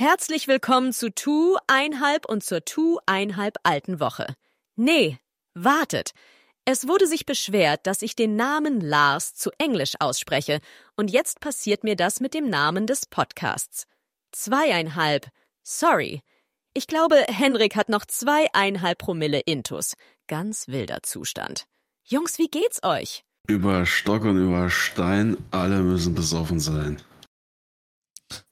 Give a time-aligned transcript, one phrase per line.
[0.00, 4.36] Herzlich willkommen zu Tu einhalb und zur Tu einhalb alten Woche.
[4.76, 5.18] Nee,
[5.54, 6.12] wartet.
[6.64, 10.60] Es wurde sich beschwert, dass ich den Namen Lars zu Englisch ausspreche,
[10.94, 13.88] und jetzt passiert mir das mit dem Namen des Podcasts.
[14.30, 15.26] Zweieinhalb.
[15.64, 16.22] Sorry.
[16.74, 19.94] Ich glaube, Henrik hat noch zweieinhalb Promille Intus.
[20.28, 21.66] Ganz wilder Zustand.
[22.04, 23.24] Jungs, wie geht's euch?
[23.48, 27.02] Über Stock und über Stein, alle müssen besoffen sein.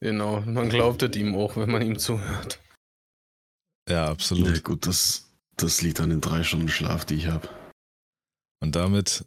[0.00, 2.60] Genau, man glaubt es ihm auch, wenn man ihm zuhört.
[3.88, 4.56] Ja, absolut.
[4.56, 7.48] Ja, gut, das, das liegt an den drei Stunden Schlaf, die ich habe.
[8.60, 9.24] Und damit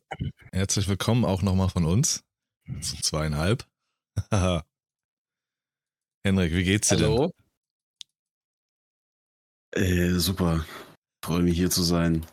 [0.52, 2.24] herzlich willkommen auch nochmal von uns
[2.82, 3.66] zu zweieinhalb.
[6.26, 7.32] Henrik, wie geht's dir Hallo?
[9.76, 9.84] denn?
[9.84, 10.66] Äh, super.
[11.24, 12.26] Freue mich hier zu sein.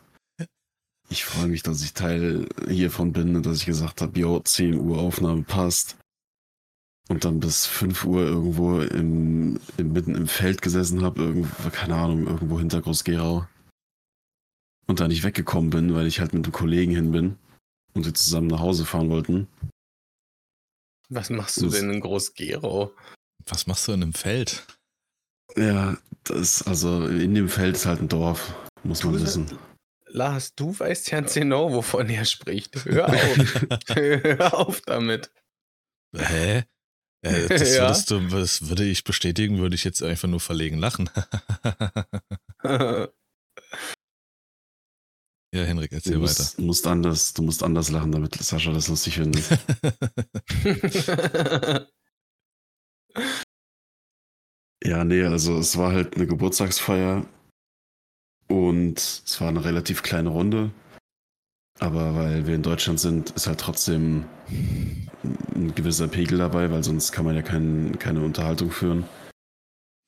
[1.08, 4.74] Ich freue mich, dass ich Teil hiervon bin und dass ich gesagt habe, jo, 10
[4.74, 5.96] Uhr Aufnahme passt.
[7.08, 11.94] Und dann bis 5 Uhr irgendwo im, im, mitten im Feld gesessen habe, irgendwo, keine
[11.94, 13.46] Ahnung, irgendwo hinter Groß-Gerau.
[14.88, 17.38] Und da nicht weggekommen bin, weil ich halt mit einem Kollegen hin bin
[17.94, 19.46] und wir zusammen nach Hause fahren wollten.
[21.08, 22.92] Was machst du Das- denn in Groß-Gerau?
[23.46, 24.66] Was machst du in einem Feld?
[25.56, 29.58] Ja, das, also in dem Feld ist halt ein Dorf, muss man Du- wissen.
[30.08, 32.84] Lars, du weißt ganz genau, wovon er spricht.
[32.84, 33.14] Hör auf.
[33.94, 35.30] Hör auf damit.
[36.16, 36.64] Hä?
[37.26, 37.82] Äh, das, Ja.
[37.84, 41.10] würdest du, das würde ich bestätigen, würde ich jetzt einfach nur verlegen lachen.
[42.64, 43.08] ja,
[45.52, 46.28] Henrik, erzähl Du weiter.
[46.42, 49.44] musst, musst anders, du musst anders lachen, damit Sascha das lustig findet.
[54.84, 57.26] Ja, nee, also es war halt eine Geburtstagsfeier
[58.48, 60.70] und es war eine relativ kleine Runde.
[61.78, 67.12] Aber weil wir in Deutschland sind, ist halt trotzdem ein gewisser Pegel dabei, weil sonst
[67.12, 69.04] kann man ja kein, keine Unterhaltung führen.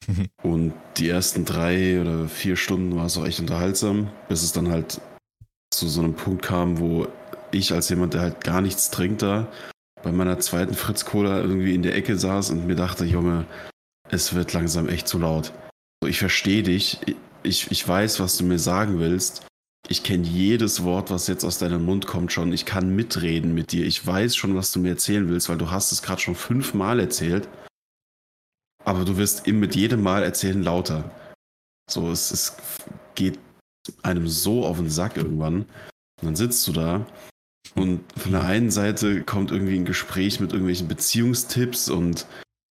[0.42, 4.70] Und die ersten drei oder vier Stunden war es auch echt unterhaltsam, bis es dann
[4.70, 5.00] halt
[5.70, 7.06] zu so einem Punkt kam, wo
[7.50, 9.46] ich als jemand, der halt gar nichts trinkt, da
[10.02, 13.46] bei meiner zweiten Fritz Cola irgendwie in der Ecke saß und mir dachte, Junge,
[14.10, 15.52] es wird langsam echt zu laut.
[16.02, 17.00] So, ich verstehe dich,
[17.42, 19.46] ich, ich weiß, was du mir sagen willst.
[19.86, 22.52] Ich kenne jedes Wort, was jetzt aus deinem Mund kommt schon.
[22.52, 23.86] Ich kann mitreden mit dir.
[23.86, 27.00] Ich weiß schon, was du mir erzählen willst, weil du hast es gerade schon fünfmal
[27.00, 27.48] erzählt.
[28.84, 31.10] Aber du wirst mit jedem Mal erzählen lauter.
[31.90, 32.56] So, es, es
[33.14, 33.38] geht
[34.02, 35.62] einem so auf den Sack irgendwann.
[36.20, 37.06] Und dann sitzt du da
[37.74, 42.26] und von der einen Seite kommt irgendwie ein Gespräch mit irgendwelchen Beziehungstipps und,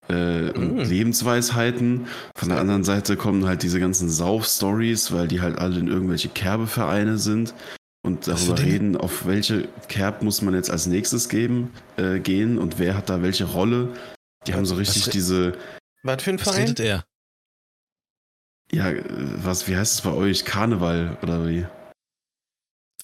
[0.10, 0.80] äh, und Mm.
[0.80, 2.08] Lebensweisheiten.
[2.36, 6.30] Von der anderen Seite kommen halt diese ganzen Sauf-Stories, weil die halt alle in irgendwelche
[6.30, 7.54] Kerbevereine sind
[8.06, 12.58] und Was darüber reden, auf welche Kerb muss man jetzt als nächstes geben, äh, gehen
[12.58, 13.90] und wer hat da welche Rolle.
[14.46, 15.58] Die haben so Was- richtig was- diese,
[16.04, 16.62] Was für ein Was Verein?
[16.62, 17.06] redet er?
[18.72, 19.04] ja, äh,
[19.44, 20.46] was, wie heißt es bei euch?
[20.46, 21.66] Karneval oder wie?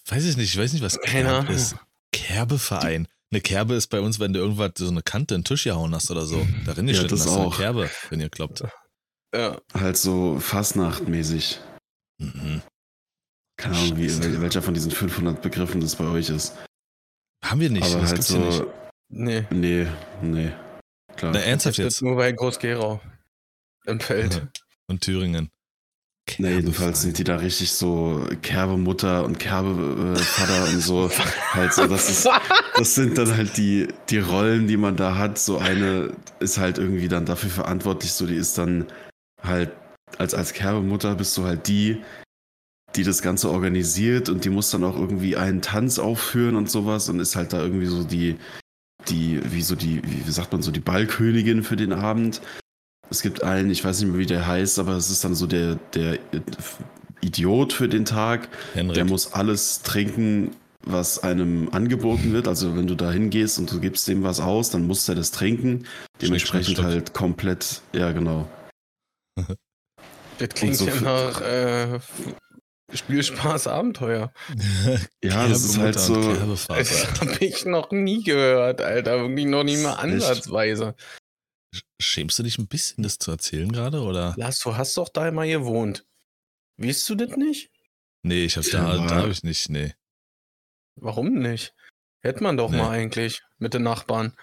[0.08, 1.56] Weiß ich nicht, ich weiß nicht, was Keine Kerb Ahnung.
[1.56, 1.75] ist.
[2.12, 3.08] Kerbeverein.
[3.34, 5.96] Eine Kerbe ist bei uns, wenn du irgendwas, so eine Kante in den Tisch gehauen
[5.96, 6.46] hast oder so.
[6.68, 7.58] Darin Ja, geschnitten das hast, du eine auch.
[7.58, 8.64] Kerbe, wenn ihr kloppt.
[9.34, 9.60] Ja.
[9.74, 11.60] Halt so Fastnachtmäßig.
[12.20, 12.62] Mhm.
[13.58, 16.54] Keine Ahnung, wie, welcher von diesen 500 Begriffen das bei euch ist.
[17.44, 18.58] Haben wir nicht, Aber das halt hier nicht.
[18.58, 18.74] so,
[19.10, 19.48] Nee.
[19.50, 19.88] nee,
[20.22, 20.52] nee.
[21.16, 21.32] Klar.
[21.34, 22.02] Na, ernsthaft Das jetzt?
[22.04, 23.02] nur bei Groß-Gerau.
[23.86, 24.46] Im Feld.
[24.88, 25.50] Und Thüringen.
[26.40, 31.10] Na, jedenfalls sind die da richtig so Kerbemutter und Kerbevater und so.
[31.52, 32.30] Halt so, das ist,
[32.76, 35.38] das sind dann halt die, die Rollen, die man da hat.
[35.38, 38.88] So eine ist halt irgendwie dann dafür verantwortlich, so die ist dann
[39.42, 39.72] halt,
[40.18, 42.02] als, als Kerbemutter bist du halt die,
[42.96, 47.10] die das Ganze organisiert und die muss dann auch irgendwie einen Tanz aufführen und sowas
[47.10, 48.38] und ist halt da irgendwie so die,
[49.08, 52.42] die, wie so die, wie sagt man so, die Ballkönigin für den Abend.
[53.09, 55.46] Es gibt einen, ich weiß nicht mehr, wie der heißt, aber es ist dann so
[55.46, 56.18] der, der
[57.22, 58.50] Idiot für den Tag.
[58.74, 58.96] Henrik.
[58.96, 60.56] Der muss alles trinken,
[60.86, 62.47] was einem angeboten wird.
[62.47, 65.31] Also wenn du da hingehst und du gibst dem was aus, dann muss er das
[65.31, 65.86] trinken.
[66.22, 68.47] Dementsprechend Schnick, halt komplett, ja genau.
[70.38, 72.00] Das klingt so ja nach äh,
[72.94, 74.31] Spielspaß Abenteuer.
[75.24, 76.33] Ja, das ist halt so-.
[76.68, 76.69] Das
[77.22, 79.22] habe ich noch nie gehört, Alter.
[79.22, 80.95] Wirklich noch nie mal ansatzweise.
[82.00, 84.34] Schämst du dich ein bisschen, das zu erzählen gerade, oder?
[84.38, 86.06] Lars, du hast doch da mal gewohnt.
[86.78, 87.72] Weißt du das nicht?
[88.24, 89.94] Nee, ich hab Ja, da, habe ich nicht, nee.
[90.96, 91.74] Warum nicht?
[92.22, 92.78] Hätte man doch Nee.
[92.78, 94.36] mal eigentlich mit den Nachbarn.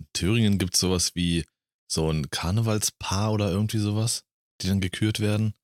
[0.00, 1.46] In Thüringen gibt's sowas wie
[1.90, 4.24] so ein Karnevalspaar oder irgendwie sowas,
[4.60, 5.54] die dann gekürt werden.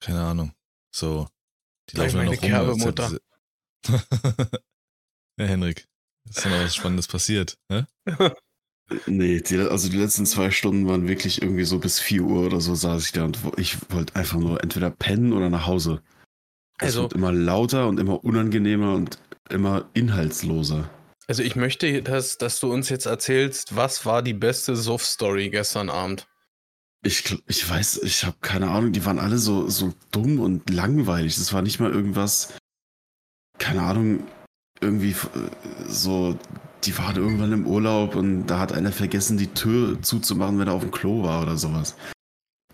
[0.00, 0.52] Keine Ahnung.
[0.94, 1.28] So.
[1.90, 2.50] Die Gleich laufen dann meine noch rum.
[2.50, 3.18] Kerbemutter.
[5.38, 5.86] ja, Henrik.
[6.28, 7.86] Ist da noch was Spannendes passiert, ne?
[9.06, 12.60] Nee, die, also die letzten zwei Stunden waren wirklich irgendwie so bis 4 Uhr oder
[12.60, 16.02] so saß ich da und ich wollte einfach nur entweder pennen oder nach Hause.
[16.78, 19.18] Es Also- wird immer lauter und immer unangenehmer und
[19.50, 20.88] immer inhaltsloser.
[21.26, 25.90] Also ich möchte, dass, dass du uns jetzt erzählst, was war die beste Suff-Story gestern
[25.90, 26.28] Abend?
[27.02, 31.34] Ich, ich weiß, ich habe keine Ahnung, die waren alle so, so dumm und langweilig.
[31.36, 32.54] Das war nicht mal irgendwas,
[33.58, 34.24] keine Ahnung,
[34.80, 35.30] irgendwie f-
[35.86, 36.38] so,
[36.84, 40.74] die waren irgendwann im Urlaub und da hat einer vergessen, die Tür zuzumachen, wenn er
[40.74, 41.96] auf dem Klo war oder sowas.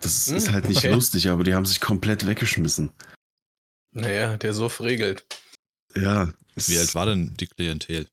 [0.00, 0.92] Das Hm, ist halt nicht okay.
[0.92, 2.90] lustig, aber die haben sich komplett weggeschmissen.
[3.94, 5.24] Naja, der Suff regelt.
[5.94, 6.32] Ja.
[6.54, 8.06] Wie alt war denn die Klientel?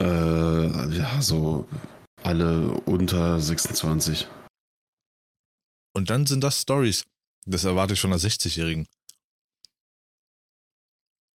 [0.00, 1.68] Äh, ja, so
[2.22, 4.26] alle unter 26.
[5.94, 7.04] Und dann sind das Stories.
[7.46, 8.86] Das erwarte ich von einer 60-Jährigen.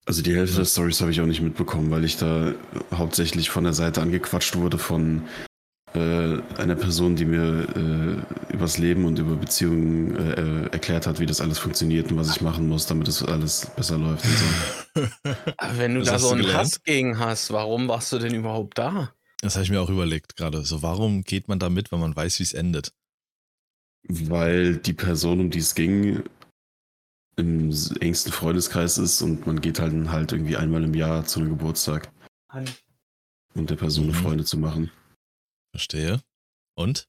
[0.09, 2.56] Also die Hälfte der Stories habe ich auch nicht mitbekommen, weil ich da
[2.91, 5.27] hauptsächlich von der Seite angequatscht wurde von
[5.94, 7.67] äh, einer Person, die mir
[8.50, 12.35] äh, übers Leben und über Beziehungen äh, erklärt hat, wie das alles funktioniert und was
[12.35, 15.31] ich machen muss, damit das alles besser läuft und so.
[15.57, 16.59] Aber wenn du Was da so du einen gelernt?
[16.59, 19.13] Hass gegen hast, warum warst du denn überhaupt da?
[19.41, 20.65] Das habe ich mir auch überlegt gerade.
[20.65, 22.94] So, warum geht man da mit, wenn man weiß, wie es endet?
[24.07, 26.23] Weil die Person, um die es ging,
[27.39, 27.71] im
[28.01, 32.12] engsten Freundeskreis ist und man geht halt, halt irgendwie einmal im Jahr zu einem Geburtstag,
[33.56, 34.21] um der Person eine Mhm.
[34.21, 34.91] Freude zu machen.
[35.71, 36.21] Verstehe.
[36.75, 37.07] Und?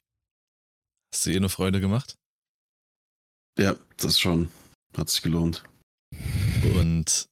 [1.12, 2.16] Hast du ihr eine Freude gemacht?
[3.58, 4.50] Ja, das schon.
[4.96, 5.64] Hat sich gelohnt.
[6.76, 7.26] Und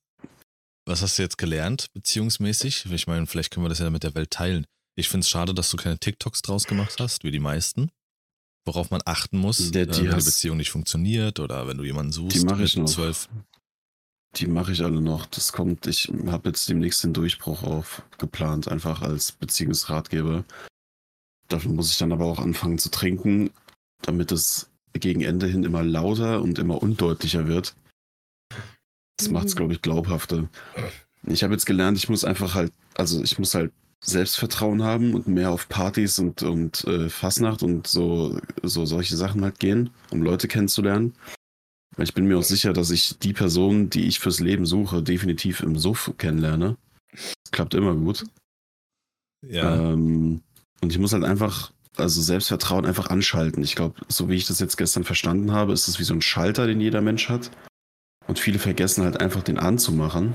[0.87, 2.87] was hast du jetzt gelernt, beziehungsmäßig?
[2.87, 4.65] Ich meine, vielleicht können wir das ja mit der Welt teilen.
[4.97, 7.91] Ich finde es schade, dass du keine TikToks draus gemacht hast, wie die meisten.
[8.69, 11.79] Worauf man achten muss, Der- äh, die wenn die hast- Beziehung nicht funktioniert oder wenn
[11.79, 12.37] du jemanden suchst.
[12.37, 12.85] Die mache ich noch.
[12.85, 13.27] Zwölf.
[14.37, 15.25] Die mache ich alle noch.
[15.25, 20.45] Das kommt, ich habe jetzt demnächst den Durchbruch auf geplant, einfach als Beziehungsratgeber.
[21.49, 23.51] Dafür muss ich dann aber auch anfangen zu trinken,
[24.03, 27.75] damit es gegen Ende hin immer lauter und immer undeutlicher wird.
[29.17, 30.51] Das macht es, glaube ich, glaubhafter.
[31.27, 35.27] Ich habe jetzt gelernt, ich muss einfach halt, also ich muss halt Selbstvertrauen haben und
[35.27, 40.23] mehr auf Partys und, und äh, Fasnacht und so, so solche Sachen halt gehen, um
[40.23, 41.15] Leute kennenzulernen.
[41.97, 45.03] Weil ich bin mir auch sicher, dass ich die Person, die ich fürs Leben suche,
[45.03, 46.77] definitiv im Suff kennenlerne.
[47.13, 48.25] Das klappt immer gut.
[49.45, 49.93] Ja.
[49.93, 50.43] Ähm,
[50.81, 53.65] und ich muss halt einfach, also Selbstvertrauen einfach anschalten.
[53.65, 56.23] Ich glaube, so wie ich das jetzt gestern verstanden habe, ist es wie so ein
[56.23, 57.51] Schalter, den jeder Mensch hat.
[58.29, 60.35] Und viele vergessen halt einfach den anzumachen.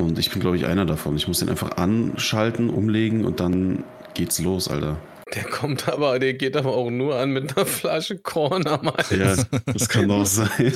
[0.00, 1.16] Und ich bin, glaube ich, einer davon.
[1.16, 4.98] Ich muss den einfach anschalten, umlegen und dann geht's los, Alter.
[5.34, 9.10] Der kommt aber, der geht aber auch nur an mit einer Flasche Korn am Hals.
[9.10, 10.72] Ja, das kann auch sein.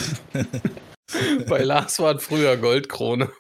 [1.49, 3.31] Bei Lars war es früher Goldkrone.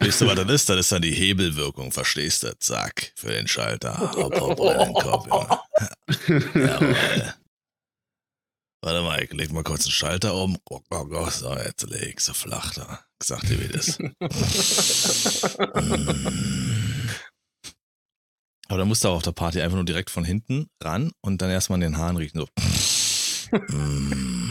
[0.00, 0.68] Weißt du, was das ist?
[0.68, 2.56] Das ist dann die Hebelwirkung, verstehst du?
[2.58, 4.12] Zack, für den Schalter.
[4.14, 5.58] Hopp, hopp, in den Kopf, Junge.
[6.54, 6.96] Jawohl.
[8.80, 10.56] Warte mal, ich leg mal kurz einen Schalter um.
[10.70, 13.00] Oh, oh, oh, so, jetzt leg so flach da.
[13.20, 13.98] Ich sag dir, wie das.
[18.68, 21.42] Aber da musst du auch auf der Party einfach nur direkt von hinten ran und
[21.42, 22.40] dann erstmal an den Haaren riechen.
[22.40, 22.48] So.
[23.74, 24.50] Mm.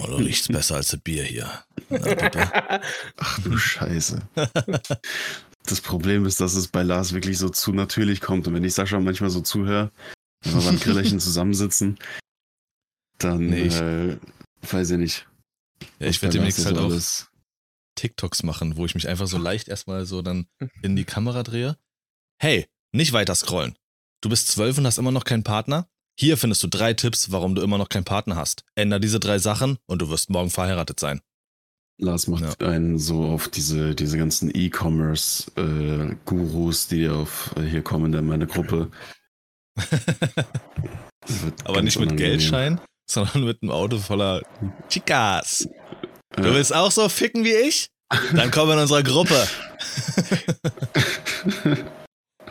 [0.00, 1.50] Oh, du riechst besser als das Bier hier.
[1.90, 2.80] Na.
[3.16, 4.22] Ach du Scheiße.
[5.64, 8.46] Das Problem ist, dass es bei Lars wirklich so zu natürlich kommt.
[8.46, 9.90] Und wenn ich Sascha manchmal so zuhöre,
[10.44, 11.98] wenn wir beim Grillerchen zusammensitzen,
[13.18, 14.16] dann Nee, ich- äh,
[14.62, 15.26] weiß ich nicht.
[16.00, 16.92] Ja, ich werde demnächst halt auch
[17.96, 20.46] TikToks machen, wo ich mich einfach so leicht erstmal so dann
[20.82, 21.76] in die Kamera drehe.
[22.40, 23.76] Hey, nicht weiter scrollen.
[24.20, 25.88] Du bist zwölf und hast immer noch keinen Partner?
[26.18, 28.64] Hier findest du drei Tipps, warum du immer noch keinen Partner hast.
[28.74, 31.20] Änder diese drei Sachen und du wirst morgen verheiratet sein.
[32.00, 38.26] Lars macht einen so auf diese, diese ganzen E-Commerce-Gurus, die auf äh, hier kommen in
[38.26, 38.90] meine Gruppe.
[41.64, 42.16] Aber nicht mit.
[42.16, 44.42] Geldschein, sondern mit einem Auto voller
[44.88, 45.68] Chicas.
[46.36, 47.88] Du willst auch so ficken wie ich?
[48.34, 49.46] Dann komm in unsere Gruppe.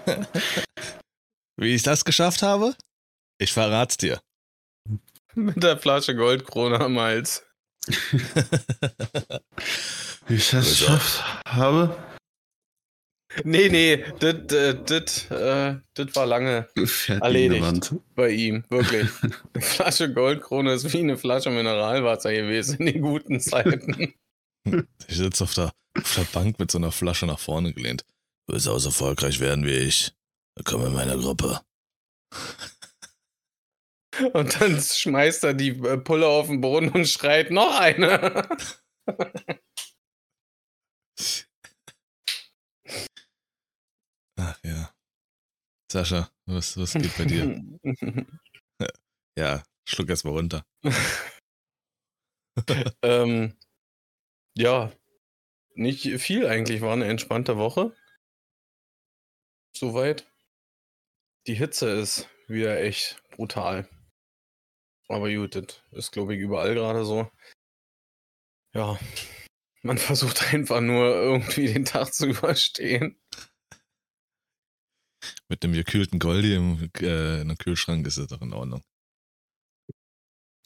[1.60, 2.76] Wie ich das geschafft habe?
[3.40, 4.22] Ich verrat's dir.
[5.34, 7.44] Mit der Flasche Goldkrone am Hals.
[10.28, 11.98] Wie ich das geschafft habe,
[13.44, 16.67] Nee, nee, das äh, das war lange
[17.08, 17.94] Erledigt.
[18.15, 19.10] bei ihm, wirklich.
[19.53, 24.13] Eine Flasche Goldkrone ist wie eine Flasche Mineralwasser gewesen in den guten Zeiten.
[25.08, 28.06] Ich sitze auf der, auf der Bank mit so einer Flasche nach vorne gelehnt.
[28.48, 30.13] Du willst auch so erfolgreich werden wie ich.
[30.63, 31.62] Komm in meine Gruppe.
[34.34, 38.48] Und dann schmeißt er die äh, Pulle auf den Boden und schreit noch eine.
[44.48, 44.94] Ach ja.
[45.92, 47.62] Sascha, Was, was geht bei dir?
[49.38, 50.66] ja, schluck erst mal runter.
[53.01, 53.58] ähm,
[54.56, 54.94] ja,
[55.75, 56.80] nicht viel eigentlich.
[56.80, 57.94] War eine entspannte Woche.
[59.75, 60.32] Soweit.
[61.48, 63.89] Die Hitze ist wieder echt brutal.
[65.10, 67.30] Aber gut, das ist, glaube ich, überall gerade so.
[68.74, 68.98] Ja,
[69.82, 73.18] man versucht einfach nur irgendwie den Tag zu überstehen.
[75.50, 78.84] Mit einem gekühlten Goldi im, äh, in einem Kühlschrank ist es doch in Ordnung.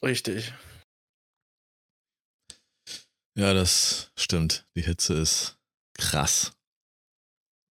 [0.03, 0.53] Richtig.
[3.37, 4.65] Ja, das stimmt.
[4.75, 5.57] Die Hitze ist
[5.93, 6.53] krass.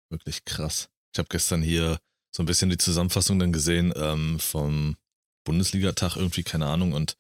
[0.10, 0.90] Wirklich krass.
[1.14, 2.00] Ich habe gestern hier
[2.36, 4.96] so ein bisschen die Zusammenfassung dann gesehen ähm, vom
[5.46, 6.94] Bundesligatag irgendwie, keine Ahnung.
[6.94, 7.18] Und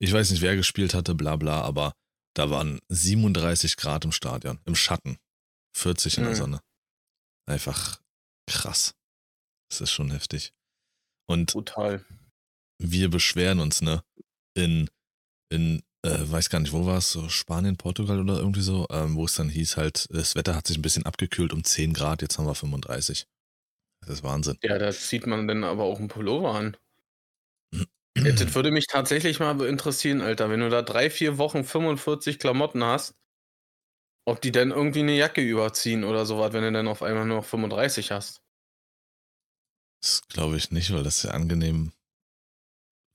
[0.00, 1.94] ich weiß nicht, wer gespielt hatte, bla bla, aber
[2.34, 5.18] da waren 37 Grad im Stadion, im Schatten.
[5.76, 6.36] 40 in der Mhm.
[6.36, 6.60] Sonne.
[7.48, 8.02] Einfach
[8.46, 8.94] krass.
[9.72, 10.52] Das ist schon heftig.
[11.26, 12.04] Und Brutal.
[12.78, 14.04] wir beschweren uns, ne?
[14.54, 14.90] In,
[15.50, 19.16] in, äh, weiß gar nicht, wo war es, so Spanien, Portugal oder irgendwie so, ähm,
[19.16, 22.20] wo es dann hieß halt, das Wetter hat sich ein bisschen abgekühlt um 10 Grad,
[22.20, 23.26] jetzt haben wir 35.
[24.02, 24.58] Das ist Wahnsinn.
[24.62, 26.76] Ja, da zieht man dann aber auch einen Pullover an.
[28.14, 32.38] Ja, Das würde mich tatsächlich mal interessieren, Alter, wenn du da drei, vier Wochen 45
[32.38, 33.14] Klamotten hast,
[34.26, 37.38] ob die dann irgendwie eine Jacke überziehen oder sowas, wenn du dann auf einmal nur
[37.38, 38.41] noch 35 hast.
[40.02, 41.92] Das glaube ich nicht, weil das sehr angenehm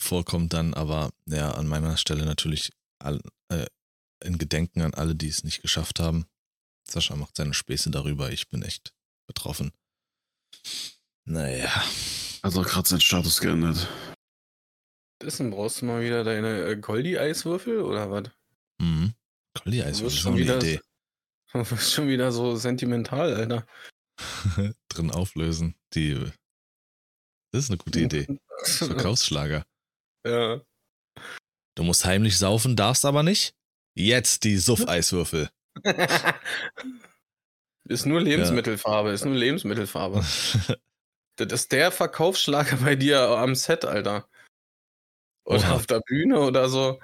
[0.01, 3.67] vorkommt dann, aber ja, an meiner Stelle natürlich all, äh,
[4.23, 6.25] in Gedenken an alle, die es nicht geschafft haben.
[6.89, 8.93] Sascha macht seine Späße darüber, ich bin echt
[9.27, 9.73] betroffen.
[11.25, 11.69] Naja,
[12.43, 13.87] Hat auch gerade seinen Status geändert.
[15.21, 18.29] Dessen brauchst du mal wieder deine äh, Goldi-Eiswürfel oder was?
[18.79, 19.13] mhm.
[19.61, 20.79] Goldi Eis, Du das wirst ist schon wieder- Idee.
[21.53, 23.65] Du bist schon wieder so sentimental, Alter.
[24.89, 25.75] Drin auflösen.
[25.95, 26.31] Die,
[27.57, 28.27] das ist eine gute Idee.
[28.63, 29.65] Verkaufsschlager.
[30.25, 30.61] ja.
[31.75, 33.53] Du musst heimlich saufen, darfst aber nicht.
[33.93, 35.49] Jetzt die Suff-Eiswürfel.
[37.83, 40.25] ist nur Lebensmittelfarbe, ist nur Lebensmittelfarbe.
[41.39, 44.27] Das ist der Verkaufsschlager bei dir am Set, Alter.
[45.45, 45.75] Oder Oha.
[45.75, 46.99] auf der Bühne oder so.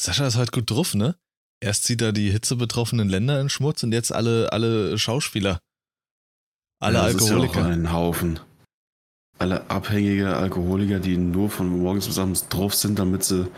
[0.00, 1.18] Sascha ist halt gut drauf, ne?
[1.58, 5.58] Erst zieht er die hitzebetroffenen Länder in Schmutz und jetzt alle, alle Schauspieler.
[6.80, 7.60] Alle Ja, das Ist ja Alkoholiker.
[7.62, 8.40] auch ein Haufen.
[9.38, 13.48] Alle abhängige Alkoholiker, die nur von morgens bis abends drauf sind, damit sie.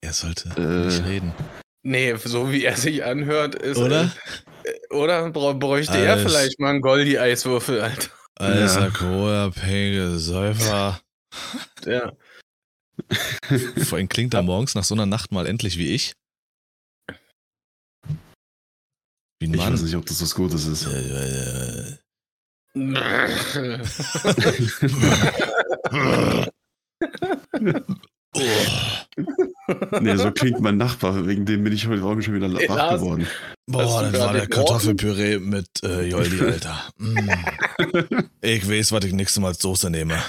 [0.00, 0.86] er sollte Äh.
[0.86, 1.32] nicht reden.
[1.84, 3.76] Nee, so wie er sich anhört, ist.
[3.78, 4.10] Oder?
[4.64, 6.30] Äh, oder brä- bräuchte er Alles.
[6.32, 8.10] vielleicht mal einen Goldi-Eiswürfel, Alter.
[8.36, 8.82] Als Ja.
[8.82, 11.00] alkoholabhängige Säufer.
[11.84, 12.12] Ja.
[13.84, 16.12] Vor allem klingt er morgens nach so einer Nacht mal endlich wie ich.
[19.40, 19.72] Wie ein Ich Mann.
[19.72, 20.86] weiß nicht, ob das was Gutes ist.
[20.86, 21.96] Äh, äh,
[25.92, 26.44] oh.
[30.00, 31.26] nee, so klingt mein Nachbar.
[31.26, 33.26] Wegen dem bin ich heute Morgen schon wieder wach geworden.
[33.66, 36.88] Boah, das war der Kartoffelpüree mit äh, Joldi, Alter.
[36.98, 37.30] Mm.
[38.40, 40.22] Ich weiß, was ich nächstes Mal als Soße nehme.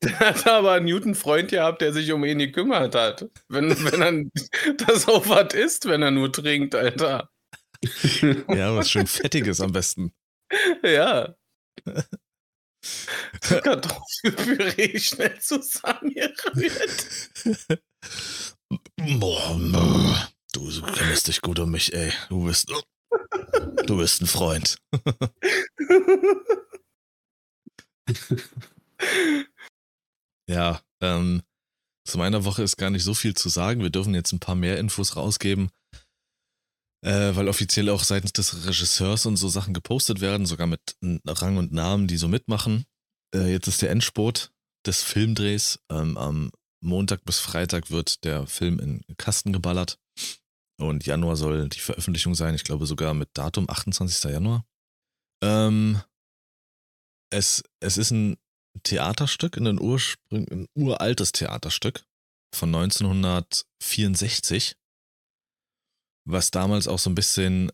[0.02, 3.28] Der hat aber einen guten Freund gehabt, der sich um ihn gekümmert hat.
[3.48, 7.30] Wenn, wenn er das auch was isst, wenn er nur trinkt, Alter.
[8.22, 10.12] Ja, was schön Fettiges am besten.
[10.84, 11.34] Ja.
[13.40, 17.06] Kartoffelpüree schnell zusammengerührt.
[19.18, 22.12] Boah, du kümmerst dich gut um mich, ey.
[22.28, 22.70] Du bist,
[23.86, 24.78] du bist ein Freund.
[30.48, 31.42] Ja, ähm,
[32.06, 33.82] zu meiner Woche ist gar nicht so viel zu sagen.
[33.82, 35.70] Wir dürfen jetzt ein paar mehr Infos rausgeben,
[37.02, 41.56] äh, weil offiziell auch seitens des Regisseurs und so Sachen gepostet werden, sogar mit Rang
[41.56, 42.84] und Namen, die so mitmachen.
[43.34, 44.52] Äh, jetzt ist der Endspurt
[44.86, 45.80] des Filmdrehs.
[45.90, 46.50] Ähm, am
[46.80, 49.98] Montag bis Freitag wird der Film in Kasten geballert.
[50.80, 52.54] Und Januar soll die Veröffentlichung sein.
[52.54, 54.30] Ich glaube sogar mit Datum 28.
[54.30, 54.64] Januar.
[55.42, 56.00] Ähm,
[57.30, 58.36] es, es ist ein
[58.84, 62.04] Theaterstück, ein, Ursprung, ein uraltes Theaterstück
[62.54, 64.76] von 1964,
[66.28, 67.72] was damals auch so ein bisschen,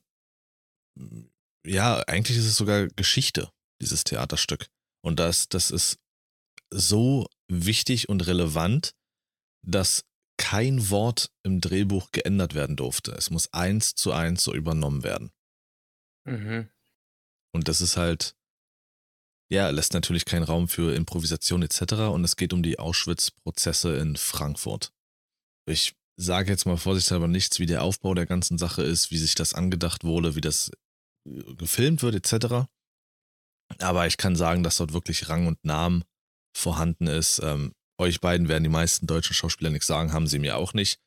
[1.67, 3.51] ja, eigentlich ist es sogar Geschichte,
[3.83, 4.69] dieses Theaterstück.
[5.05, 5.99] Und das, das ist
[6.73, 8.95] so wichtig und relevant,
[9.67, 10.05] dass
[10.37, 13.13] kein Wort im Drehbuch geändert werden durfte.
[13.13, 15.31] Es muss eins zu eins so übernommen werden.
[16.25, 16.71] Mhm.
[17.53, 18.37] Und das ist halt,
[19.51, 21.95] ja, lässt natürlich keinen Raum für Improvisation etc.
[22.13, 24.93] Und es geht um die Auschwitz-Prozesse in Frankfurt.
[25.67, 29.35] Ich sage jetzt mal vorsichtshalber nichts, wie der Aufbau der ganzen Sache ist, wie sich
[29.35, 30.71] das angedacht wurde, wie das
[31.27, 32.69] äh, gefilmt wird etc.
[33.79, 36.05] Aber ich kann sagen, dass dort wirklich Rang und Namen
[36.57, 37.41] vorhanden ist.
[37.43, 40.99] Ähm, euch beiden werden die meisten deutschen Schauspieler nichts sagen, haben sie mir auch nicht.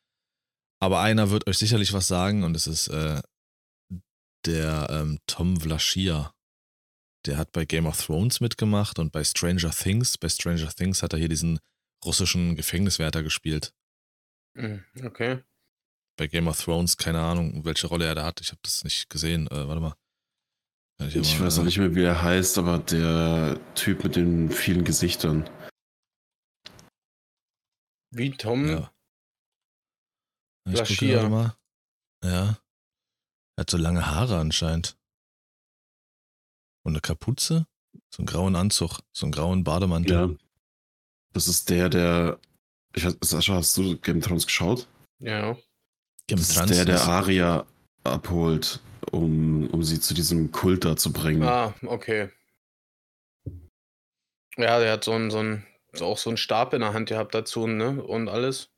[0.80, 3.20] Aber einer wird euch sicherlich was sagen und es ist äh,
[4.46, 6.32] der ähm, Tom Vlaschia.
[7.26, 10.16] Der hat bei Game of Thrones mitgemacht und bei Stranger Things.
[10.18, 11.58] Bei Stranger Things hat er hier diesen
[12.04, 13.72] russischen Gefängniswärter gespielt.
[14.58, 15.42] Hm, Okay.
[16.16, 18.40] Bei Game of Thrones, keine Ahnung, welche Rolle er da hat.
[18.40, 19.46] Ich habe das nicht gesehen.
[19.48, 19.94] Äh, warte mal.
[21.00, 24.16] Hier Ich mal, weiß auch äh, nicht mehr, wie er heißt, aber der Typ mit
[24.16, 25.48] den vielen Gesichtern.
[28.10, 28.68] Wie Tom?
[28.68, 28.92] Ja.
[30.68, 31.56] Ich gucke mal.
[32.24, 32.58] Ja.
[33.56, 34.98] Er hat so lange Haare anscheinend.
[36.84, 37.66] Und eine Kapuze?
[38.10, 40.30] So einen grauen Anzug, so einen grauen Bademantel.
[40.30, 40.36] Ja.
[41.32, 42.40] Das ist der, der.
[42.94, 44.86] Ich weiß, Sascha, hast du Game of Thrones geschaut?
[45.20, 45.52] Ja.
[46.26, 47.66] Game Das ist Trans der, der Aria
[48.04, 48.80] abholt,
[49.12, 51.42] um, um sie zu diesem Kult da zu bringen.
[51.42, 52.30] Ah, okay.
[54.56, 55.66] Ja, der hat so einen, so einen,
[56.00, 58.02] auch so einen Stab in der Hand gehabt dazu, ne?
[58.02, 58.70] Und alles.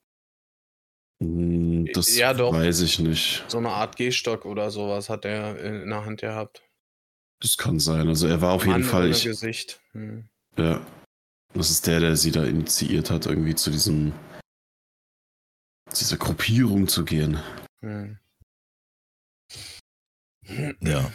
[1.22, 2.52] Hm, Das Ja, doch.
[2.52, 3.44] weiß ich nicht.
[3.48, 6.62] So eine Art Gehstock oder sowas hat er in, in der Hand gehabt.
[7.40, 8.08] Das kann sein.
[8.08, 9.04] Also er war auf jeden Mann Fall.
[9.04, 9.80] ohne Ich, Gesicht.
[9.92, 10.28] Hm.
[10.58, 10.80] ja.
[11.54, 14.12] Das ist der, der sie da initiiert hat, irgendwie zu diesem.
[15.92, 17.40] dieser Gruppierung zu gehen.
[17.82, 18.18] Hm.
[20.80, 21.12] Ja.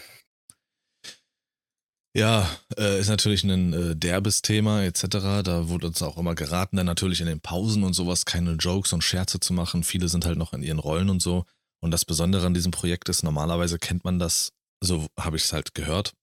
[2.18, 5.04] Ja, äh, ist natürlich ein äh, derbes Thema etc.
[5.44, 8.94] Da wurde uns auch immer geraten, dann natürlich in den Pausen und sowas keine Jokes
[8.94, 9.84] und Scherze zu machen.
[9.84, 11.44] Viele sind halt noch in ihren Rollen und so.
[11.82, 15.52] Und das Besondere an diesem Projekt ist, normalerweise kennt man das, so habe ich es
[15.52, 16.14] halt gehört,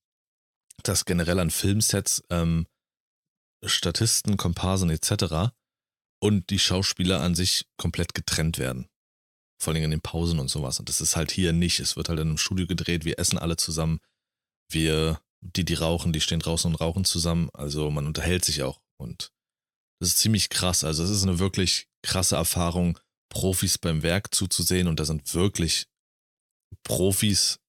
[0.83, 2.67] dass generell an Filmsets ähm,
[3.65, 5.53] Statisten, Komparsen etc.
[6.21, 8.89] und die Schauspieler an sich komplett getrennt werden.
[9.61, 10.81] Vor allem in den Pausen und sowas.
[10.81, 11.79] Und das ist halt hier nicht.
[11.79, 14.01] Es wird halt in einem Studio gedreht, wir essen alle zusammen.
[14.69, 17.49] Wir, die, die rauchen, die stehen draußen und rauchen zusammen.
[17.53, 18.81] Also man unterhält sich auch.
[18.97, 19.33] Und
[20.01, 20.83] das ist ziemlich krass.
[20.83, 24.89] Also es ist eine wirklich krasse Erfahrung, Profis beim Werk zuzusehen.
[24.89, 25.87] Und da sind wirklich
[26.83, 27.61] Profis,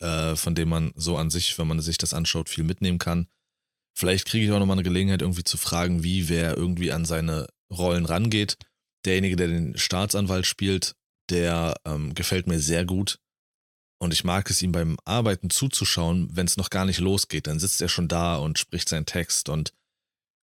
[0.00, 3.28] äh, von denen man so an sich, wenn man sich das anschaut, viel mitnehmen kann.
[3.96, 7.46] Vielleicht kriege ich auch nochmal eine Gelegenheit, irgendwie zu fragen, wie wer irgendwie an seine
[7.72, 8.58] Rollen rangeht.
[9.04, 10.96] Derjenige, der den Staatsanwalt spielt,
[11.30, 13.18] der ähm, gefällt mir sehr gut.
[14.00, 17.46] Und ich mag es ihm beim Arbeiten zuzuschauen, wenn es noch gar nicht losgeht.
[17.46, 19.72] Dann sitzt er schon da und spricht seinen Text und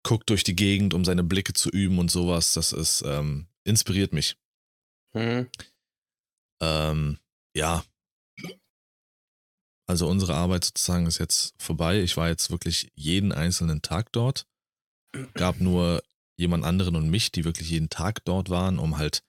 [0.04, 2.54] guckt durch die Gegend, um seine Blicke zu üben und sowas.
[2.54, 4.38] Das ist, ähm, inspiriert mich.
[5.16, 5.48] Hm.
[6.62, 7.20] Ähm,
[7.56, 7.86] ja.
[9.88, 12.02] Also unsere Arbeit sozusagen ist jetzt vorbei.
[12.02, 14.46] Ich war jetzt wirklich jeden einzelnen Tag dort.
[15.34, 16.04] Gab nur
[16.38, 19.22] jemand anderen und mich, die wirklich jeden Tag dort waren, um halt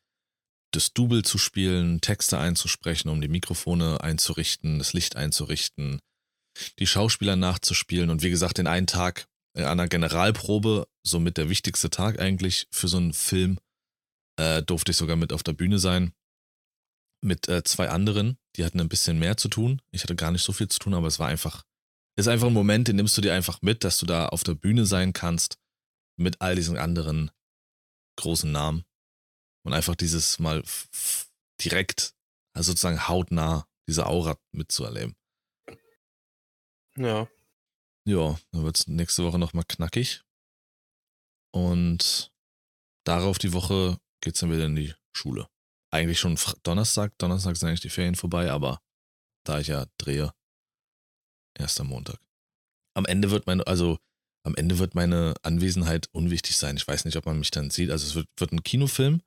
[0.73, 6.01] das Double zu spielen, Texte einzusprechen, um die Mikrofone einzurichten, das Licht einzurichten,
[6.79, 11.88] die Schauspieler nachzuspielen und wie gesagt, den einen Tag an einer Generalprobe, somit der wichtigste
[11.88, 13.59] Tag eigentlich für so einen Film,
[14.38, 16.12] äh, durfte ich sogar mit auf der Bühne sein
[17.23, 19.83] mit äh, zwei anderen, die hatten ein bisschen mehr zu tun.
[19.90, 21.64] Ich hatte gar nicht so viel zu tun, aber es war einfach,
[22.16, 24.55] ist einfach ein Moment, den nimmst du dir einfach mit, dass du da auf der
[24.55, 25.59] Bühne sein kannst
[26.19, 27.31] mit all diesen anderen
[28.19, 28.85] großen Namen
[29.64, 30.62] und einfach dieses mal
[31.62, 32.14] direkt,
[32.55, 35.14] also sozusagen hautnah diese Aura mitzuerleben.
[36.97, 37.29] Ja.
[38.07, 40.23] Ja, dann wird es nächste Woche nochmal knackig.
[41.53, 42.33] Und
[43.05, 45.49] darauf die Woche geht's dann wieder in die Schule.
[45.92, 47.16] Eigentlich schon Donnerstag.
[47.18, 48.81] Donnerstag sind eigentlich die Ferien vorbei, aber
[49.44, 50.33] da ich ja drehe,
[51.59, 52.18] erst am Montag.
[52.94, 53.99] Am Ende wird meine, also
[54.44, 56.77] am Ende wird meine Anwesenheit unwichtig sein.
[56.77, 57.90] Ich weiß nicht, ob man mich dann sieht.
[57.90, 59.22] Also es wird, wird ein Kinofilm.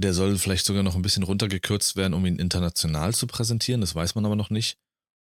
[0.00, 3.80] Der soll vielleicht sogar noch ein bisschen runtergekürzt werden, um ihn international zu präsentieren.
[3.80, 4.78] Das weiß man aber noch nicht.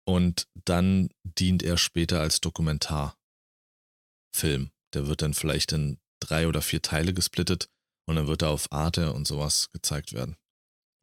[0.07, 3.17] Und dann dient er später als Dokumentarfilm.
[4.95, 7.69] Der wird dann vielleicht in drei oder vier Teile gesplittet
[8.09, 10.37] und dann wird er auf Arte und sowas gezeigt werden.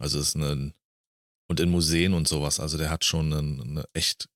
[0.01, 0.73] Also es ist eine
[1.47, 2.59] und in Museen und sowas.
[2.59, 4.27] Also der hat schon eine, eine echt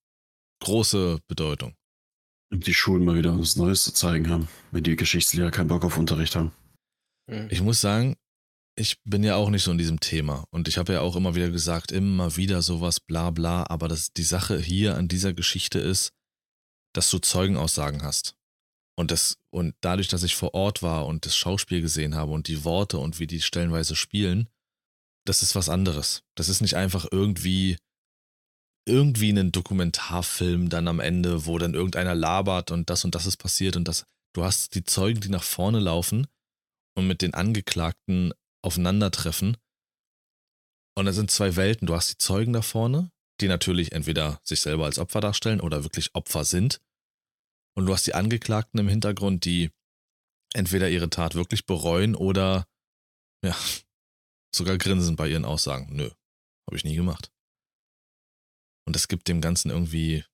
[0.61, 1.75] große Bedeutung.
[2.51, 5.83] Und die Schulen mal wieder was Neues zu zeigen haben, wenn die Geschichtslehrer keinen Bock
[5.83, 6.51] auf Unterricht haben.
[7.29, 7.47] Hm.
[7.49, 8.15] Ich muss sagen,
[8.75, 11.35] ich bin ja auch nicht so in diesem Thema und ich habe ja auch immer
[11.35, 15.79] wieder gesagt, immer wieder sowas, bla bla, aber das, die Sache hier an dieser Geschichte
[15.79, 16.11] ist,
[16.93, 18.35] dass du Zeugenaussagen hast.
[18.99, 22.49] Und das, und dadurch, dass ich vor Ort war und das Schauspiel gesehen habe und
[22.49, 24.49] die Worte und wie die stellenweise spielen,
[25.25, 26.23] das ist was anderes.
[26.35, 27.77] Das ist nicht einfach irgendwie,
[28.85, 33.37] irgendwie ein Dokumentarfilm dann am Ende, wo dann irgendeiner labert und das und das ist
[33.37, 34.03] passiert und das.
[34.35, 36.27] Du hast die Zeugen, die nach vorne laufen
[36.93, 39.55] und mit den Angeklagten aufeinandertreffen.
[40.97, 41.87] Und da sind zwei Welten.
[41.87, 45.85] Du hast die Zeugen da vorne, die natürlich entweder sich selber als Opfer darstellen oder
[45.85, 46.81] wirklich Opfer sind.
[47.79, 49.71] Und du hast die Angeklagten im Hintergrund, die
[50.53, 52.67] entweder ihre Tat wirklich bereuen oder
[53.41, 53.55] ja,
[54.53, 55.95] sogar grinsen bei ihren Aussagen.
[55.95, 56.09] Nö,
[56.67, 57.31] habe ich nie gemacht.
[58.85, 60.25] Und das gibt dem Ganzen irgendwie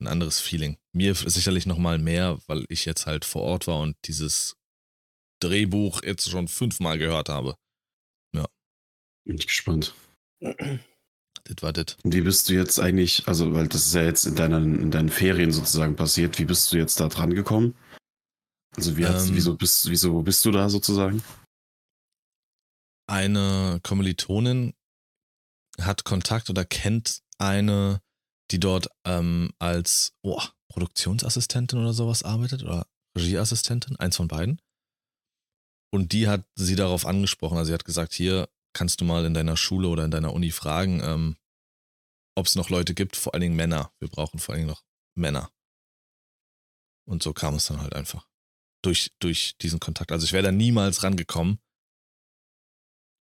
[0.00, 0.78] ein anderes Feeling.
[0.94, 4.56] Mir sicherlich nochmal mehr, weil ich jetzt halt vor Ort war und dieses
[5.42, 7.58] Drehbuch jetzt schon fünfmal gehört habe.
[8.34, 8.48] Ja.
[9.26, 9.94] Bin ich gespannt.
[11.46, 11.96] Das war das.
[12.02, 15.08] Wie bist du jetzt eigentlich, also, weil das ist ja jetzt in deinen, in deinen
[15.08, 17.74] Ferien sozusagen passiert, wie bist du jetzt da dran gekommen?
[18.76, 21.22] Also, wie ähm, wieso, bist, wieso bist du da sozusagen?
[23.08, 24.74] Eine Kommilitonin
[25.80, 28.00] hat Kontakt oder kennt eine,
[28.50, 34.60] die dort ähm, als oh, Produktionsassistentin oder sowas arbeitet oder Regieassistentin, eins von beiden.
[35.92, 37.56] Und die hat sie darauf angesprochen.
[37.56, 40.50] Also sie hat gesagt, hier kannst du mal in deiner Schule oder in deiner Uni
[40.50, 41.36] fragen, ähm,
[42.36, 43.90] ob es noch Leute gibt, vor allen Dingen Männer.
[43.98, 44.84] Wir brauchen vor allen Dingen noch
[45.16, 45.50] Männer.
[47.08, 48.28] Und so kam es dann halt einfach.
[48.82, 50.12] Durch, durch diesen Kontakt.
[50.12, 51.58] Also ich wäre da niemals rangekommen,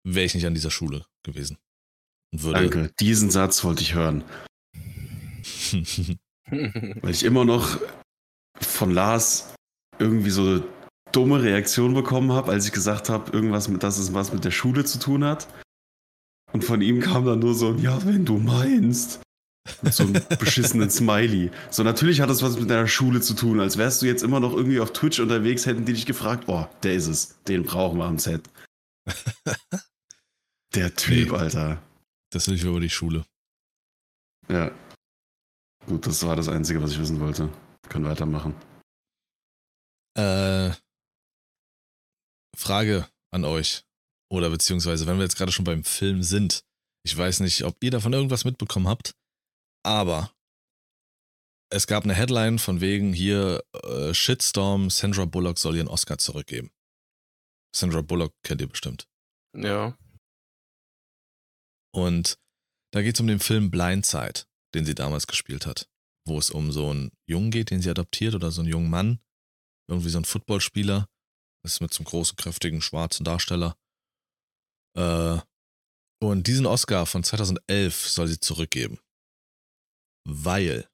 [0.04, 1.58] wäre ich nicht an dieser Schule gewesen.
[2.34, 4.26] Danke, diesen Satz wollte ich hören.
[6.50, 7.80] Weil ich immer noch
[8.60, 9.54] von Lars
[10.00, 10.64] irgendwie so
[11.16, 14.52] dumme Reaktion bekommen habe, als ich gesagt habe, irgendwas mit, dass es was mit der
[14.52, 15.48] Schule zu tun hat.
[16.52, 19.22] Und von ihm kam dann nur so, ja, wenn du meinst.
[19.82, 21.52] Mit so einem beschissenen Smiley.
[21.72, 23.60] So, natürlich hat das was mit deiner Schule zu tun.
[23.60, 26.68] Als wärst du jetzt immer noch irgendwie auf Twitch unterwegs, hätten die dich gefragt, oh,
[26.84, 27.42] der ist es.
[27.44, 28.44] Den brauchen wir am Set.
[30.76, 31.82] der Typ, nee, Alter.
[32.32, 33.26] Das lief über die Schule.
[34.50, 34.72] Ja.
[35.88, 37.50] Gut, das war das Einzige, was ich wissen wollte.
[37.84, 38.54] Wir können weitermachen.
[40.18, 40.72] Äh,
[42.56, 43.84] Frage an euch.
[44.32, 46.64] Oder beziehungsweise, wenn wir jetzt gerade schon beim Film sind.
[47.06, 49.14] Ich weiß nicht, ob ihr davon irgendwas mitbekommen habt,
[49.84, 50.32] aber
[51.70, 56.72] es gab eine Headline von wegen hier äh, Shitstorm, Sandra Bullock soll ihren Oscar zurückgeben.
[57.76, 59.08] Sandra Bullock kennt ihr bestimmt.
[59.56, 59.98] Ja.
[61.94, 62.38] Und
[62.92, 65.90] da geht es um den Film Blindside, den sie damals gespielt hat,
[66.26, 69.20] wo es um so einen Jungen geht, den sie adoptiert oder so einen jungen Mann,
[69.90, 71.08] irgendwie so ein Footballspieler,
[71.66, 73.76] das ist mit so einem großen, kräftigen, schwarzen Darsteller.
[74.96, 75.40] Äh,
[76.22, 79.00] und diesen Oscar von 2011 soll sie zurückgeben.
[80.28, 80.88] Weil,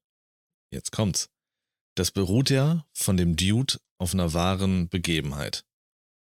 [0.74, 1.30] jetzt kommt's,
[1.98, 5.66] das beruht ja von dem Dude auf einer wahren Begebenheit.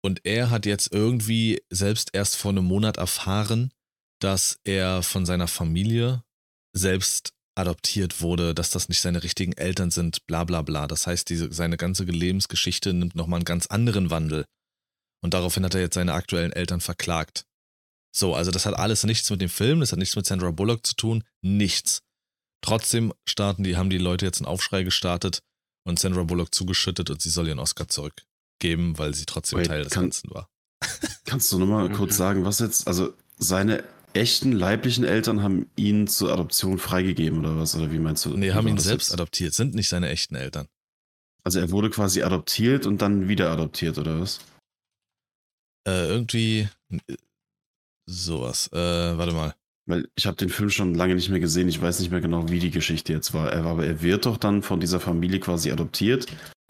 [0.04, 3.74] Und er hat jetzt irgendwie selbst erst vor einem Monat erfahren,
[4.20, 6.24] dass er von seiner Familie
[6.74, 10.88] selbst adoptiert wurde, dass das nicht seine richtigen Eltern sind, bla bla bla.
[10.88, 14.46] Das heißt, diese, seine ganze Lebensgeschichte nimmt nochmal einen ganz anderen Wandel.
[15.24, 17.46] Und daraufhin hat er jetzt seine aktuellen Eltern verklagt.
[18.16, 20.86] So, also das hat alles nichts mit dem Film, das hat nichts mit Sandra Bullock
[20.86, 22.02] zu tun, nichts.
[22.62, 25.40] Trotzdem starten die, haben die Leute jetzt einen Aufschrei gestartet
[25.86, 29.84] und Sandra Bullock zugeschüttet und sie soll ihren Oscar zurückgeben, weil sie trotzdem Wait, Teil
[29.84, 30.48] des kann, Ganzen war.
[31.26, 33.84] Kannst du nochmal kurz sagen, was jetzt, also seine
[34.16, 37.76] echten leiblichen Eltern haben ihn zur Adoption freigegeben oder was?
[37.76, 38.36] Oder wie meinst du?
[38.36, 39.14] Nee, haben ihn selbst jetzt?
[39.14, 40.68] adoptiert, sind nicht seine echten Eltern.
[41.44, 44.40] Also er wurde quasi adoptiert und dann wieder adoptiert, oder was?
[45.88, 46.68] Äh, irgendwie
[48.08, 48.70] sowas.
[48.74, 49.56] Äh, warte mal.
[49.88, 51.70] Weil ich habe den Film schon lange nicht mehr gesehen.
[51.70, 53.54] Ich weiß nicht mehr genau, wie die Geschichte jetzt war.
[53.54, 56.26] Aber er wird doch dann von dieser Familie quasi adoptiert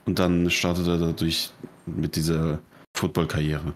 [0.06, 1.52] und dann startet er dadurch
[1.86, 2.62] mit dieser
[2.98, 3.74] Football-Karriere.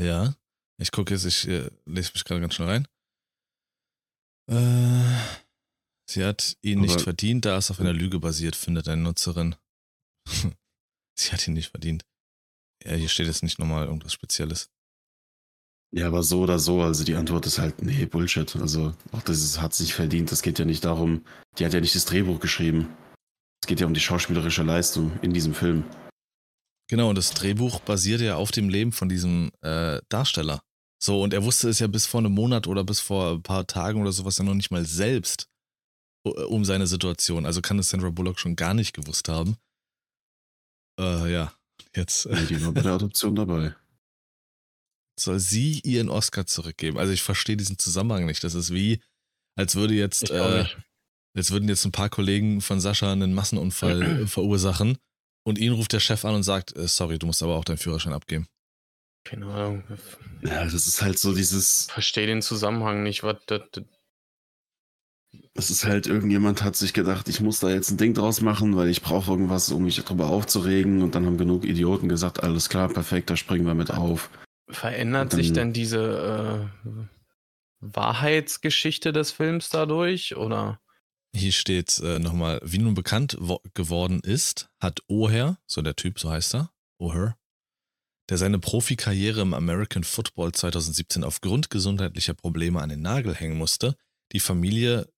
[0.00, 0.34] Ja.
[0.78, 2.88] Ich gucke jetzt, ich äh, lese mich gerade ganz schnell rein.
[4.50, 5.20] Äh,
[6.08, 9.56] sie hat ihn Aber nicht verdient, da es auf einer Lüge basiert, findet eine Nutzerin.
[11.18, 12.04] sie hat ihn nicht verdient.
[12.84, 14.70] Ja, hier steht jetzt nicht nochmal irgendwas Spezielles.
[15.92, 18.54] Ja, aber so oder so, also die Antwort ist halt, nee, Bullshit.
[18.56, 20.30] Also auch das ist, hat sich verdient.
[20.30, 21.24] Das geht ja nicht darum,
[21.58, 22.94] die hat ja nicht das Drehbuch geschrieben.
[23.62, 25.84] Es geht ja um die schauspielerische Leistung in diesem Film.
[26.88, 30.62] Genau, und das Drehbuch basiert ja auf dem Leben von diesem äh, Darsteller.
[31.02, 33.66] So, und er wusste es ja bis vor einem Monat oder bis vor ein paar
[33.66, 35.48] Tagen oder sowas ja noch nicht mal selbst
[36.24, 37.46] um seine Situation.
[37.46, 39.56] Also kann es Sandra Bullock schon gar nicht gewusst haben.
[40.98, 41.52] Äh, ja,
[41.94, 42.26] jetzt.
[42.48, 43.74] Die war bei der Adoption dabei.
[45.18, 46.98] Soll sie ihren Oscar zurückgeben?
[46.98, 48.42] Also ich verstehe diesen Zusammenhang nicht.
[48.44, 49.00] Das ist wie,
[49.56, 50.66] als würde jetzt, äh,
[51.34, 54.98] jetzt würden jetzt ein paar Kollegen von Sascha einen Massenunfall verursachen
[55.46, 57.78] und ihn ruft der Chef an und sagt, äh, sorry, du musst aber auch deinen
[57.78, 58.48] Führerschein abgeben.
[59.24, 59.84] Keine Ahnung.
[60.42, 61.86] Ja, das ist halt so dieses.
[61.90, 63.62] Verstehe den Zusammenhang nicht, was das.
[65.54, 68.76] Das ist halt, irgendjemand hat sich gedacht, ich muss da jetzt ein Ding draus machen,
[68.76, 71.02] weil ich brauche irgendwas, um mich darüber aufzuregen.
[71.02, 74.30] Und dann haben genug Idioten gesagt, alles klar, perfekt, da springen wir mit auf.
[74.68, 76.90] Verändert dann, sich denn diese äh,
[77.80, 80.80] Wahrheitsgeschichte des Films dadurch, oder?
[81.34, 83.36] Hier steht äh, nochmal, wie nun bekannt
[83.74, 87.34] geworden ist, hat O'Hare, so der Typ, so heißt er, O'Hare,
[88.28, 93.96] der seine Profikarriere im American Football 2017 aufgrund gesundheitlicher Probleme an den Nagel hängen musste,
[94.32, 95.08] die Familie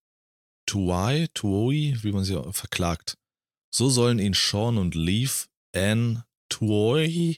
[0.66, 3.16] Tuai, Tuoi, wie man sie verklagt.
[3.75, 7.37] So sollen ihn Sean und Leaf Ann Tuoi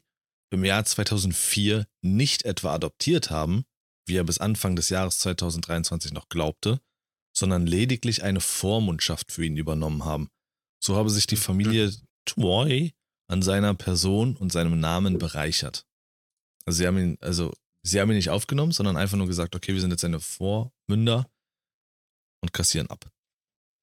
[0.52, 3.64] im Jahr 2004 nicht etwa adoptiert haben,
[4.06, 6.80] wie er bis Anfang des Jahres 2023 noch glaubte,
[7.40, 10.29] sondern lediglich eine Vormundschaft für ihn übernommen haben.
[10.83, 11.40] So habe sich die mhm.
[11.40, 11.92] Familie
[12.26, 12.92] Tuoi
[13.29, 15.87] an seiner Person und seinem Namen bereichert.
[16.64, 19.72] Also sie haben ihn, also sie haben ihn nicht aufgenommen, sondern einfach nur gesagt, okay,
[19.72, 21.29] wir sind jetzt seine Vormünder
[22.42, 23.11] und kassieren ab.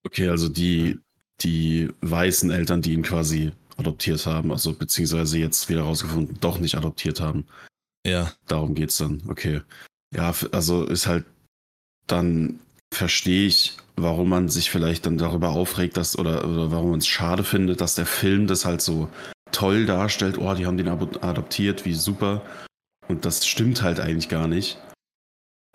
[0.06, 1.00] Okay, also die,
[1.42, 6.76] die weißen Eltern, die ihn quasi adoptiert haben, also beziehungsweise jetzt wieder rausgefunden, doch nicht
[6.76, 7.46] adoptiert haben.
[8.06, 8.34] Ja.
[8.48, 9.62] Darum geht's dann, okay.
[10.14, 11.26] Ja, also ist halt,
[12.08, 12.60] dann
[12.94, 17.08] verstehe ich, warum man sich vielleicht dann darüber aufregt, dass, oder, oder warum man es
[17.08, 19.10] schade findet, dass der Film das halt so
[19.52, 22.44] toll darstellt, oh, die haben den adoptiert, wie super.
[23.08, 24.78] Und das stimmt halt eigentlich gar nicht.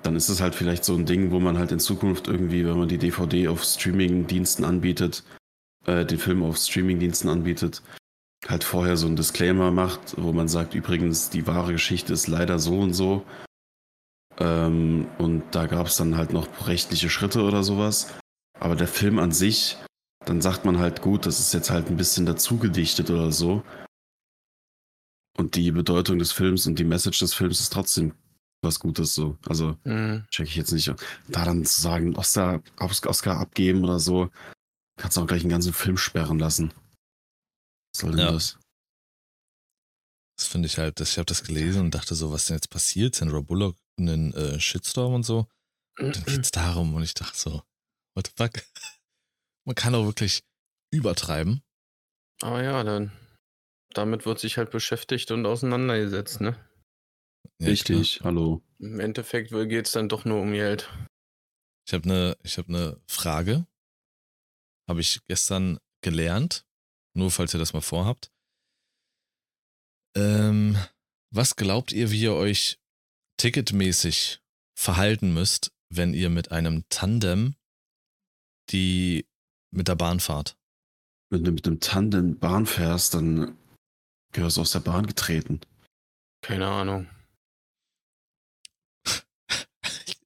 [0.03, 2.79] Dann ist es halt vielleicht so ein Ding, wo man halt in Zukunft irgendwie, wenn
[2.79, 5.25] man die DVD auf Streaming-Diensten anbietet,
[5.87, 7.83] äh, den Film auf Streaming-Diensten anbietet,
[8.48, 12.59] halt vorher so ein Disclaimer macht, wo man sagt, übrigens, die wahre Geschichte ist leider
[12.59, 13.25] so und so.
[14.42, 18.12] Ähm, und da gab es dann halt noch rechtliche Schritte oder sowas.
[18.59, 19.78] Aber der Film an sich,
[20.24, 23.62] dann sagt man halt, gut, das ist jetzt halt ein bisschen dazugedichtet oder so.
[25.38, 28.14] Und die Bedeutung des Films und die Message des Films ist trotzdem
[28.62, 29.38] was Gutes so.
[29.46, 30.26] Also mhm.
[30.31, 30.92] check ich jetzt nicht.
[31.28, 34.31] Da dann zu sagen, Oscar, Oscar abgeben oder so,
[34.98, 36.72] kannst du auch gleich einen ganzen Film sperren lassen.
[37.94, 38.33] Was soll denn ja.
[38.33, 38.59] das?
[40.37, 43.14] Das finde ich halt, ich habe das gelesen und dachte so, was denn jetzt passiert?
[43.14, 45.46] Sandra Bullock einen äh, Shitstorm und so.
[45.98, 47.62] Und dann geht es darum und ich dachte so,
[48.14, 48.52] what the fuck?
[49.64, 50.42] Man kann auch wirklich
[50.90, 51.62] übertreiben.
[52.40, 53.12] Aber ja, dann
[53.94, 56.57] damit wird sich halt beschäftigt und auseinandergesetzt, ne?
[57.61, 58.33] Ja, Richtig, klar.
[58.33, 58.62] hallo.
[58.78, 60.90] Im Endeffekt geht es dann doch nur um Geld.
[61.87, 63.66] Ich habe eine hab ne Frage.
[64.88, 66.66] Habe ich gestern gelernt.
[67.14, 68.33] Nur falls ihr das mal vorhabt.
[70.16, 70.76] Ähm,
[71.31, 72.78] was glaubt ihr, wie ihr euch
[73.42, 74.40] ticketmäßig
[74.78, 77.57] verhalten müsst, wenn ihr mit einem Tandem
[78.70, 79.26] die
[79.72, 80.57] mit der Bahn fahrt?
[81.28, 83.59] Wenn du mit einem Tandem Bahn fährst, dann
[84.33, 85.61] gehörst du aus der Bahn getreten.
[86.42, 87.09] Keine Ahnung.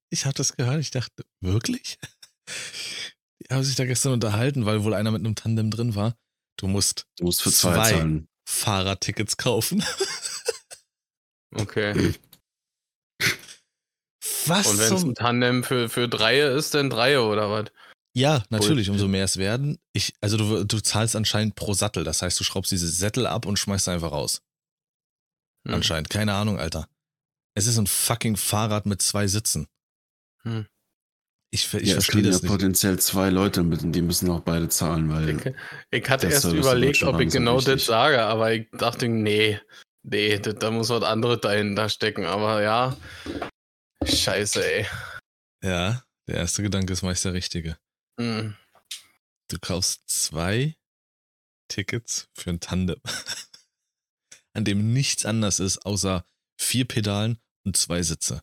[0.09, 1.99] Ich habe das gehört, ich dachte, wirklich?
[3.41, 6.17] Die haben sich da gestern unterhalten, weil wohl einer mit einem Tandem drin war.
[6.59, 9.83] Du musst, du musst für zwei, zwei Fahrradtickets kaufen.
[11.55, 12.13] Okay.
[14.47, 14.67] Was?
[14.67, 17.67] Und wenn es ein Tandem für, für Dreie ist, dann Dreie oder was?
[18.15, 19.79] Ja, natürlich, umso mehr es werden.
[19.93, 22.03] Ich, also du, du zahlst anscheinend pro Sattel.
[22.03, 24.43] Das heißt, du schraubst diese Sättel ab und schmeißt einfach raus.
[25.67, 25.75] Hm.
[25.75, 26.09] Anscheinend.
[26.09, 26.89] Keine Ahnung, Alter.
[27.55, 29.69] Es ist ein fucking Fahrrad mit zwei Sitzen.
[30.45, 30.67] Hm.
[31.51, 32.51] Ich, ich ja, verstehe das ja nicht.
[32.51, 35.29] potenziell zwei Leute mit und die müssen auch beide zahlen, weil.
[35.29, 35.55] Ich,
[35.91, 39.61] ich hatte erst überlegt, ob ich genau das sage, aber ich dachte, nee,
[40.07, 42.25] nee, da muss was anderes dahinter stecken.
[42.25, 42.97] Aber ja,
[44.05, 44.87] scheiße, ey.
[45.63, 47.77] Ja, der erste Gedanke ist meist der richtige.
[48.19, 48.57] Mhm.
[49.49, 50.77] Du kaufst zwei
[51.69, 53.01] Tickets für ein Tandem,
[54.55, 56.25] an dem nichts anders ist, außer
[56.59, 58.43] vier Pedalen und zwei Sitze.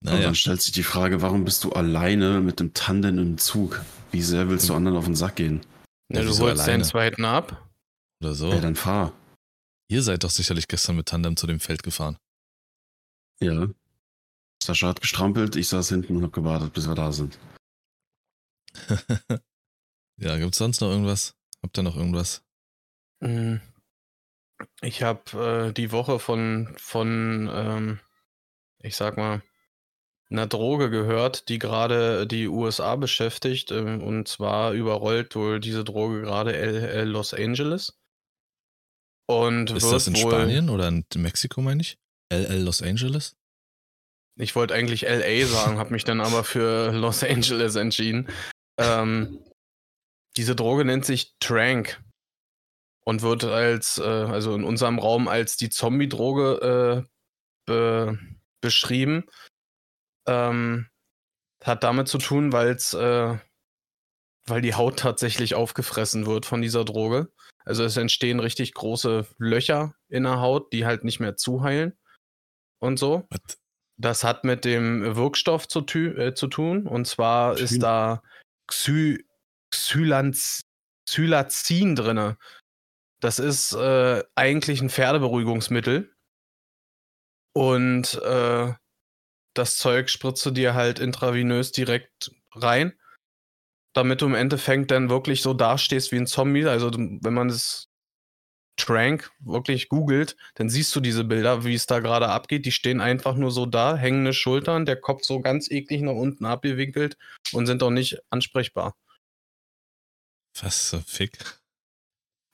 [0.00, 0.18] Naja.
[0.18, 3.84] Und dann stellt sich die Frage, warum bist du alleine mit dem Tandem im Zug?
[4.12, 4.78] Wie sehr willst du hm.
[4.78, 5.60] anderen auf den Sack gehen?
[6.10, 7.68] Ja, du holst deinen zweiten ab.
[8.20, 8.50] Oder so.
[8.50, 9.12] Ja, dann fahr.
[9.88, 12.18] Ihr seid doch sicherlich gestern mit Tandem zu dem Feld gefahren.
[13.40, 13.68] Ja.
[14.62, 17.38] Sascha hat gestrampelt, ich saß hinten und hab gewartet, bis wir da sind.
[20.18, 21.34] ja, gibt's sonst noch irgendwas?
[21.62, 22.42] Habt ihr noch irgendwas?
[23.22, 23.60] Hm.
[24.82, 28.00] Ich habe äh, die Woche von, von ähm,
[28.80, 29.42] ich sag mal,
[30.30, 33.70] einer Droge gehört, die gerade die USA beschäftigt.
[33.70, 37.97] Äh, und zwar überrollt wohl diese Droge gerade LL Los Angeles.
[39.28, 41.98] Und ist das in Spanien oder in Mexiko, meine ich?
[42.32, 43.36] LL Los Angeles?
[44.36, 48.28] Ich wollte eigentlich LA sagen, habe mich dann aber für Los Angeles entschieden.
[48.78, 49.40] Ähm,
[50.36, 52.02] diese Droge nennt sich Trank
[53.04, 57.08] und wird als, äh, also in unserem Raum als die Zombie-Droge äh,
[57.66, 58.18] be
[58.60, 59.24] beschrieben.
[60.26, 60.88] Ähm,
[61.62, 63.36] hat damit zu tun, weil's, äh,
[64.46, 67.30] weil die Haut tatsächlich aufgefressen wird von dieser Droge.
[67.68, 71.98] Also es entstehen richtig große Löcher in der Haut, die halt nicht mehr zuheilen
[72.78, 73.26] und so.
[73.28, 73.58] What?
[73.98, 76.86] Das hat mit dem Wirkstoff zu, äh, zu tun.
[76.86, 78.22] Und zwar Tü ist da
[78.68, 79.22] Xy
[79.70, 80.62] Xylanz,
[81.06, 82.36] Xylazin drin.
[83.20, 86.10] Das ist äh, eigentlich ein Pferdeberuhigungsmittel.
[87.52, 88.72] Und äh,
[89.52, 92.98] das Zeug spritzt du dir halt intravenös direkt rein,
[93.98, 96.64] damit du im Endeffekt dann wirklich so dastehst wie ein Zombie.
[96.66, 97.88] Also wenn man das
[98.76, 102.64] Trank wirklich googelt, dann siehst du diese Bilder, wie es da gerade abgeht.
[102.64, 106.46] Die stehen einfach nur so da, hängende Schultern, der Kopf so ganz eklig nach unten
[106.46, 107.18] abgewinkelt
[107.52, 108.96] und sind auch nicht ansprechbar.
[110.60, 111.60] Was so Fick?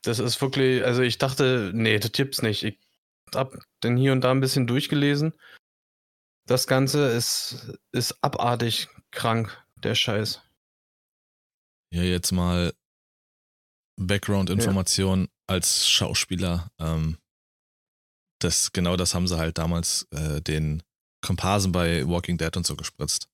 [0.03, 2.63] Das ist wirklich, also ich dachte, nee, das gibt's nicht.
[2.63, 2.79] Ich
[3.33, 5.33] hab dann hier und da ein bisschen durchgelesen.
[6.47, 10.44] Das Ganze ist, ist abartig krank, der Scheiß.
[11.93, 12.73] Ja, jetzt mal
[13.97, 15.27] Background-Information ja.
[15.47, 16.69] als Schauspieler.
[16.79, 17.17] Ähm,
[18.39, 20.83] das, genau das haben sie halt damals äh, den
[21.21, 23.29] Komparsen bei Walking Dead und so gespritzt.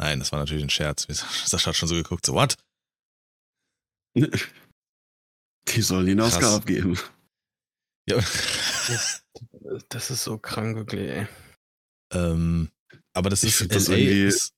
[0.00, 1.06] Nein, das war natürlich ein Scherz.
[1.46, 2.56] Sascha hat schon so geguckt, so, what?
[4.16, 6.98] Die sollen den Oscar abgeben.
[8.08, 8.16] Ja.
[8.16, 9.24] Das,
[9.88, 11.28] das, ist so krank, wirklich, ey.
[12.12, 12.72] Ähm,
[13.14, 14.52] aber das ist, das LA ist,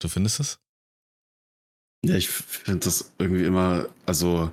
[0.00, 0.58] Du findest es?
[2.04, 4.50] Ja, ich finde das irgendwie immer, also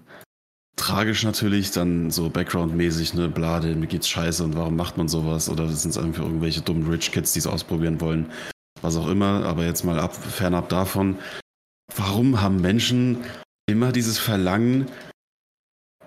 [0.76, 5.50] tragisch natürlich, dann so Background-mäßig, ne, blade, mir geht's scheiße und warum macht man sowas?
[5.50, 8.32] Oder sind es einfach irgendwelche dummen Rich Kids, die es ausprobieren wollen?
[8.82, 11.18] Was auch immer, aber jetzt mal ab, fernab davon.
[11.96, 13.24] Warum haben Menschen
[13.66, 14.88] immer dieses Verlangen,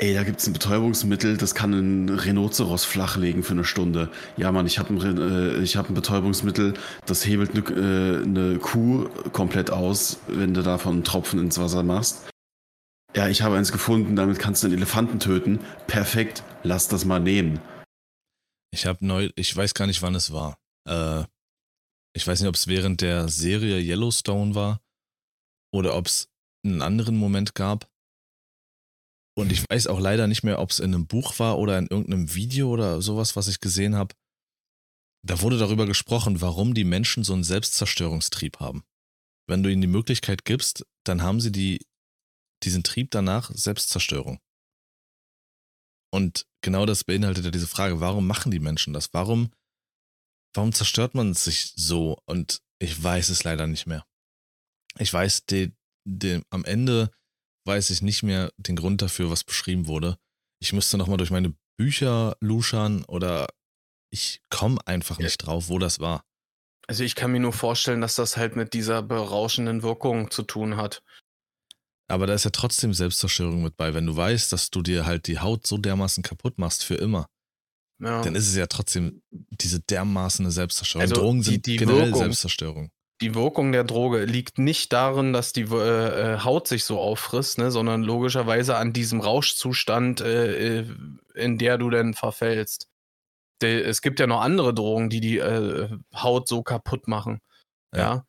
[0.00, 4.10] ey, da gibt es ein Betäubungsmittel, das kann ein Rhinoceros flachlegen für eine Stunde.
[4.38, 9.08] Ja, Mann, ich habe ein, äh, hab ein Betäubungsmittel, das hebelt eine, äh, eine Kuh
[9.32, 12.30] komplett aus, wenn du davon einen Tropfen ins Wasser machst.
[13.14, 15.60] Ja, ich habe eins gefunden, damit kannst du einen Elefanten töten.
[15.86, 17.60] Perfekt, lass das mal nehmen.
[18.72, 20.56] Ich habe neu, ich weiß gar nicht, wann es war.
[20.88, 21.24] Äh,
[22.14, 24.80] ich weiß nicht, ob es während der Serie Yellowstone war
[25.72, 26.28] oder ob es
[26.64, 27.90] einen anderen Moment gab.
[29.36, 31.86] Und ich weiß auch leider nicht mehr, ob es in einem Buch war oder in
[31.86, 34.14] irgendeinem Video oder sowas, was ich gesehen habe.
[35.26, 38.84] Da wurde darüber gesprochen, warum die Menschen so einen Selbstzerstörungstrieb haben.
[39.46, 41.86] Wenn du ihnen die Möglichkeit gibst, dann haben sie die,
[42.62, 44.40] diesen Trieb danach Selbstzerstörung.
[46.12, 49.12] Und genau das beinhaltet ja diese Frage, warum machen die Menschen das?
[49.12, 49.52] Warum,
[50.54, 52.20] warum zerstört man sich so?
[52.26, 54.04] Und ich weiß es leider nicht mehr.
[54.98, 55.72] Ich weiß, die,
[56.04, 57.12] die, am Ende
[57.66, 60.16] weiß ich nicht mehr den Grund dafür, was beschrieben wurde.
[60.60, 63.48] Ich müsste nochmal durch meine Bücher luschern oder
[64.10, 66.24] ich komme einfach nicht drauf, wo das war.
[66.86, 70.76] Also ich kann mir nur vorstellen, dass das halt mit dieser berauschenden Wirkung zu tun
[70.76, 71.02] hat.
[72.08, 73.94] Aber da ist ja trotzdem Selbstzerstörung mit bei.
[73.94, 77.28] Wenn du weißt, dass du dir halt die Haut so dermaßen kaputt machst für immer,
[78.00, 78.22] ja.
[78.22, 81.02] dann ist es ja trotzdem diese dermaßen Selbstzerstörung.
[81.02, 85.32] Also Drogen sind die, die generell Wirkung, Selbstzerstörung die Wirkung der Droge liegt nicht darin,
[85.32, 90.78] dass die äh, äh, Haut sich so auffrisst, ne, sondern logischerweise an diesem Rauschzustand, äh,
[90.78, 90.86] äh
[91.34, 92.88] in der du dann verfällst.
[93.62, 97.40] De, es gibt ja noch andere Drogen, die die äh, Haut so kaputt machen.
[97.94, 98.00] Ja.
[98.00, 98.26] ja.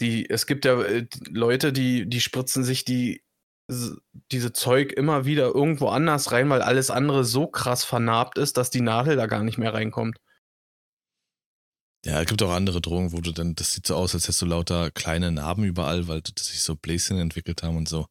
[0.00, 3.22] Die, es gibt ja äh, Leute, die, die spritzen sich die,
[4.30, 8.70] diese Zeug immer wieder irgendwo anders rein, weil alles andere so krass vernarbt ist, dass
[8.70, 10.18] die Nadel da gar nicht mehr reinkommt.
[12.06, 14.40] Ja, es gibt auch andere Drogen, wo du dann, das sieht so aus, als hättest
[14.40, 18.06] du lauter kleine Narben überall, weil sich so Bläschen entwickelt haben und so.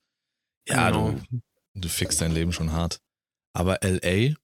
[0.68, 1.12] Ja, genau.
[1.12, 1.42] du,
[1.76, 3.00] du fixst dein Leben schon hart.
[3.54, 4.36] Aber LA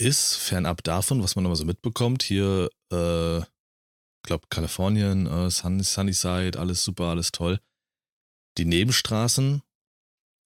[0.00, 5.80] ist fernab davon, was man immer so mitbekommt, hier, äh, ich glaube, Kalifornien, äh, Sun,
[5.84, 7.60] Sunnyside, alles super, alles toll.
[8.58, 9.62] Die Nebenstraßen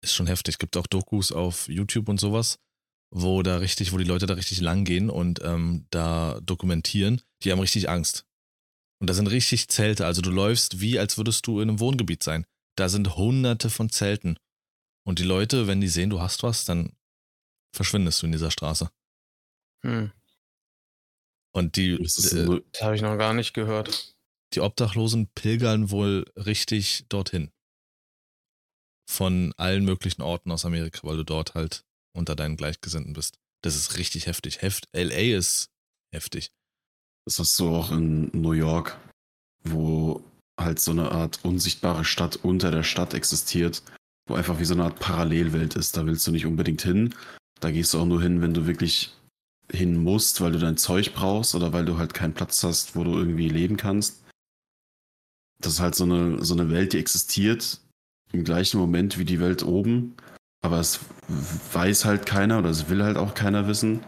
[0.02, 0.56] ist schon heftig.
[0.56, 2.58] Es gibt auch Dokus auf YouTube und sowas,
[3.10, 7.22] wo da richtig, wo die Leute da richtig lang gehen und ähm, da dokumentieren.
[7.42, 8.25] Die haben richtig Angst.
[9.00, 10.06] Und da sind richtig Zelte.
[10.06, 12.46] Also du läufst wie, als würdest du in einem Wohngebiet sein.
[12.76, 14.38] Da sind hunderte von Zelten.
[15.06, 16.96] Und die Leute, wenn die sehen, du hast was, dann
[17.74, 18.90] verschwindest du in dieser Straße.
[19.84, 20.12] Hm.
[21.52, 21.96] Und die.
[22.02, 24.14] Das, äh, das habe ich noch gar nicht gehört.
[24.52, 27.50] Die Obdachlosen pilgern wohl richtig dorthin.
[29.08, 33.38] Von allen möglichen Orten aus Amerika, weil du dort halt unter deinen Gleichgesinnten bist.
[33.62, 34.62] Das ist richtig heftig.
[34.62, 35.70] Heft LA ist
[36.12, 36.50] heftig.
[37.26, 38.96] Das hast du auch in New York,
[39.64, 40.22] wo
[40.58, 43.82] halt so eine Art unsichtbare Stadt unter der Stadt existiert,
[44.28, 45.96] wo einfach wie so eine Art Parallelwelt ist.
[45.96, 47.14] Da willst du nicht unbedingt hin.
[47.60, 49.12] Da gehst du auch nur hin, wenn du wirklich
[49.72, 53.02] hin musst, weil du dein Zeug brauchst oder weil du halt keinen Platz hast, wo
[53.02, 54.22] du irgendwie leben kannst.
[55.60, 57.80] Das ist halt so eine, so eine Welt, die existiert
[58.32, 60.14] im gleichen Moment wie die Welt oben,
[60.62, 61.00] aber es
[61.72, 64.04] weiß halt keiner oder es will halt auch keiner wissen.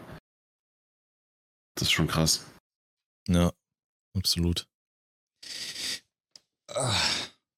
[1.75, 2.45] Das ist schon krass.
[3.29, 3.51] Ja,
[4.17, 4.67] absolut.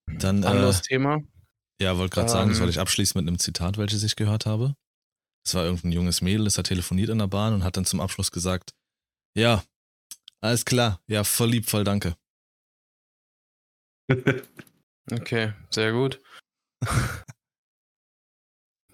[0.08, 1.22] Dann, Anderes äh, Thema.
[1.82, 2.62] ja, wollte gerade sagen, das Ähm.
[2.64, 4.76] wollte ich abschließen mit einem Zitat, welches ich gehört habe.
[5.46, 8.00] Es war irgendein junges Mädel, das hat telefoniert in der Bahn und hat dann zum
[8.00, 8.74] Abschluss gesagt,
[9.36, 9.64] ja,
[10.42, 12.16] alles klar, ja, voll lieb, voll danke.
[15.12, 16.22] Okay, sehr gut.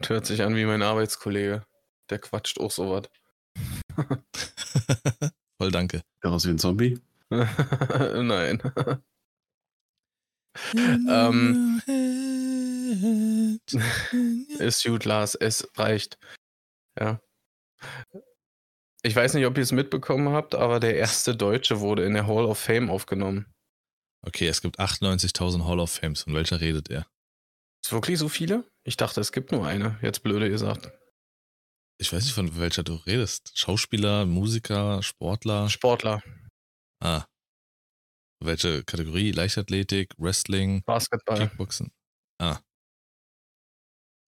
[0.07, 1.65] Hört sich an wie mein Arbeitskollege.
[2.09, 3.09] Der quatscht auch sowas.
[5.57, 6.01] voll danke.
[6.21, 6.99] Daraus wie ein Zombie.
[7.29, 8.61] Nein.
[10.73, 11.81] Ähm.
[14.59, 15.35] Ist gut, Lars.
[15.35, 16.17] Es reicht.
[16.99, 17.21] Ja.
[19.03, 22.27] Ich weiß nicht, ob ihr es mitbekommen habt, aber der erste Deutsche wurde in der
[22.27, 23.53] Hall of Fame aufgenommen.
[24.25, 26.23] Okay, es gibt 98.000 Hall of Fames.
[26.23, 27.05] Von welcher redet er?
[27.83, 28.63] Ist wirklich so viele?
[28.83, 29.99] Ich dachte, es gibt nur eine.
[30.01, 30.91] Jetzt blöde gesagt.
[31.99, 33.57] Ich weiß nicht, von welcher du redest.
[33.57, 35.69] Schauspieler, Musiker, Sportler.
[35.69, 36.21] Sportler,
[36.99, 37.25] Ah.
[38.39, 39.31] Welche Kategorie?
[39.31, 41.39] Leichtathletik, Wrestling, Basketball.
[41.39, 41.91] Kickboxen?
[42.39, 42.59] Ah.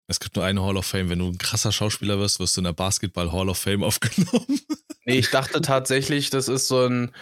[0.09, 1.09] Es gibt nur eine Hall of Fame.
[1.11, 4.61] Wenn du ein krasser Schauspieler wirst, wirst du in der Basketball Hall of Fame aufgenommen.
[5.05, 7.15] Nee, ich dachte tatsächlich, das ist so ein,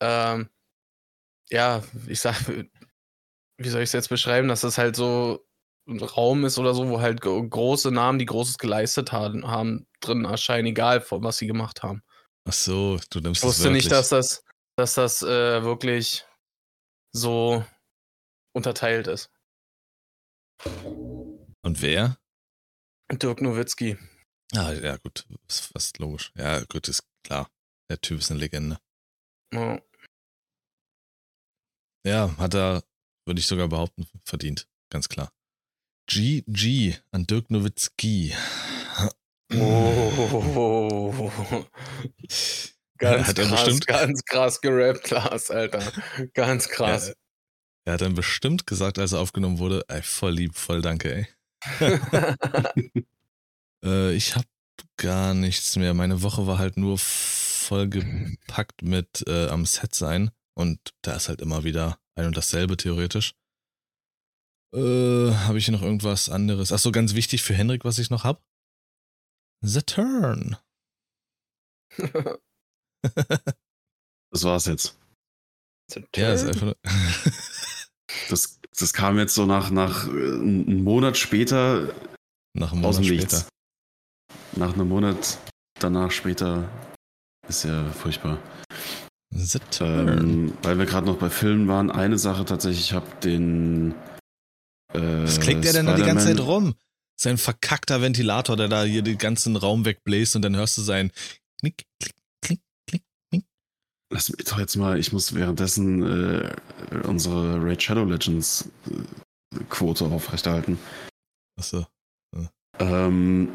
[0.00, 0.48] ähm,
[1.50, 5.46] ja, ich sag, wie soll ich es jetzt beschreiben, dass das halt so
[5.86, 10.24] Raum ist oder so, wo halt gro- große Namen, die Großes geleistet haben, haben drin
[10.24, 12.02] erscheinen, egal von was sie gemacht haben.
[12.48, 13.90] Ach so, du nimmst Ich wusste nicht, wörtlich.
[13.90, 14.44] dass das,
[14.76, 16.24] dass das äh, wirklich
[17.12, 17.64] so
[18.54, 19.30] unterteilt ist.
[21.62, 22.18] Und wer?
[23.12, 23.98] Dirk Nowitzki.
[24.54, 25.26] Ah, ja, gut.
[25.48, 26.32] Ist fast logisch.
[26.36, 27.50] Ja, gut, ist klar.
[27.90, 28.78] Der Typ ist eine Legende.
[29.52, 29.80] Ja.
[32.06, 32.82] Ja, hat er,
[33.26, 34.68] würde ich sogar behaupten, verdient.
[34.90, 35.32] Ganz klar.
[36.06, 38.34] GG an Dirk Nowitzki.
[39.56, 41.30] Oh.
[42.98, 45.92] Ganz Hat krass, bestimmt- ganz krass gerappt, Lars, Alter.
[46.32, 47.08] Ganz krass.
[47.08, 47.14] Ja,
[47.84, 51.28] er hat dann bestimmt gesagt, als er aufgenommen wurde, ey, voll lieb, voll danke, ey.
[53.84, 54.46] Äh, ich hab
[54.96, 55.92] gar nichts mehr.
[55.92, 60.30] Meine Woche war halt nur voll gepackt mit äh, am Set sein.
[60.54, 63.34] Und da ist halt immer wieder ein und dasselbe theoretisch.
[64.74, 66.72] Äh, habe ich hier noch irgendwas anderes?
[66.72, 68.42] Ach so, ganz wichtig für Henrik, was ich noch hab.
[69.62, 70.56] The Turn.
[74.32, 74.98] Das war's jetzt.
[76.16, 76.74] ja, ist einfach
[78.28, 81.94] Das, das kam jetzt so nach, nach äh, einem Monat später
[82.56, 83.36] nach einem aus Monat dem später.
[83.36, 83.48] Nichts.
[84.56, 85.38] Nach einem Monat
[85.78, 86.68] danach später
[87.48, 88.38] ist ja furchtbar.
[89.30, 90.08] The Turn.
[90.08, 93.94] Ähm, weil wir gerade noch bei Filmen waren, eine Sache tatsächlich, ich habe den.
[94.94, 96.74] Äh, Was klickt der denn da die ganze Zeit rum?
[97.20, 101.12] Sein verkackter Ventilator, der da hier den ganzen Raum wegbläst und dann hörst du sein
[101.60, 103.44] Knick, Klick, Klick, Klick, Klick.
[104.12, 106.54] Lass mich doch jetzt mal, ich muss währenddessen äh,
[107.06, 110.78] unsere Raid Shadow Legends äh, Quote aufrechterhalten.
[111.58, 111.86] Achso.
[112.80, 113.50] Ähm,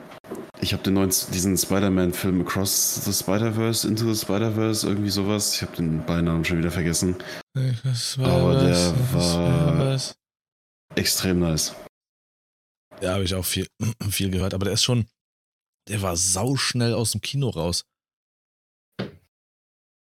[0.62, 5.56] ich habe den neuen, diesen Spider-Man-Film Across the Spider-Verse, Into the Spider-Verse, irgendwie sowas.
[5.56, 7.18] Ich habe den Beinamen schon wieder vergessen.
[8.20, 10.00] Aber der war-
[10.96, 11.74] Extrem nice.
[13.02, 13.68] Ja, habe ich auch viel,
[14.10, 15.08] viel gehört, aber der ist schon,
[15.88, 17.86] der war sauschnell aus dem Kino raus.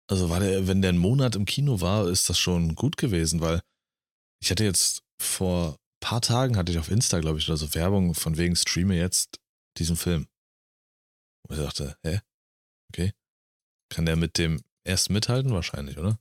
[0.10, 3.42] Also war der, wenn der einen Monat im Kino war, ist das schon gut gewesen,
[3.42, 3.62] weil
[4.42, 8.14] ich hatte jetzt vor paar Tagen hatte ich auf Insta, glaube ich, oder so Werbung
[8.14, 9.40] von wegen streame jetzt
[9.78, 10.28] diesen Film.
[11.48, 12.20] Und ich dachte, hä?
[12.90, 13.14] Okay.
[13.90, 15.54] Kann der mit dem ersten mithalten?
[15.54, 16.20] Wahrscheinlich, oder?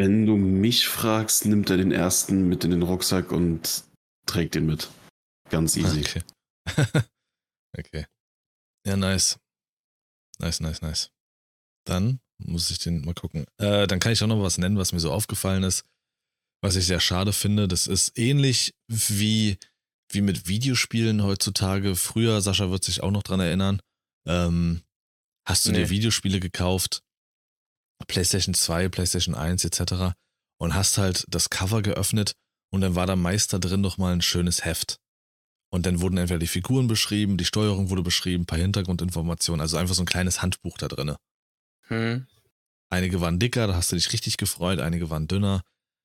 [0.00, 3.84] Wenn du mich fragst, nimmt er den ersten mit in den Rucksack und
[4.24, 4.88] trägt ihn mit.
[5.50, 6.00] Ganz easy.
[6.00, 6.22] Okay.
[7.78, 8.06] okay.
[8.86, 9.38] Ja, nice.
[10.38, 11.10] Nice, nice, nice.
[11.84, 13.44] Dann muss ich den mal gucken.
[13.58, 15.84] Äh, dann kann ich auch noch was nennen, was mir so aufgefallen ist,
[16.62, 17.68] was ich sehr schade finde.
[17.68, 19.58] Das ist ähnlich wie,
[20.10, 21.94] wie mit Videospielen heutzutage.
[21.94, 23.82] Früher, Sascha wird sich auch noch dran erinnern,
[24.26, 24.80] ähm,
[25.46, 25.80] hast du Nee.
[25.80, 27.02] dir Videospiele gekauft,
[28.06, 30.14] PlayStation 2, PlayStation 1 etc.
[30.58, 32.32] und hast halt das Cover geöffnet
[32.70, 34.98] und dann war da meist da drin noch mal ein schönes Heft.
[35.72, 39.76] Und dann wurden entweder die Figuren beschrieben, die Steuerung wurde beschrieben, ein paar Hintergrundinformationen, also
[39.76, 41.16] einfach so ein kleines Handbuch da drinne.
[41.86, 42.26] Hm.
[42.88, 45.62] Einige waren dicker, da hast du dich richtig gefreut, einige waren dünner,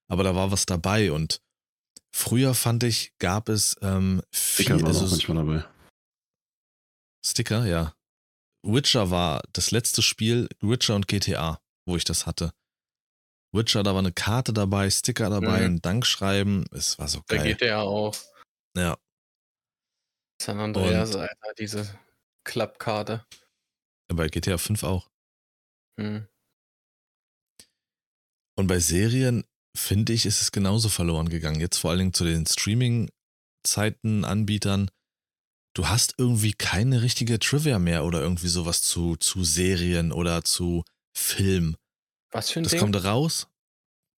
[0.07, 1.41] aber da war was dabei und
[2.11, 5.65] früher fand ich, gab es ähm, Sticker viel, war also auch manchmal dabei.
[7.25, 7.93] Sticker, ja.
[8.61, 12.51] Witcher war das letzte Spiel, Witcher und GTA, wo ich das hatte.
[13.53, 15.65] Witcher, da war eine Karte dabei, Sticker dabei, Mhm.
[15.65, 17.47] ein Dankschreiben, es war so Da geil.
[17.47, 18.15] geht der ja auch.
[18.75, 18.97] Ja,
[20.41, 21.97] San Andreas, Alter, diese
[22.43, 23.25] Klappkarte.
[24.13, 25.09] bei GTA 5 auch.
[25.99, 26.27] Hm.
[28.57, 29.43] Und bei Serien
[29.77, 31.59] finde ich, ist es genauso verloren gegangen.
[31.59, 34.91] Jetzt vor allen Dingen zu den Streaming-Zeiten, Anbietern.
[35.75, 40.83] Du hast irgendwie keine richtige Trivia mehr oder irgendwie sowas zu, zu Serien oder zu
[41.15, 41.75] Film.
[42.31, 42.81] Was für ein Das Ding?
[42.81, 43.47] kommt raus.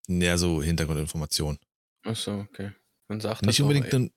[0.07, 1.59] Ja, so Hintergrundinformation.
[2.03, 2.71] Achso, okay.
[3.09, 4.11] Dann sagt Nicht das unbedingt, ein,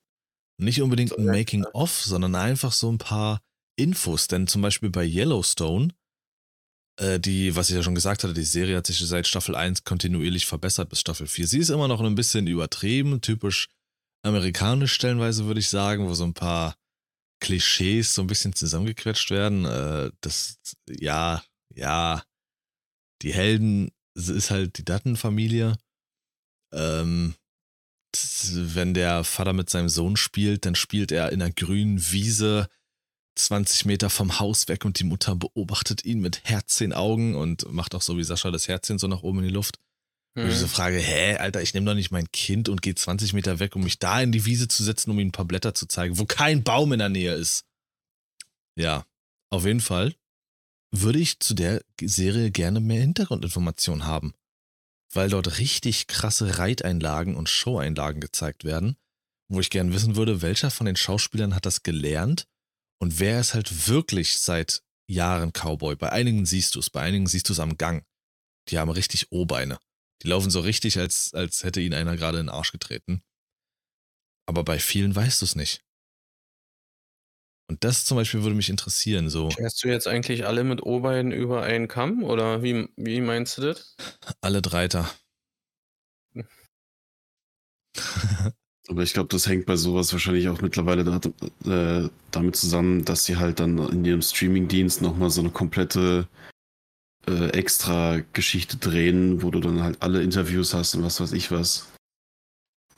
[0.57, 3.41] nicht unbedingt ein Making-of, sondern einfach so ein paar
[3.77, 4.27] Infos.
[4.27, 5.93] Denn zum Beispiel bei Yellowstone,
[6.99, 9.83] äh, die, was ich ja schon gesagt hatte, die Serie hat sich seit Staffel 1
[9.83, 11.47] kontinuierlich verbessert bis Staffel 4.
[11.47, 13.69] Sie ist immer noch ein bisschen übertrieben, typisch
[14.23, 16.75] amerikanisch stellenweise, würde ich sagen, wo so ein paar
[17.41, 19.65] Klischees so ein bisschen zusammengequetscht werden.
[19.65, 22.23] Äh, das, ja, ja,
[23.21, 25.77] die Helden ist halt die Dutton-Familie.
[26.73, 27.35] Ähm,
[28.53, 32.67] wenn der Vater mit seinem Sohn spielt, dann spielt er in einer grünen Wiese
[33.35, 37.71] 20 Meter vom Haus weg und die Mutter beobachtet ihn mit Herz in Augen und
[37.71, 39.79] macht auch so wie Sascha das Herzchen so nach oben in die Luft.
[40.35, 40.69] Wo ich so Hm.
[40.69, 43.83] frage, hä, Alter, ich nehme doch nicht mein Kind und gehe 20 Meter weg, um
[43.83, 46.25] mich da in die Wiese zu setzen, um ihm ein paar Blätter zu zeigen, wo
[46.25, 47.65] kein Baum in der Nähe ist.
[48.77, 49.05] Ja,
[49.49, 50.15] auf jeden Fall
[50.91, 54.33] würde ich zu der Serie gerne mehr Hintergrundinformationen haben.
[55.13, 58.95] Weil dort richtig krasse Reiteinlagen und Showeinlagen gezeigt werden,
[59.49, 62.47] wo ich gern wissen würde, welcher von den Schauspielern hat das gelernt
[62.99, 65.95] und wer ist halt wirklich seit Jahren Cowboy.
[65.95, 68.05] Bei einigen siehst du es, bei einigen siehst du es am Gang.
[68.69, 69.79] Die haben richtig O-Beine.
[70.21, 73.23] Die laufen so richtig, als, als hätte ihnen einer gerade in den Arsch getreten.
[74.45, 75.83] Aber bei vielen weißt du es nicht.
[77.71, 81.31] Und das zum Beispiel würde mich interessieren, so Scherst du jetzt eigentlich alle mit O-Beinen
[81.31, 82.21] über einen Kamm?
[82.21, 83.95] Oder wie, wie meinst du das?
[84.41, 85.09] alle Dreiter.
[88.89, 91.21] Aber ich glaube, das hängt bei sowas wahrscheinlich auch mittlerweile da,
[92.03, 96.27] äh, damit zusammen, dass sie halt dann in ihrem Streamingdienst nochmal so eine komplette
[97.25, 101.51] äh, extra Geschichte drehen, wo du dann halt alle Interviews hast und was weiß ich
[101.51, 101.89] was.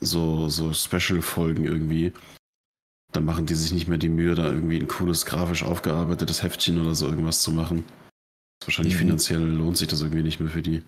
[0.00, 2.12] So, so Special-Folgen irgendwie.
[3.14, 6.80] Dann machen die sich nicht mehr die Mühe, da irgendwie ein cooles, grafisch aufgearbeitetes Heftchen
[6.80, 7.84] oder so irgendwas zu machen.
[8.64, 8.98] Wahrscheinlich Mhm.
[8.98, 10.82] finanziell lohnt sich das irgendwie nicht mehr für die.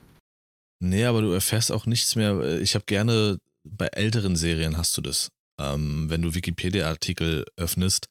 [0.83, 2.61] Nee, aber du erfährst auch nichts mehr.
[2.61, 5.29] Ich habe gerne, bei älteren Serien hast du das.
[5.59, 8.07] Ähm, wenn du Wikipedia-Artikel öffnest,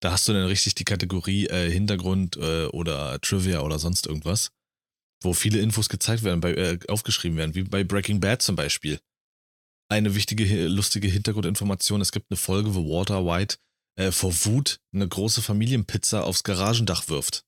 [0.00, 4.50] da hast du dann richtig die Kategorie äh, Hintergrund äh, oder Trivia oder sonst irgendwas,
[5.22, 9.00] wo viele Infos gezeigt werden, bei, äh, aufgeschrieben werden, wie bei Breaking Bad zum Beispiel.
[9.88, 13.58] Eine wichtige, lustige Hintergrundinformation, es gibt eine Folge, wo Walter White
[13.96, 17.44] äh, vor Wut eine große Familienpizza aufs Garagendach wirft.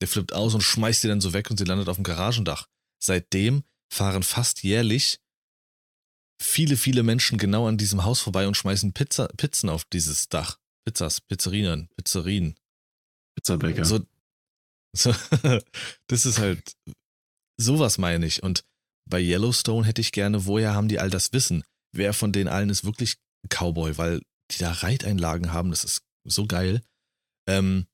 [0.00, 2.68] Der flippt aus und schmeißt sie dann so weg und sie landet auf dem Garagendach.
[3.02, 5.20] Seitdem fahren fast jährlich
[6.40, 10.58] viele, viele Menschen genau an diesem Haus vorbei und schmeißen Pizza, Pizzen auf dieses Dach.
[10.84, 12.58] Pizzas, Pizzerien, Pizzerien.
[13.36, 13.84] Pizzabäcker.
[13.84, 14.00] So,
[14.96, 15.14] so,
[16.06, 16.76] das ist halt,
[17.58, 18.42] sowas meine ich.
[18.42, 18.64] Und
[19.10, 21.64] bei Yellowstone hätte ich gerne, woher haben die all das Wissen?
[21.92, 23.16] Wer von den allen ist wirklich
[23.48, 23.98] Cowboy?
[23.98, 26.82] Weil die da Reiteinlagen haben, das ist so geil.
[27.48, 27.86] Ähm,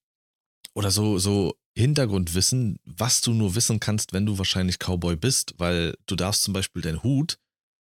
[0.74, 5.94] oder so, so Hintergrundwissen, was du nur wissen kannst, wenn du wahrscheinlich Cowboy bist, weil
[6.06, 7.38] du darfst zum Beispiel deinen Hut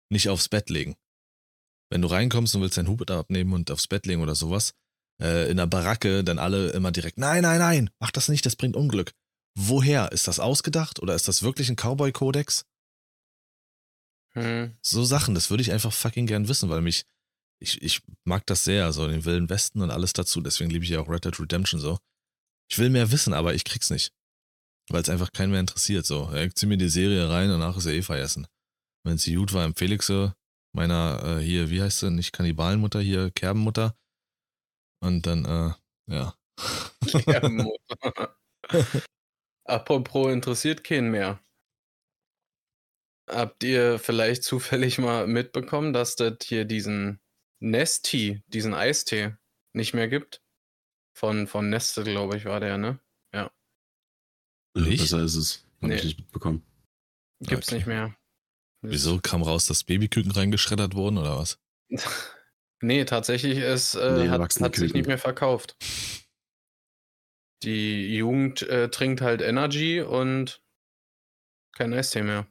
[0.09, 0.95] nicht aufs Bett legen.
[1.89, 4.73] Wenn du reinkommst und willst deinen Hut abnehmen und aufs Bett legen oder sowas,
[5.21, 8.55] äh, in der Baracke dann alle immer direkt, nein, nein, nein, mach das nicht, das
[8.55, 9.13] bringt Unglück.
[9.57, 10.11] Woher?
[10.13, 12.65] Ist das ausgedacht oder ist das wirklich ein Cowboy-Kodex?
[14.33, 14.75] Hm.
[14.81, 17.03] So Sachen, das würde ich einfach fucking gern wissen, weil mich,
[17.59, 20.91] ich, ich mag das sehr, so den Wilden Westen und alles dazu, deswegen liebe ich
[20.91, 21.99] ja auch Red Dead Redemption so.
[22.71, 24.13] Ich will mehr wissen, aber ich krieg's nicht.
[24.89, 26.33] Weil es einfach keinen mehr interessiert, so.
[26.33, 28.47] Ich zieh mir die Serie rein, danach ist er eh vergessen.
[29.05, 30.33] Wenn sie gut war, empfehle ich sie
[30.73, 33.95] meiner, äh, hier, wie heißt sie, nicht Kannibalenmutter, hier, Kerbenmutter.
[35.03, 35.73] Und dann, äh,
[36.13, 36.35] ja.
[37.27, 38.37] Ja, Mutter.
[39.65, 41.39] Apropos interessiert keinen mehr.
[43.31, 47.19] Habt ihr vielleicht zufällig mal mitbekommen, dass das hier diesen
[47.59, 49.35] Nesti, diesen Eistee,
[49.73, 50.41] nicht mehr gibt?
[51.17, 52.99] Von, von Nestle, glaube ich, war der, ne?
[53.33, 53.51] Ja,
[54.75, 55.01] Nicht?
[55.01, 55.65] besser ist es.
[55.81, 55.95] Hab Nee.
[55.95, 56.65] ich nicht mitbekommen.
[57.41, 57.75] Gibt's Okay.
[57.75, 58.15] nicht mehr.
[58.83, 61.59] Wieso kam raus, dass Babyküken reingeschreddert wurden oder was?
[62.83, 65.75] Nee, tatsächlich, es äh, Nee, hat, hat sich nicht mehr verkauft.
[67.61, 70.63] Die Jugend äh, trinkt halt Energy und
[71.75, 72.47] kein Eistee mehr.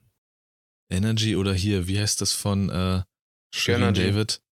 [0.90, 3.02] Energy oder hier, wie heißt das von äh,
[3.54, 3.94] Shirin.
[3.94, 4.42] David?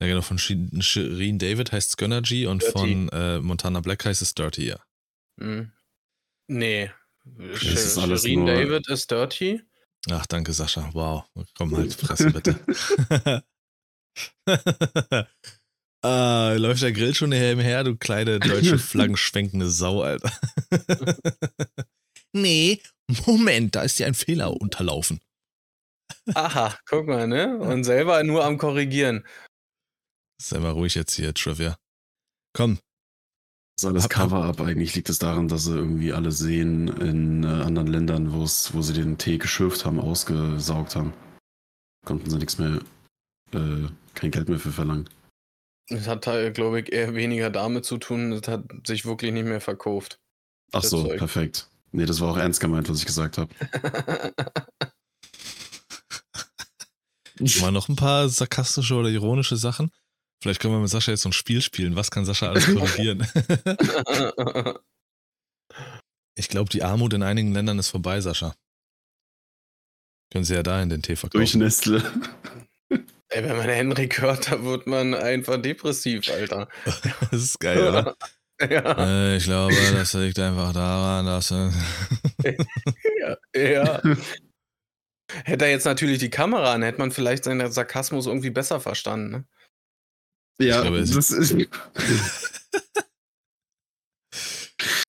[0.00, 2.72] Ja, genau, von Shi- Shirin David heißt es Gönnergy und Dirty.
[2.72, 4.78] von äh, Montana Black heißt es Dirty, ja.
[5.40, 5.72] Hm.
[6.48, 6.90] Nee.
[7.26, 9.62] Alles Shirin David ist dirty.
[10.10, 10.90] Ach, danke, Sascha.
[10.92, 11.24] Wow.
[11.56, 12.60] Komm halt, Fresse bitte.
[16.02, 20.30] ah, läuft der Grill schon nebenher, du kleine deutsche flaggenschwenkende Sau, Alter.
[22.32, 22.80] nee,
[23.26, 25.20] Moment, da ist dir ein Fehler unterlaufen.
[26.34, 27.58] Aha, guck mal, ne?
[27.58, 29.26] Und selber nur am Korrigieren.
[30.40, 31.76] Sei mal ruhig jetzt hier, Trivia.
[32.56, 32.78] Komm.
[33.76, 34.60] Das ist alles Cover-up.
[34.60, 38.66] Eigentlich liegt es daran, dass sie irgendwie alle Seen in äh, anderen Ländern, wo es-
[38.66, 41.12] sie den Tee geschürft haben, ausgesaugt haben.
[42.06, 42.80] Konnten sie nichts mehr,
[43.52, 45.08] äh, kein Geld mehr für verlangen.
[45.88, 46.22] Das hat,
[46.54, 48.30] glaube ich, eher weniger damit zu tun.
[48.30, 50.18] Das hat sich wirklich nicht mehr verkauft.
[50.72, 51.18] Ach so, Zeug.
[51.18, 51.68] perfekt.
[51.92, 53.54] Nee, das war auch ernst gemeint, was ich gesagt habe.
[57.60, 59.90] Mal noch ein paar sarkastische oder ironische Sachen.
[60.42, 61.96] Vielleicht können wir mit Sascha jetzt so ein Spiel spielen.
[61.96, 63.26] Was kann Sascha alles korrigieren?
[66.36, 68.54] ich glaube, die Armut in einigen Ländern ist vorbei, Sascha.
[70.30, 71.38] Können Sie ja dahin den Tee verkaufen.
[71.38, 72.02] Durch Nestle.
[73.28, 76.68] Ey, wenn man Henrik hört, da wird man einfach depressiv, Alter.
[77.30, 78.16] das ist geil, oder?
[78.60, 81.50] ja, Äh, ich glaube, das liegt einfach daran, dass.
[81.50, 81.70] äh,
[83.20, 84.02] ja, ja.
[85.44, 89.30] Hätte er jetzt natürlich die Kamera an, hätte man vielleicht seinen Sarkasmus irgendwie besser verstanden.
[89.30, 89.44] Ne?
[90.60, 91.52] Ja, glaube, das ist.
[91.52, 91.68] ich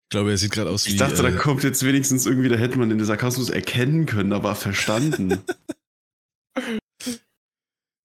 [0.10, 0.92] glaube, er sieht gerade aus wie.
[0.92, 4.34] Ich dachte, da äh, kommt jetzt wenigstens irgendwie, da hätte man den Sarkasmus erkennen können,
[4.34, 5.44] aber verstanden.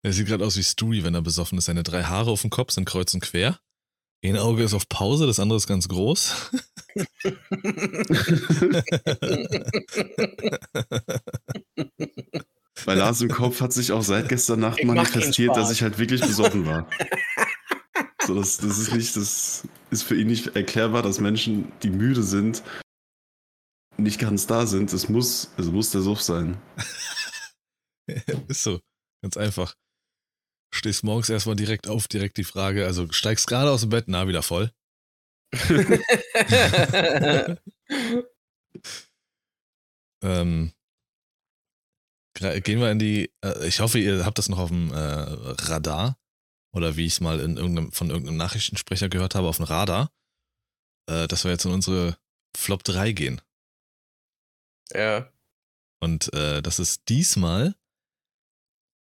[0.03, 1.65] er sieht gerade aus wie Stewie, wenn er besoffen ist.
[1.67, 3.59] Seine drei Haare auf dem Kopf sind kreuz und quer.
[4.23, 6.51] Ein Auge ist auf Pause, das andere ist ganz groß.
[12.85, 15.99] Bei Lars im Kopf hat sich auch seit gestern Nacht Ich manifestiert, dass ich halt
[15.99, 16.87] wirklich besoffen war.
[18.27, 22.23] So, das, das ist nicht, das ist für ihn nicht erklärbar, dass Menschen, die müde
[22.23, 22.63] sind,
[23.97, 24.93] nicht ganz da sind.
[24.93, 26.59] Es muss, es muss der Suff sein.
[28.49, 28.79] ist so.
[29.23, 29.75] Ganz einfach.
[30.73, 34.29] Stehst morgens erstmal direkt auf, direkt die Frage, also steigst gerade aus dem Bett, na,
[34.29, 34.71] wieder voll.
[40.23, 40.73] ähm,
[42.35, 46.17] gehen wir in die, äh, ich hoffe, ihr habt das noch auf dem äh, Radar
[46.73, 50.13] oder wie ich es mal in irgendeinem, von irgendeinem Nachrichtensprecher gehört habe, auf dem Radar,
[51.09, 52.17] äh, dass wir jetzt in unsere
[52.57, 53.41] Flop 3 gehen.
[54.95, 55.33] ja.
[56.03, 57.75] Und äh, das ist diesmal,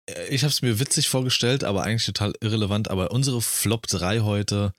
[0.07, 4.75] ich habe es mir witzig vorgestellt, aber eigentlich total irrelevant, aber unsere Flop 3 heute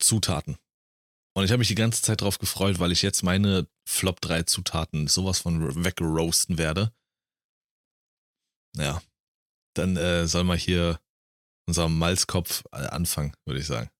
[0.00, 0.58] Zutaten.
[1.34, 4.42] Und ich habe mich die ganze Zeit drauf gefreut, weil ich jetzt meine Flop 3
[4.44, 6.92] Zutaten sowas von wegroasten werde.
[8.76, 9.02] Ja,
[9.74, 11.00] dann äh, soll mal hier
[11.66, 13.90] unser Malzkopf äh, anfangen, würde ich sagen.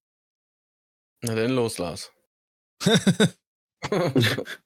[1.22, 2.12] Na dann los, Lars.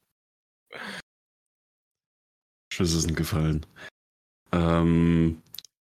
[2.73, 3.65] Schüsse sind gefallen.
[4.53, 5.43] Ähm,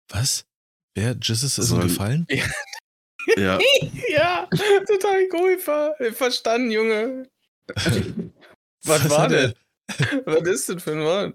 [0.09, 0.45] Was?
[0.95, 1.15] Wer?
[1.21, 2.27] Jesus ist Soll- gefallen?
[3.37, 3.59] ja,
[4.09, 4.47] ja,
[4.87, 5.57] total cool.
[5.59, 7.29] ver- Verstanden, Junge.
[8.83, 9.55] Was, war hat er- denn?
[10.25, 11.33] Was ist denn für ein Wort?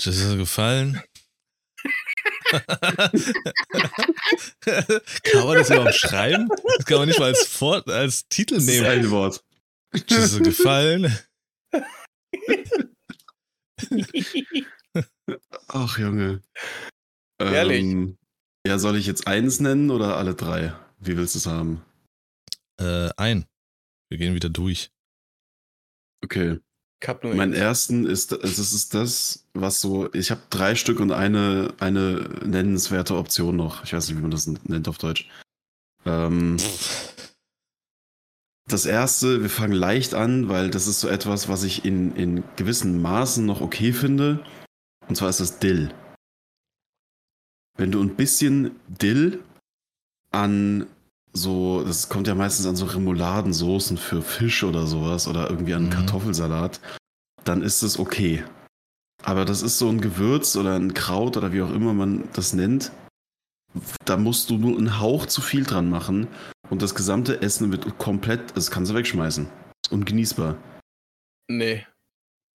[0.00, 1.02] Jesus ist gefallen.
[4.62, 6.48] kann man das überhaupt schreiben?
[6.76, 8.86] Das kann man nicht mal als, Vor als Titel das ist nehmen.
[8.86, 9.44] ein Wort.
[10.08, 11.16] Jesus ist gefallen.
[15.68, 16.42] Ach, Junge.
[17.38, 17.80] Ehrlich?
[17.80, 18.18] Ähm,
[18.66, 20.74] ja, soll ich jetzt eins nennen oder alle drei?
[20.98, 21.82] Wie willst du es haben?
[22.80, 23.44] Äh, ein.
[24.08, 24.90] Wir gehen wieder durch.
[26.24, 26.58] Okay.
[27.00, 30.98] Ich hab nur Mein ersten ist, es ist das, was so, ich habe drei Stück
[30.98, 33.84] und eine, eine nennenswerte Option noch.
[33.84, 35.28] Ich weiß nicht, wie man das nennt auf Deutsch.
[36.04, 36.56] Ähm,
[38.66, 42.42] das erste, wir fangen leicht an, weil das ist so etwas, was ich in, in
[42.56, 44.44] gewissen Maßen noch okay finde.
[45.08, 45.92] Und zwar ist das Dill.
[47.76, 49.42] Wenn du ein bisschen Dill
[50.32, 50.86] an
[51.32, 55.84] so, das kommt ja meistens an so Remouladensoßen für Fisch oder sowas oder irgendwie an
[55.84, 55.90] Mhm.
[55.90, 56.80] Kartoffelsalat,
[57.44, 58.44] dann ist es okay.
[59.22, 62.52] Aber das ist so ein Gewürz oder ein Kraut oder wie auch immer man das
[62.54, 62.92] nennt.
[64.04, 66.28] Da musst du nur einen Hauch zu viel dran machen
[66.70, 69.46] und das gesamte Essen wird komplett, das kannst du wegschmeißen.
[69.84, 70.56] Ist ungenießbar.
[71.48, 71.86] Nee.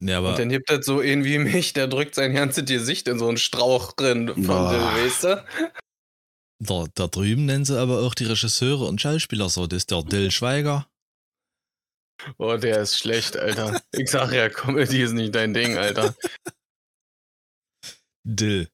[0.06, 3.20] Ja, aber Und dann gibt das so irgendwie mich, der drückt sein ganzes Gesicht in
[3.20, 4.72] so einen Strauch drin von Boah.
[4.72, 5.46] Dill, weißt du?
[6.60, 9.68] da, da drüben nennen sie aber auch die Regisseure und Schauspieler so.
[9.68, 10.88] Das ist der Dill Schweiger.
[12.38, 13.82] Oh, der ist schlecht, Alter.
[13.92, 16.16] Ich sag ja, Comedy ist nicht dein Ding, Alter.
[18.24, 18.70] Dill.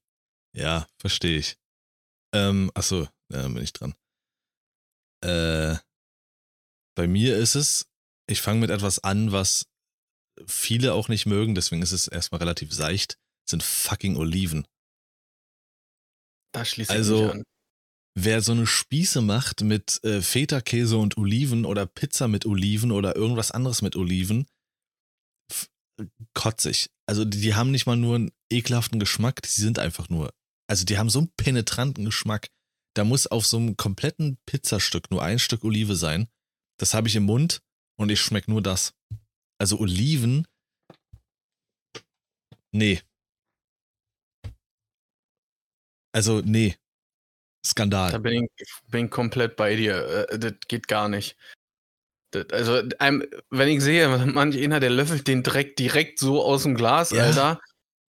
[0.55, 1.57] Ja, verstehe ich.
[2.33, 3.95] Ähm, achso, ja, dann bin ich dran.
[5.23, 5.77] Äh,
[6.95, 7.87] bei mir ist es,
[8.27, 9.65] ich fange mit etwas an, was
[10.47, 13.17] viele auch nicht mögen, deswegen ist es erstmal relativ seicht,
[13.47, 14.65] sind fucking Oliven.
[16.53, 17.43] Da schließe ich Also- mich an.
[18.15, 23.15] Wer so eine Spieße macht mit äh, Feta-Käse und Oliven oder Pizza mit Oliven oder
[23.15, 24.45] irgendwas anderes mit Oliven,
[26.33, 26.89] kotzig.
[27.05, 30.33] also die, die haben nicht mal nur einen ekelhaften Geschmack, die sind einfach nur,
[30.67, 32.49] also die haben so einen penetranten Geschmack.
[32.95, 36.27] Da muss auf so einem kompletten Pizzastück nur ein Stück Olive sein.
[36.77, 37.61] Das habe ich im Mund
[37.97, 38.93] und ich schmecke nur das.
[39.59, 40.47] Also Oliven,
[42.71, 43.01] nee.
[46.13, 46.75] Also nee.
[47.65, 48.11] Skandal.
[48.11, 50.27] Da bin ich, bin komplett bei dir.
[50.29, 51.35] Äh, das geht gar nicht.
[52.31, 52.81] Das, also,
[53.49, 57.23] wenn ich sehe, manch einer, der löffelt den Dreck direkt so aus dem Glas, ja,
[57.23, 57.59] Alter.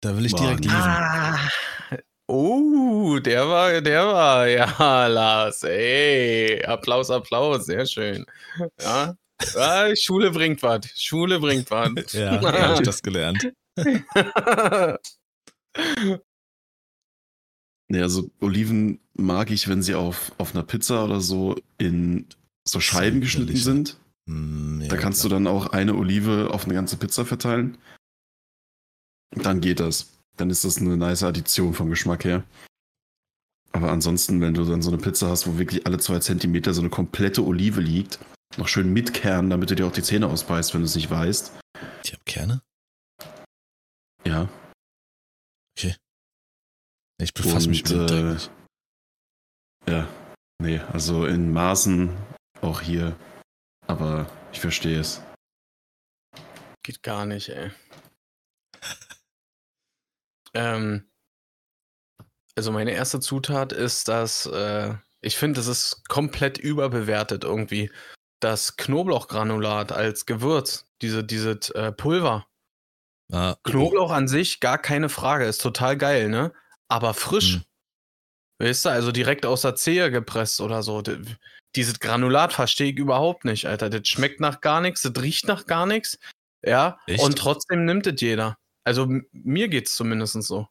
[0.01, 0.75] Da will ich direkt lieben.
[0.75, 1.49] Ah,
[2.27, 6.65] oh, der war, der war, ja, Lars, ey.
[6.65, 8.27] Applaus, Applaus, sehr schön.
[8.81, 9.17] Ja.
[9.55, 10.87] Ja Schule bringt was.
[10.95, 12.12] Schule bringt was.
[12.12, 13.53] ja, habe ich das gelernt.
[17.89, 22.26] Ja, also Oliven mag ich, wenn sie auf, auf einer Pizza oder so in
[22.66, 23.97] so Scheiben geschnitten sind.
[24.26, 25.28] Mm, ja, da kannst klar.
[25.28, 27.78] du dann auch eine Olive auf eine ganze Pizza verteilen.
[29.30, 30.18] Dann geht das.
[30.37, 32.45] Dann ist das eine nice Addition vom Geschmack her.
[33.72, 36.80] Aber ansonsten, wenn du dann so eine Pizza hast, wo wirklich alle zwei Zentimeter so
[36.80, 38.18] eine komplette Olive liegt,
[38.59, 41.11] noch schön mit Kern, damit du dir auch die Zähne ausbeißt, wenn du es nicht
[41.11, 41.53] weißt.
[42.05, 42.63] Ich habe Kerne?
[44.25, 44.49] Ja.
[45.77, 45.95] Okay.
[47.19, 48.37] Ich befasse mich mit äh,
[49.89, 50.09] Ja.
[50.59, 52.17] Nee, also in Maßen
[52.63, 53.17] auch hier.
[53.87, 55.23] Aber ich verstehe es.
[56.83, 57.71] Geht gar nicht, ey.
[60.55, 61.09] ähm,
[62.57, 67.91] also meine erste Zutat ist, dass äh, ich finde, es ist komplett überbewertet irgendwie.
[68.41, 72.47] Das Knoblauchgranulat als Gewürz, diese, diese äh, Pulver.
[73.32, 76.53] Ah, Knoblauch an sich, gar keine Frage, ist total geil, ne?
[76.89, 77.55] Aber frisch.
[77.55, 77.64] Hm.
[78.59, 81.03] Weißt du, also direkt aus der Zehe gepresst oder so.
[81.74, 83.91] Dieses Granulat verstehe ich überhaupt nicht, Alter.
[83.91, 86.18] Das schmeckt nach gar nichts, das riecht nach gar nichts.
[86.64, 87.22] Ja, Echt?
[87.22, 88.57] und trotzdem nimmt es jeder.
[88.84, 90.68] Also mir geht's zumindest so.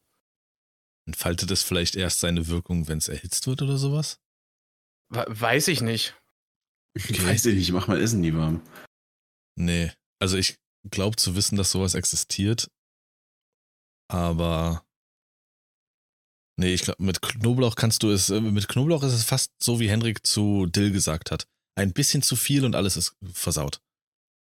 [1.06, 4.20] Entfaltet es vielleicht erst seine Wirkung, wenn es erhitzt wird oder sowas?
[5.10, 6.16] Weiß ich nicht.
[6.98, 7.26] Okay.
[7.26, 8.62] Weiß ich nicht, ich mach mal Essen nie warm.
[9.58, 10.56] Nee, also ich
[10.90, 12.70] glaube zu wissen, dass sowas existiert,
[14.08, 14.86] aber
[16.58, 19.80] Nee, ich glaube, mit Knoblauch kannst du es, äh, mit Knoblauch ist es fast so,
[19.80, 21.48] wie Henrik zu Dill gesagt hat.
[21.78, 23.82] Ein bisschen zu viel und alles ist versaut.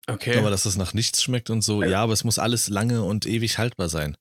[0.09, 0.37] Okay.
[0.37, 3.25] Aber dass es nach nichts schmeckt und so, ja, aber es muss alles lange und
[3.25, 4.17] ewig haltbar sein.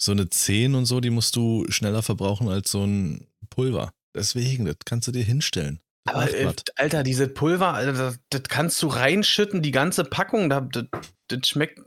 [0.00, 3.94] So eine 10 und so, die musst du schneller verbrauchen als so ein Pulver.
[4.14, 5.80] Deswegen, das kannst du dir hinstellen.
[6.10, 10.86] Aber äh, Alter, diese Pulver, Alter, das, das, kannst du reinschütten, die ganze Packung, das,
[11.28, 11.80] das, schmeckt,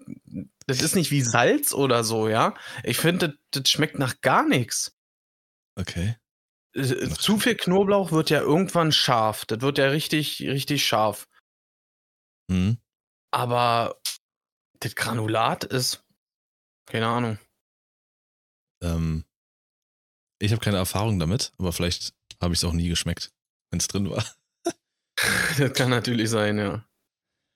[0.67, 2.53] das ist nicht wie Salz oder so, ja.
[2.83, 4.97] Ich finde, das, das schmeckt nach gar nichts.
[5.75, 6.15] Okay.
[6.73, 9.45] Äh, zu viel Knoblauch wird ja irgendwann scharf.
[9.45, 11.27] Das wird ja richtig, richtig scharf.
[12.49, 12.77] Mhm.
[13.31, 13.99] Aber
[14.79, 16.03] das Granulat ist.
[16.85, 17.37] Keine Ahnung.
[18.83, 19.25] Ähm,
[20.39, 23.31] ich habe keine Erfahrung damit, aber vielleicht habe ich es auch nie geschmeckt,
[23.71, 24.25] wenn es drin war.
[25.57, 26.85] das kann natürlich sein, ja.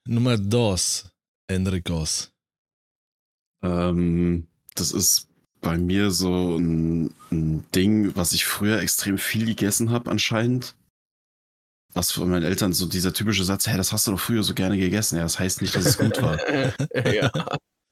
[0.07, 1.09] Nummer dos,
[1.47, 2.32] Enricos.
[3.63, 5.28] Ähm, das ist
[5.61, 10.76] bei mir so ein, ein Ding, was ich früher extrem viel gegessen habe anscheinend.
[11.93, 14.53] Was von meinen Eltern so dieser typische Satz, hey, das hast du doch früher so
[14.53, 15.16] gerne gegessen.
[15.16, 16.38] Ja, das heißt nicht, dass es gut war.
[17.13, 17.32] ja.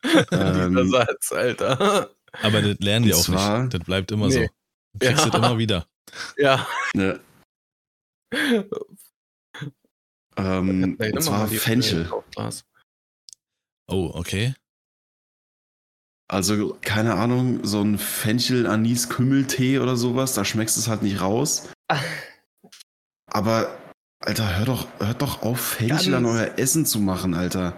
[0.32, 2.09] ähm, dieser Satz, Alter.
[2.41, 3.74] Aber das lernen die auch zwar, nicht.
[3.74, 4.34] Das bleibt immer nee.
[4.34, 4.39] so.
[4.93, 5.32] Du kriegst ja.
[5.32, 5.88] das immer wieder.
[6.38, 6.67] Ja.
[6.95, 7.19] ja.
[10.38, 12.11] Ähm, und zwar Fenchel.
[13.88, 14.53] Oh, okay.
[16.29, 21.69] Also, keine Ahnung, so ein Fenchel-Anis-Kümmeltee oder sowas, da schmeckst du es halt nicht raus.
[23.27, 23.77] Aber,
[24.19, 27.75] Alter, hör doch, hört doch auf, Fenchel an euer Essen zu machen, Alter.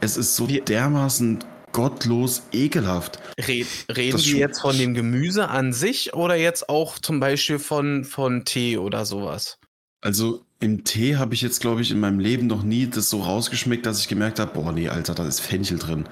[0.00, 3.18] Es ist so wir dermaßen gottlos ekelhaft.
[3.38, 8.04] Red, reden wir jetzt von dem Gemüse an sich oder jetzt auch zum Beispiel von,
[8.04, 9.59] von Tee oder sowas?
[10.00, 13.22] Also im Tee habe ich jetzt, glaube ich, in meinem Leben noch nie das so
[13.22, 16.06] rausgeschmeckt, dass ich gemerkt habe, boah, nee, Alter, da ist Fenchel drin.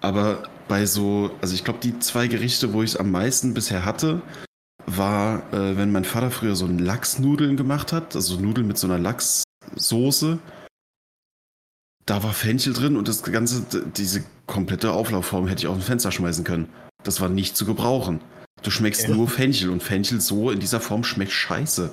[0.00, 3.84] Aber bei so, also ich glaube, die zwei Gerichte, wo ich es am meisten bisher
[3.84, 4.22] hatte,
[4.86, 8.98] war, äh, wenn mein Vater früher so Lachsnudeln gemacht hat, also Nudeln mit so einer
[8.98, 10.38] Lachssoße.
[12.06, 13.64] Da war Fenchel drin und das ganze,
[13.96, 16.68] diese komplette Auflaufform hätte ich auf ein Fenster schmeißen können.
[17.02, 18.20] Das war nicht zu gebrauchen.
[18.62, 19.14] Du schmeckst ja.
[19.14, 21.92] nur Fenchel und Fenchel so in dieser Form schmeckt scheiße.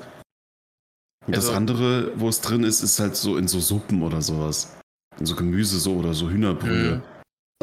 [1.28, 4.22] Und also, das andere, wo es drin ist, ist halt so in so Suppen oder
[4.22, 4.76] sowas.
[5.20, 6.98] In so Gemüse so oder so Hühnerbrühe.
[6.98, 7.04] Mhm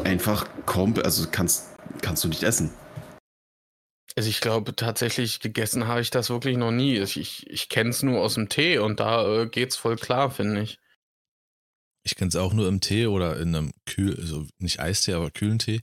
[0.05, 2.71] einfach kommt, also kannst, kannst du nicht essen.
[4.17, 6.99] Also ich glaube tatsächlich, gegessen habe ich das wirklich noch nie.
[6.99, 10.31] Ich, ich, ich kenne es nur aus dem Tee und da äh, es voll klar,
[10.31, 10.81] finde ich.
[12.05, 15.31] Ich kenne es auch nur im Tee oder in einem Kühl, also nicht Eistee, aber
[15.31, 15.83] kühlen Tee.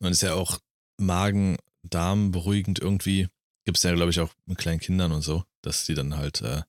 [0.00, 0.58] Und ist ja auch
[0.98, 3.28] Magen, Darm beruhigend irgendwie.
[3.64, 6.40] Gibt es ja, glaube ich, auch mit kleinen Kindern und so, dass die dann halt
[6.42, 6.62] äh,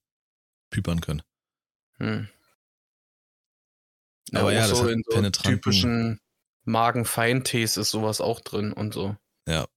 [0.70, 1.22] püpern können.
[1.98, 2.30] Hm.
[4.34, 6.20] Aber ja, auch das so hat in so typischen
[6.66, 9.16] Magenfeintees ist sowas auch drin und so.
[9.48, 9.68] Ja.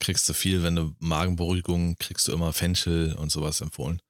[0.00, 4.02] Kriegst du viel, wenn du Magenberuhigung, kriegst du immer Fenchel und sowas empfohlen.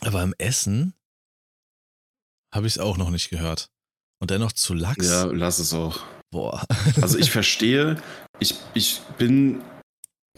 [0.00, 0.94] Aber im Essen
[2.54, 3.70] habe ich es auch noch nicht gehört.
[4.20, 5.06] Und dennoch zu Lachs.
[5.06, 6.04] Ja, lass es auch.
[6.30, 6.64] Boah.
[7.00, 8.02] Also ich verstehe,
[8.38, 9.62] ich, ich bin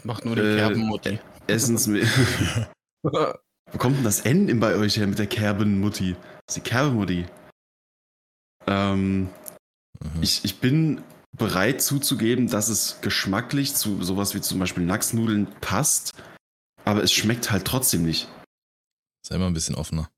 [0.03, 1.19] Macht nur die Äh, Kerbenmutti.
[1.51, 1.87] Essens.
[3.03, 6.15] Wo kommt denn das N in bei euch her mit der Kerbenmutti?
[6.47, 7.25] Das ist die Kerbenmutti.
[8.67, 9.29] Ähm,
[10.03, 10.23] Mhm.
[10.23, 11.03] ich, ich bin
[11.37, 16.13] bereit zuzugeben, dass es geschmacklich zu sowas wie zum Beispiel Lachsnudeln passt,
[16.85, 18.27] aber es schmeckt halt trotzdem nicht.
[19.23, 20.09] Sei mal ein bisschen offener.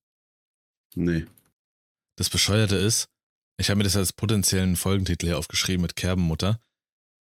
[0.95, 1.25] Nee.
[2.15, 3.09] Das Bescheuerte ist,
[3.57, 6.59] ich habe mir das als potenziellen Folgentitel hier aufgeschrieben mit Kerbenmutter.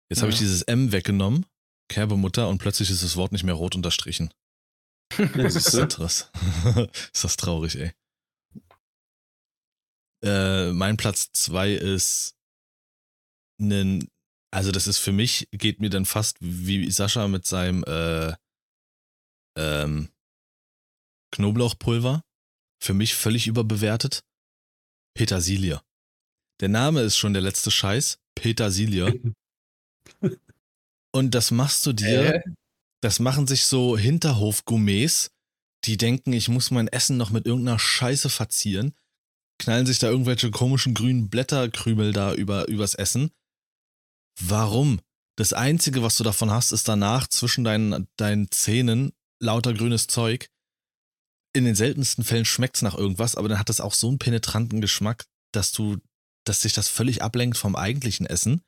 [0.09, 0.43] Jetzt habe ich Ja.
[0.45, 1.45] dieses M weggenommen,
[1.89, 4.33] Kerbemutter, und plötzlich ist das Wort nicht mehr rot unterstrichen.
[5.35, 6.31] Das ist krass.
[7.13, 7.93] ist das traurig, ey.
[10.23, 12.35] Äh, mein Platz zwei ist
[13.59, 14.09] nen,
[14.51, 18.33] also das ist für mich, geht mir dann fast wie Sascha mit seinem äh,
[19.57, 20.09] ähm,
[21.31, 22.23] Knoblauchpulver.
[22.81, 24.23] Für mich völlig überbewertet.
[25.15, 25.81] Petersilie.
[26.59, 28.19] Der Name ist schon der letzte Scheiß.
[28.35, 29.21] Petersilie.
[31.15, 32.41] Und das machst du dir Äh?
[33.01, 35.31] das machen sich so Hinterhof-Gourmets,
[35.85, 38.93] die denken, ich muss mein Essen noch mit irgendeiner Scheiße verzieren,
[39.57, 43.31] knallen sich da irgendwelche komischen grünen Blätterkrümel da über, übers Essen.
[44.41, 44.99] Warum?
[45.37, 50.49] Das Einzige, was du davon hast, ist danach zwischen deinen, deinen Zähnen lauter grünes Zeug.
[51.53, 54.81] In den seltensten Fällen schmeckt's nach irgendwas, aber dann hat es auch so einen penetranten
[54.81, 55.97] Geschmack, dass du,
[56.43, 58.63] dass sich das völlig ablenkt vom eigentlichen Essen.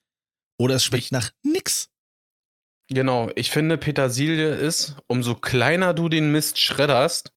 [0.58, 1.90] Oder es schmeckt nach nix.
[2.90, 7.32] Genau, ich finde, Petersilie ist, umso kleiner du den Mist schredderst,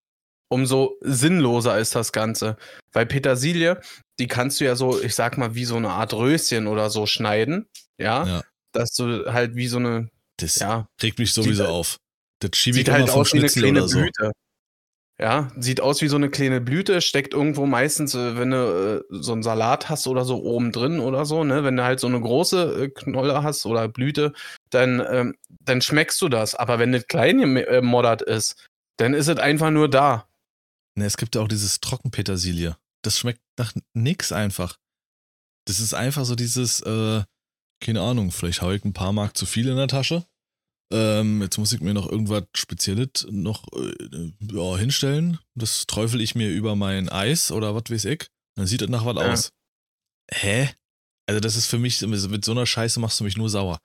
[0.49, 2.57] umso sinnloser ist das Ganze.
[2.93, 3.81] Weil Petersilie,
[4.19, 7.07] die kannst du ja so, ich sag mal, wie so eine Art Röschen oder so
[7.07, 7.67] schneiden.
[7.99, 8.27] Ja.
[8.27, 8.43] Ja.
[8.73, 11.97] Dass du halt wie so eine, Das ja, regt mich sowieso Sieht- auf.
[12.39, 13.99] Das schiebe ich sieht immer halt vom aus wie eine Schnitzel kleine oder so.
[14.01, 14.33] Blüte.
[15.21, 19.17] Ja, sieht aus wie so eine kleine Blüte, steckt irgendwo meistens, äh, wenn du äh,
[19.23, 21.63] so einen Salat hast oder so oben drin oder so, ne?
[21.63, 24.33] Wenn du halt so eine große äh, Knolle hast oder Blüte,
[24.71, 26.55] dann, ähm, dann schmeckst du das.
[26.55, 28.67] Aber wenn das klein gemoddert ist,
[28.97, 30.27] dann ist es einfach nur da.
[30.97, 32.79] Ne, es gibt ja auch dieses Trockenpetersilie.
[33.03, 34.79] Das schmeckt nach nix einfach.
[35.67, 37.23] Das ist einfach so dieses, äh,
[37.85, 40.25] keine Ahnung, vielleicht habe ich ein paar Mark zu viel in der Tasche.
[40.93, 45.39] Ähm, jetzt muss ich mir noch irgendwas Spezielles noch äh, ja, hinstellen.
[45.55, 48.27] Das träufel ich mir über mein Eis oder was weiß ich.
[48.57, 49.33] Dann sieht das nach was Ja.
[49.33, 49.53] aus.
[50.33, 50.71] Hä?
[51.27, 53.79] Also das ist für mich, mit so einer Scheiße machst du mich nur sauer.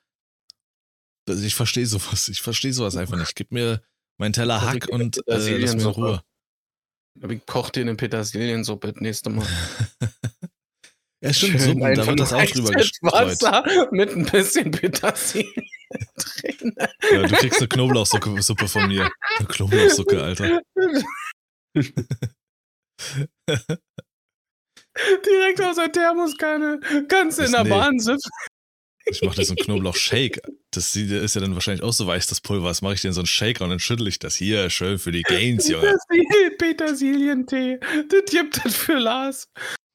[1.30, 2.28] Also ich verstehe sowas.
[2.30, 3.36] Ich verstehe sowas einfach nicht.
[3.36, 3.84] Gib mir
[4.18, 5.80] meinen Teller Also Hack und äh, lass mir in.
[5.82, 6.24] Ruhe.
[7.22, 9.48] Aber ich koch dir eine Petersiliensuppe das nächste Mal.
[11.22, 13.14] ja, stimmt, Suppen, da wird das auch drüber gestreut.
[13.42, 15.54] Wasser mit ein bisschen Petersilie
[17.12, 19.10] Ja, du kriegst eine Knoblauchsuppe Suppe von mir.
[19.38, 20.62] Eine Knoblauchsuppe, Alter.
[25.26, 26.80] Direkt aus der Thermoskanne.
[27.08, 27.70] Kannst in Das- der nee.
[27.70, 28.30] Bahn sitzen.
[29.08, 30.42] Ich mache dir so einen Knoblauchshake.
[30.72, 32.70] Das ist ja dann wahrscheinlich auch so weiß, das Pulver.
[32.70, 34.98] Das mache ich dir in so einen Shaker und dann schüttel ich das hier schön
[34.98, 35.96] für die Gains, Junge.
[36.10, 37.80] Petersil- Petersilientee.
[38.10, 39.48] Das gibt es für Lars.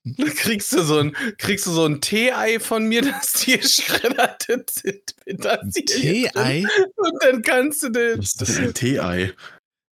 [0.05, 4.43] Da kriegst du so ein, kriegst du so ein Tee-Ei von mir, das dir schreddert
[4.43, 4.75] sind.
[5.87, 6.65] Tee-Ei?
[6.97, 8.49] Und dann kannst du Was das.
[8.49, 9.33] ist das ein Tee-Ei?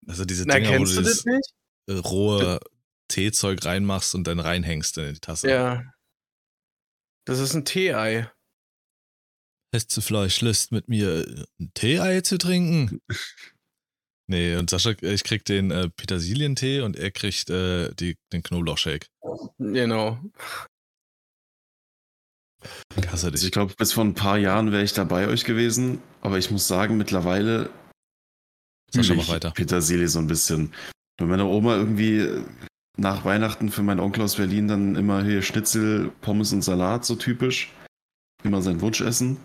[0.08, 2.60] Also diese Na, Dinger, wo du das äh, rohe
[3.08, 5.50] Teezeug reinmachst und dann reinhängst in die Tasse.
[5.50, 5.84] Ja.
[7.26, 8.32] Das ist ein Tee-Ei.
[9.74, 13.02] Hast du vielleicht Lust, mit mir ein Tee-Ei zu trinken?
[14.32, 19.08] Nee, und Sascha, ich krieg den äh, Petersilientee und er kriegt äh, die, den Knoblauchshake.
[19.60, 20.20] Genau.
[22.96, 23.52] Ich hasse Also ich dich.
[23.52, 26.66] glaube, bis vor ein paar Jahren wäre ich da bei euch gewesen, aber ich muss
[26.66, 27.70] sagen, mittlerweile
[28.94, 29.52] Sascha, mach ich weiter.
[29.52, 30.74] Petersilie so ein bisschen.
[31.20, 32.42] Wenn meine Oma irgendwie äh,
[32.98, 37.16] nach Weihnachten für meinen Onkel aus Berlin dann immer hier Schnitzel, Pommes und Salat, so
[37.16, 37.74] typisch.
[38.46, 39.36] Immer sein Wunschessen.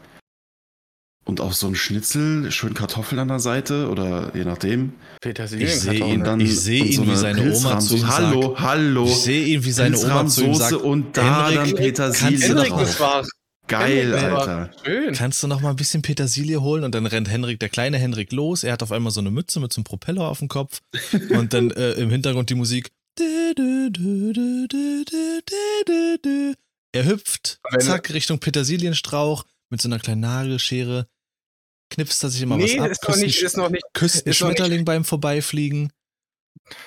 [1.29, 4.93] Und auch so ein Schnitzel, schön Kartoffeln an der Seite oder je nachdem.
[5.21, 8.55] Petersilien ihn Und dann Ich sehe ihn, wie eine seine Oma zu ihm sagt- Hallo,
[8.59, 9.05] hallo.
[9.07, 13.27] Ich sehe ihn, wie seine Oma zu ihm sagt, und da Henrik, dann Petersilie drauf.
[13.67, 14.39] Geil, Henrik.
[14.39, 14.71] Alter.
[14.85, 15.15] Schön.
[15.15, 16.85] kannst du noch mal ein bisschen Petersilie holen?
[16.85, 18.63] Und dann rennt Henrik, der kleine Henrik, los.
[18.63, 20.81] Er hat auf einmal so eine Mütze mit so einem Propeller auf dem Kopf.
[21.31, 22.93] Und dann äh, im Hintergrund die Musik.
[26.93, 31.09] Er hüpft zack, Richtung Petersilienstrauch mit so einer kleinen Nagelschere.
[31.91, 33.85] Knipst er sich immer Nee, was ab, ist noch küsst, nicht, einen- ist noch nicht,
[33.95, 35.93] küsst einen ist noch nicht- Schmetterling beim Vorbeifliegen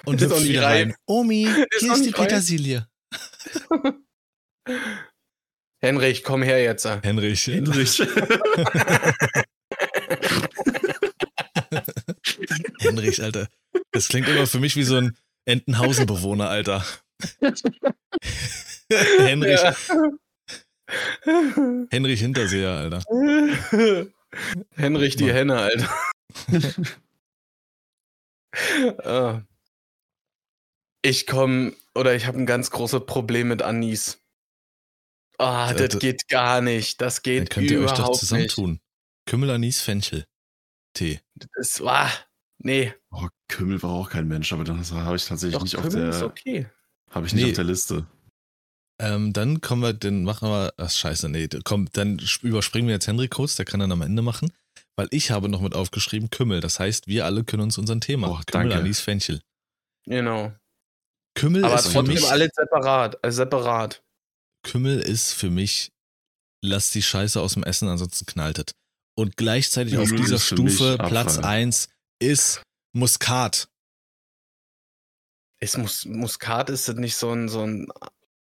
[0.06, 0.88] und Ist noch hüpft nicht wieder reif.
[0.88, 0.95] rein.
[1.06, 1.43] Omi,
[1.80, 2.28] hier noch ist die nicht reif.
[2.28, 2.88] Petersilie.
[5.82, 6.86] Henrich, komm her jetzt.
[6.86, 7.47] Henrich.
[7.47, 8.00] Endlich.
[12.80, 13.47] Henrich, Alter.
[13.91, 16.86] Das klingt immer für mich wie so ein Entenhausen-Bewohner, Alter.
[19.20, 19.76] Henrich, Ja.
[21.91, 23.04] Henrich Hinterseher, Alter.
[24.75, 25.32] Henrich die.
[25.34, 25.89] Henne, Alter.
[29.03, 29.43] Ah.
[31.03, 34.21] ich komme, oder ich habe ein ganz großes Problem mit Anis.
[35.38, 36.99] Ah, das das- geht gar nicht.
[36.99, 38.19] Das Dann geht könnt ihr euch doch nicht.
[38.19, 38.80] zusammentun.
[39.25, 40.25] Kümmel, Anis, Fenchel.
[40.93, 41.21] Tee.
[41.55, 42.11] Das war,
[42.57, 42.93] nee.
[43.11, 46.09] Oh, Kümmel war auch kein Mensch, aber das habe ich tatsächlich Doch, nicht auf Kümmel
[46.09, 46.67] ist der, okay.
[47.11, 47.51] habe ich nicht Nee.
[47.51, 48.07] auf der Liste.
[49.02, 53.08] Ähm, dann kommen wir, dann machen wir, ach scheiße, nee, komm, dann überspringen wir jetzt
[53.08, 54.52] Henry kurz, der kann dann am Ende machen,
[54.97, 58.28] weil ich habe noch mit aufgeschrieben Kümmel, das heißt, wir alle können uns unser Thema.
[58.28, 58.76] Oh, Kümmel, danke.
[58.76, 59.41] Anis, Fenchel.
[60.06, 60.52] Genau.
[61.34, 63.18] Kümmel Aber ist für mich, alles separat.
[63.22, 64.04] Äh, separat.
[64.64, 65.93] Kümmel ist für mich,
[66.62, 68.76] lass die Scheiße aus dem Essen, ansonsten knallt es.
[69.16, 71.10] Und gleichzeitig auf Kümmel dieser für mich Stufe Abfall.
[71.10, 71.88] Platz 1
[72.20, 73.70] ist Muskat.
[75.62, 77.88] Ist Mus Muskat, ist das nicht so ein, so ein,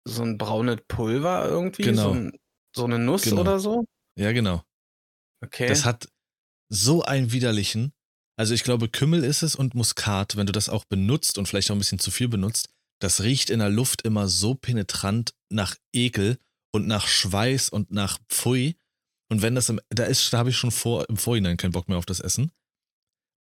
[0.06, 1.84] so ein braunes Pulver irgendwie?
[1.84, 2.04] Genau.
[2.04, 2.32] So, ein,
[2.76, 3.42] so eine Nuss Genau.
[3.42, 3.86] oder so?
[4.18, 4.64] Ja, genau.
[5.44, 5.68] Okay.
[5.68, 6.08] Das hat
[6.70, 7.94] so einen widerlichen.
[8.38, 11.70] Also ich glaube, Kümmel ist es und Muskat, wenn du das auch benutzt und vielleicht
[11.70, 15.76] auch ein bisschen zu viel benutzt, das riecht in der Luft immer so penetrant nach
[15.94, 16.38] Ekel
[16.74, 18.78] und nach Schweiß und nach Pfui.
[19.30, 21.90] Und wenn das im, da ist, da habe ich schon vor, im Vorhinein keinen Bock
[21.90, 22.52] mehr auf das Essen.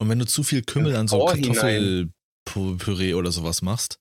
[0.01, 1.26] Und wenn du zu viel Kümmel Im an so?
[1.26, 3.99] Kartoffelpüree oder sowas machst,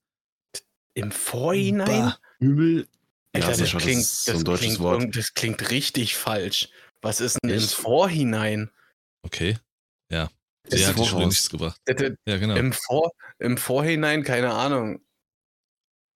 [0.95, 1.87] Im Vorhinein?
[1.87, 2.87] bah, Kümmel?
[3.35, 6.69] Alter, Ja, das, klingt, das ist so das, deutsches klingt, das klingt richtig falsch.
[7.03, 7.73] Was ist denn im Echt?
[7.75, 8.71] Vorhinein?
[9.23, 9.59] okay.
[10.11, 10.31] Ja.
[10.65, 11.81] Ist hat die Schule nichts gebracht.
[11.85, 12.57] Das- das- Ja, genau.
[12.57, 15.01] Im, Vor, Im Vorhinein, keine Ahnung.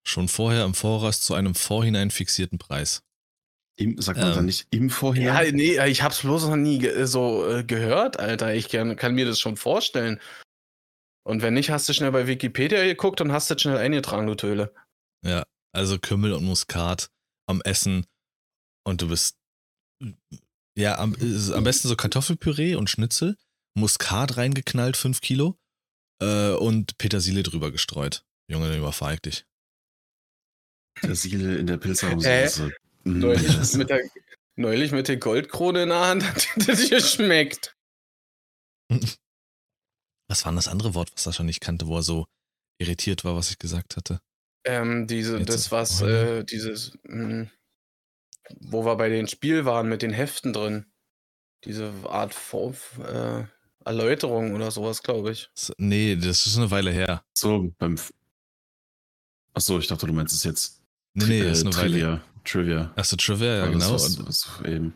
[0.07, 3.03] Schon vorher im Voraus zu einem vorhinein fixierten Preis.
[3.77, 5.55] Im, sagt man Ähm, dann nicht im Ja, Vorhinein?
[5.55, 8.53] nee, ich hab's bloß noch nie ge- so äh, gehört, Alter.
[8.55, 10.21] Ich kann, kann mir das schon vorstellen.
[11.25, 14.35] Und wenn nicht, hast du schnell bei Wikipedia geguckt und hast das schnell eingetragen, du
[14.35, 14.75] Töle.
[15.25, 17.11] Ja, also Kümmel und Muskat
[17.47, 18.07] am Essen
[18.85, 19.37] und du bist
[20.77, 23.37] ja am, ist am besten so Kartoffelpüree und Schnitzel,
[23.75, 25.59] Muskat reingeknallt, 5 Kilo
[26.21, 28.25] äh, und Petersilie drüber gestreut.
[28.49, 29.47] Junge, dann überfahr ich dich.
[31.03, 32.29] Der Siele in der Pilzhause.
[32.29, 32.43] Hä?
[32.43, 32.65] Also,
[33.05, 34.03] mm, Neulich mit, der,
[34.57, 37.77] neulich mit der Goldkrone in der Hand hat das geschmeckt.
[40.29, 42.27] Was war denn das andere Wort, was Sascha nicht kannte, wo er so
[42.79, 44.21] irritiert war, was ich gesagt hatte?
[44.65, 47.49] Ähm, diese, Jetzt das was, äh, dieses, mh,
[48.61, 50.87] wo wir bei den Spiel waren mit den Heften drin.
[51.65, 53.45] Diese Art Vor äh,
[53.85, 55.51] Erläuterung oder sowas, glaube ich.
[55.57, 57.25] S- Nee, das ist eine Weile her.
[57.35, 57.95] so beim.
[57.95, 58.13] F-
[59.55, 60.81] Achso, ich dachte, du meinst es jetzt.
[61.15, 61.91] Nee, nee, das ist eine äh, Weile.
[61.93, 62.21] Trivia.
[62.45, 62.93] Trivia.
[62.97, 63.93] Achso, Trivia, ja, das genau.
[63.95, 64.95] was- Und was eben.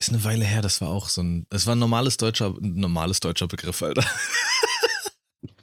[0.00, 1.46] ist eine Weile her, das war auch so ein.
[1.50, 4.04] Das war ein normales deutscher, ein normales deutscher Begriff, Alter.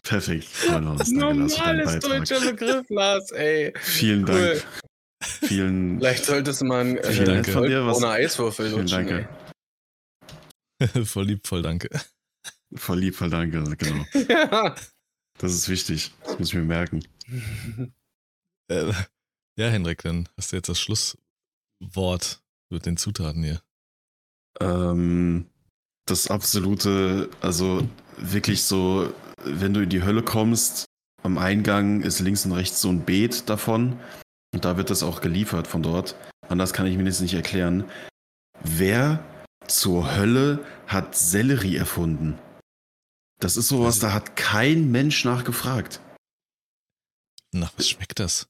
[0.06, 0.48] Perfekt.
[0.68, 3.74] Danke, deinen Normales deutscher Begriff, Lars, ey.
[3.82, 4.62] Vielen Cool.
[4.62, 4.66] Dank.
[5.48, 8.82] Vielen, Vielleicht solltest du mal einen äh, Vielen Dank von dir, was- ohne Eiswürfel vielen
[8.82, 9.30] lutschen, Dank.
[11.08, 11.90] voll lieb, voll danke.
[12.76, 13.64] Voll lieb, voll danke.
[13.78, 14.06] Genau.
[14.14, 14.26] ey.
[14.30, 14.76] Ja.
[15.40, 16.14] Das ist wichtig.
[16.24, 17.04] Das muss ich mir merken.
[18.70, 18.94] Äh,
[19.58, 23.62] ja, Hendrik, dann hast du jetzt das Schlusswort mit den Zutaten hier.
[24.62, 25.50] Ähm,
[26.06, 27.88] das absolute, also
[28.18, 29.14] wirklich so,
[29.46, 30.86] wenn du in die Hölle kommst,
[31.24, 34.00] am Eingang ist links und rechts so ein Beet davon.
[34.54, 36.16] Und da wird das auch geliefert von dort.
[36.48, 37.84] Anders kann ich mir das nicht erklären.
[38.64, 39.24] Wer
[39.68, 42.38] zur Hölle hat Sellerie erfunden?
[43.40, 46.00] Das ist sowas, da hat kein Mensch nachgefragt.
[47.52, 48.48] Nach was schmeckt das?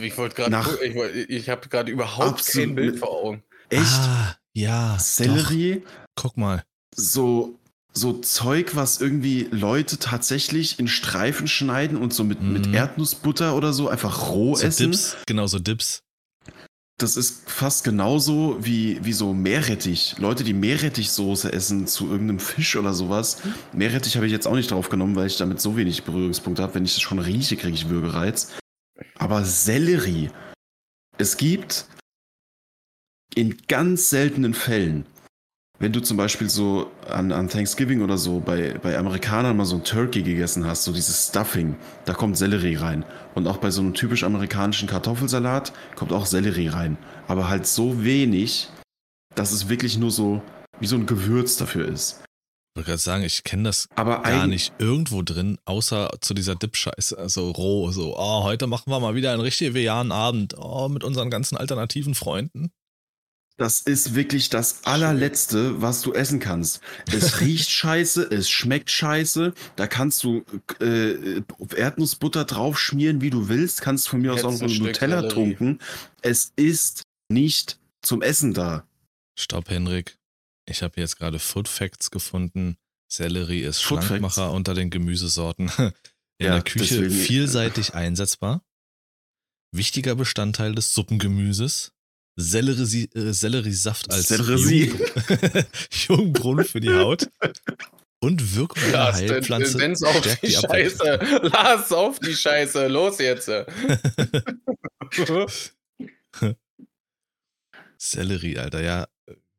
[0.00, 3.42] Ich wollte gerade, ich, wollt- ich habe gerade überhaupt kein Bild vor Augen.
[3.68, 3.84] Echt?
[3.84, 4.94] Ah, ja.
[4.94, 5.00] Doch.
[5.00, 5.82] Sellerie?
[6.14, 6.64] Guck mal.
[6.94, 7.58] so,
[7.92, 12.74] so Zeug, was irgendwie Leute tatsächlich in Streifen schneiden und so mit, mit Mhm.
[12.74, 14.92] Erdnussbutter oder so einfach roh So essen.
[14.92, 16.00] Dips, genau so Dips.
[17.00, 20.16] Das ist fast genauso wie, wie so Meerrettich.
[20.18, 23.38] Leute, die Meerrettichsoße essen zu irgendeinem Fisch oder sowas.
[23.72, 26.74] Meerrettich habe ich jetzt auch nicht drauf genommen, weil ich damit so wenig Berührungspunkte habe.
[26.74, 28.52] Wenn ich das schon rieche, kriege ich Würgereiz.
[29.16, 30.30] Aber Sellerie.
[31.18, 31.86] Es gibt
[33.34, 35.06] in ganz seltenen Fällen
[35.80, 39.76] wenn du zum Beispiel so an, an Thanksgiving oder so bei, bei Amerikanern mal so
[39.76, 43.04] ein Turkey gegessen hast, so dieses Stuffing, da kommt Sellerie rein.
[43.34, 46.98] Und auch bei so einem typisch amerikanischen Kartoffelsalat kommt auch Sellerie rein.
[47.28, 48.68] Aber halt so wenig,
[49.34, 50.42] dass es wirklich nur so
[50.80, 52.22] wie so ein Gewürz dafür ist.
[52.74, 56.54] Ich wollte gerade sagen, ich kenne das Aber gar nicht irgendwo drin, außer zu dieser
[56.54, 60.88] Dip-Scheiße, also roh, so, oh, heute machen wir mal wieder einen richtig veganen Abend, oh,
[60.88, 62.70] mit unseren ganzen alternativen Freunden.
[63.58, 66.80] Das ist wirklich das allerletzte, was du essen kannst.
[67.12, 69.52] Es riecht scheiße, es schmeckt scheiße.
[69.74, 70.44] Da kannst du
[70.80, 71.42] äh,
[71.76, 73.80] Erdnussbutter drauf schmieren, wie du willst.
[73.82, 75.80] Kannst von mir aus auch ein so Stück Nutella tunken.
[76.22, 78.86] Es ist nicht zum Essen da.
[79.36, 80.18] Stopp, Henrik.
[80.66, 82.76] Ich habe jetzt gerade Food Facts gefunden.
[83.10, 84.06] Sellerie ist Food Facts?
[84.06, 85.68] Schlankmacher unter den Gemüsesorten.
[86.40, 88.62] In Ja, der Küche deswegen- vielseitig einsetzbar.
[89.72, 91.92] Wichtiger Bestandteil des Suppengemüses.
[92.40, 94.86] Sellerie, äh, Selleriesaft als Sellerie.
[94.86, 95.66] Jung-
[96.18, 97.28] Jungbrunnen für die Haut.
[98.20, 100.52] Und Wirkung der Lars, Heilpflanze Tendenz auf die die.
[100.52, 101.04] Scheiße.
[101.52, 102.86] Lars, auf die Scheiße.
[102.88, 103.48] Los jetzt.
[107.98, 109.08] Sellerie, Alter, ja.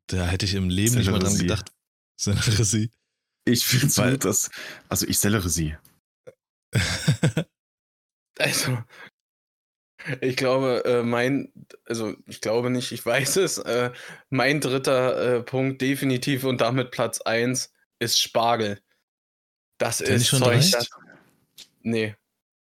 [0.08, 1.48] Da hätte ich im Leben nicht mal dran Sellerie.
[1.48, 1.72] gedacht.
[2.20, 2.92] Sellerie.
[3.46, 4.50] Ich finde Weil- gut, dass.
[4.88, 5.76] Also ich sellere sie.
[8.42, 8.82] Also,
[10.22, 11.52] ich glaube, äh, mein,
[11.86, 13.58] also ich glaube nicht, ich weiß es.
[13.60, 13.92] Äh,
[14.30, 18.82] mein dritter äh, Punkt definitiv und damit Platz 1 ist Spargel.
[19.78, 20.90] Das Kenn ist schon Zeug, das,
[21.82, 22.16] nee,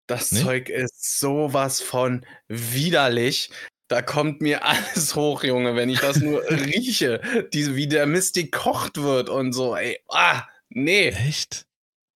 [0.06, 0.42] das Nee?
[0.42, 3.50] Zeug ist sowas von widerlich.
[3.88, 7.20] Da kommt mir alles hoch, Junge, wenn ich das nur rieche,
[7.52, 9.76] diese, wie der Mist gekocht wird und so.
[9.76, 11.66] Ey, ah, nee, Echt?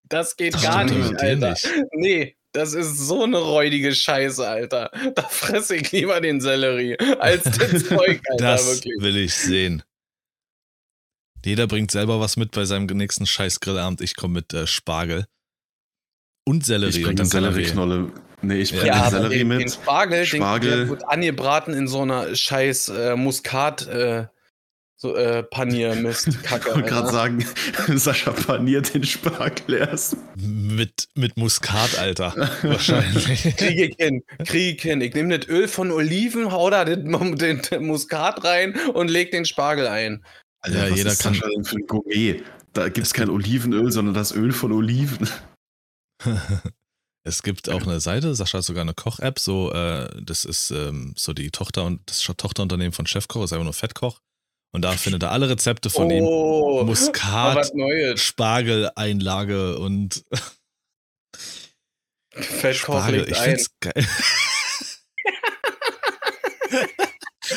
[0.04, 1.50] das geht Das gar nicht, Alter.
[1.50, 1.68] nicht.
[1.92, 4.90] Nee, das ist so eine räudige Scheiße, Alter.
[5.14, 8.94] Da fresse ich lieber den Sellerie als das Zeug, Alter, das wirklich.
[9.02, 9.82] will ich sehen.
[11.44, 14.00] Jeder bringt selber was mit bei seinem nächsten scheiß Grillabend.
[14.00, 15.26] Ich komme mit äh, Spargel.
[16.44, 16.90] Und Sellerie.
[16.90, 17.26] Ich und bringe er.
[17.26, 18.12] Sellerieknolle.
[18.42, 19.60] Nee, ich bringe Ja, den Sellerie den, mit.
[19.60, 20.70] den Spargel, Spargel.
[20.70, 24.26] Den, der wird angebraten in so einer scheiß äh, Muskat äh,
[25.02, 26.66] so, äh, Panier Mist Ich Kacke.
[26.76, 27.12] wollte gerade Alter.
[27.12, 27.44] sagen,
[27.98, 30.16] Sascha paniert den Spargel erst.
[30.36, 32.32] Mit, mit Muskat, Alter.
[32.62, 33.56] Wahrscheinlich.
[33.56, 35.00] Kriege ich hin, kriege ich hin.
[35.00, 39.32] Ich nehme das Öl von Oliven, hau da den, den, den Muskat rein und leg
[39.32, 40.24] den Spargel ein.
[40.66, 42.42] Ja, was jeder ist kann- Sascha denn für ein Gourmet?
[42.72, 45.28] Da gibt es kein Olivenöl, sondern das Öl von Oliven.
[47.24, 51.12] Es gibt auch eine Seite, Sascha hat sogar eine Koch-App, so, äh, das ist ähm,
[51.16, 54.20] so die Tochter und das Tochterunternehmen von Chefkoch, ist einfach nur Fettkoch.
[54.74, 56.24] Und da findet er alle Rezepte von ihm.
[56.24, 57.70] oh, mal Muskat.
[58.18, 60.24] Spargeleinlage und
[62.40, 63.28] Spargel.
[63.28, 63.50] Ich ein.
[63.50, 64.06] find's geil.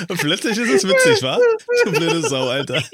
[0.09, 1.39] Und Plötzlich ist es witzig, wa?
[1.85, 2.83] Du blöde Sau, Alter.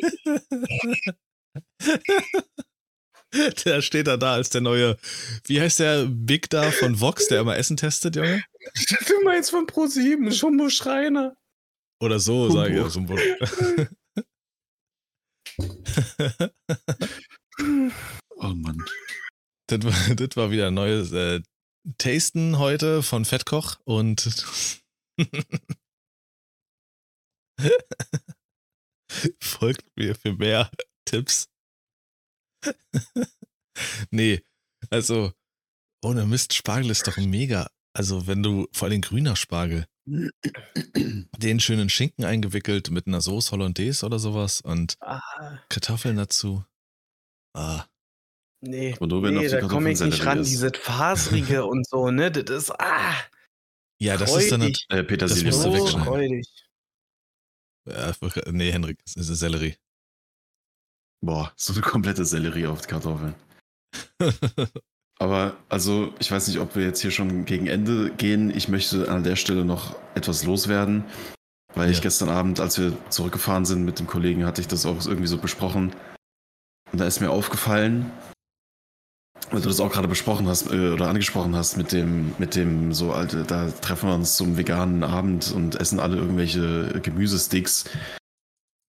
[3.65, 4.97] Der steht da da als der neue,
[5.45, 8.43] wie heißt der Big da von Vox, der immer Essen testet, Junge?
[9.07, 11.37] Du meinst von Pro7, Jumbo Schreiner.
[12.01, 12.53] Oder so, Humbo.
[12.53, 12.85] sage
[13.79, 13.87] ich.
[18.43, 18.83] Oh Mann.
[19.67, 21.41] Das war, das war wieder ein neues äh,
[21.97, 24.21] Tasten heute von Fettkoch und
[29.39, 30.71] folgt mir für mehr
[31.05, 31.49] Tipps.
[34.09, 34.41] nee,
[34.89, 35.31] also
[36.03, 37.69] ohne Mist, Spargel ist doch mega.
[37.93, 44.05] Also wenn du, vor allem grüner Spargel, den schönen Schinken eingewickelt mit einer Sauce Hollandaise
[44.05, 45.21] oder sowas und Ah,
[45.69, 46.65] Kartoffeln dazu.
[47.53, 47.85] Ah,
[48.61, 48.93] nee.
[48.95, 50.39] Aber nur wenn nee, da komme ich nicht ran.
[50.39, 50.49] ist.
[50.49, 52.31] Dieses Faserige und so, ne?
[52.31, 53.15] Das ist, ah,
[54.01, 54.85] ja, das ist dann freudig.
[54.89, 55.51] Äh, Petersilie.
[55.51, 56.03] musst du wegschneiden.
[56.05, 56.47] freudig.
[57.87, 59.75] Ja, nee, Henrik, es ist Sellerie.
[61.23, 63.35] Boah, so eine komplette Sellerie auf die Kartoffeln.
[65.21, 68.49] Aber also, ich weiß nicht, ob wir jetzt hier schon gegen Ende gehen.
[68.49, 71.03] Ich möchte an der Stelle noch etwas loswerden,
[71.75, 72.03] weil ich Ja.
[72.03, 75.37] gestern Abend, als wir zurückgefahren sind mit dem Kollegen, hatte ich das auch irgendwie so
[75.37, 75.93] besprochen.
[76.91, 78.09] Und da ist mir aufgefallen,
[79.51, 82.91] weil du das auch gerade besprochen hast äh, oder angesprochen hast mit dem, mit dem
[82.91, 87.85] so, alte, da treffen wir uns zum veganen Abend und essen alle irgendwelche Gemüsesticks.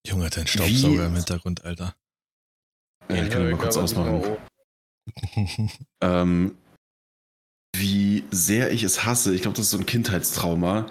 [0.06, 1.94] Junge, dein Staubsauger Wie- im Hintergrund, Alter.
[3.10, 4.22] Ja, ich kann den mal kurz ausmachen.
[6.02, 6.56] Ähm,
[7.76, 9.34] wie sehr ich es hasse.
[9.34, 10.90] Ich glaube, das ist so ein Kindheitstrauma.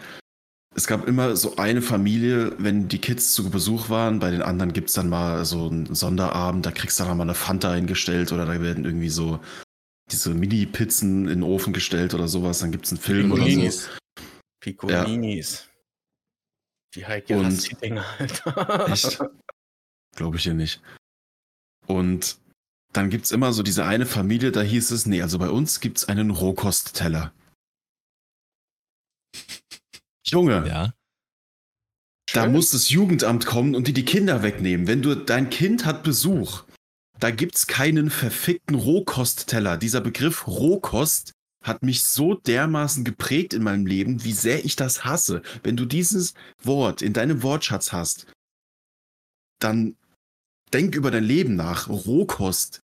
[0.74, 4.20] Es gab immer so eine Familie, wenn die Kids zu Besuch waren.
[4.20, 7.24] Bei den anderen gibt es dann mal so einen Sonderabend, da kriegst du dann mal
[7.24, 9.40] eine Fanta eingestellt oder da werden irgendwie so
[10.12, 12.60] diese Mini-Pizzen in den Ofen gestellt oder sowas.
[12.60, 13.48] Dann gibt es einen Film oder so.
[13.50, 13.90] Picolinis.
[14.62, 15.68] Picolinis.
[16.96, 18.90] Die Heike Und- hasst die Dinger, Alter.
[18.90, 19.20] Echt?
[20.16, 20.82] Glaube ich dir nicht.
[21.88, 22.38] Und
[22.94, 25.80] dann gibt es immer so diese eine Familie, da hieß es, nee, also bei uns
[25.80, 27.34] gibt es einen Rohkostteller.
[30.26, 30.94] Junge, Ja.
[32.34, 32.52] da Schön.
[32.52, 34.88] muss das Jugendamt kommen und dir die Kinder wegnehmen.
[34.88, 36.64] Wenn du dein Kind hat Besuch,
[37.20, 39.78] da gibt's keinen verfickten Rohkostteller.
[39.78, 45.06] Dieser Begriff Rohkost hat mich so dermaßen geprägt in meinem Leben, wie sehr ich das
[45.06, 45.44] hasse.
[45.64, 48.26] Wenn du dieses Wort in deinem Wortschatz hast,
[49.60, 49.96] dann
[50.74, 51.90] denk über dein Leben nach.
[51.90, 52.82] Rohkost.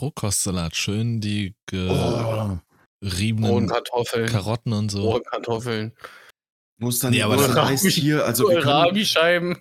[0.00, 2.58] Rohkostsalat, schön die Oh.
[3.00, 4.28] geriebenen Rohen Kartoffeln.
[4.28, 5.02] Karotten und so.
[5.02, 5.92] Rohe Kartoffeln.
[6.80, 9.58] Es dann Nee, aber das- heißt hier, also Kohlrabi-Scheiben.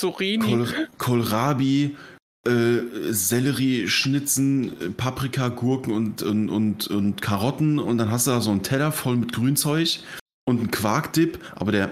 [0.00, 0.46] Zucchini.
[0.46, 1.96] Kohl, Kohlrabi,
[2.46, 2.80] äh,
[3.10, 8.40] Sellerie, Schnitzen, äh, Paprika, Gurken und, und, und, und Karotten und dann hast du da
[8.40, 9.98] so einen Teller voll mit Grünzeug
[10.44, 11.90] und einen Quarkdip, aber der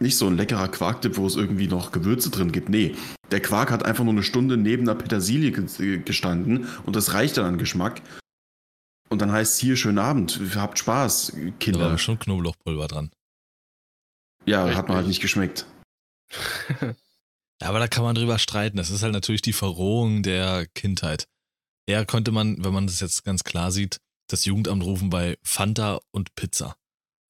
[0.00, 2.68] nicht so ein leckerer Quarkdip, wo es irgendwie noch Gewürze drin gibt.
[2.68, 2.94] Nee,
[3.30, 7.36] der Quark hat einfach nur eine Stunde neben der Petersilie ge- gestanden und das reicht
[7.36, 8.02] dann an Geschmack.
[9.08, 11.98] Und dann heißt es hier, schönen Abend, habt Spaß, Da war Kinder.
[11.98, 13.10] schon Knoblauchpulver dran.
[14.46, 14.78] Ja, Richtig.
[14.78, 15.66] hat mir halt nicht geschmeckt.
[17.62, 18.78] Ja, aber da kann man drüber streiten.
[18.78, 21.26] Das ist halt natürlich die Verrohung der Kindheit.
[21.86, 23.98] Eher konnte man, wenn man das jetzt ganz klar sieht,
[24.30, 26.76] das Jugendamt rufen bei Fanta und Pizza.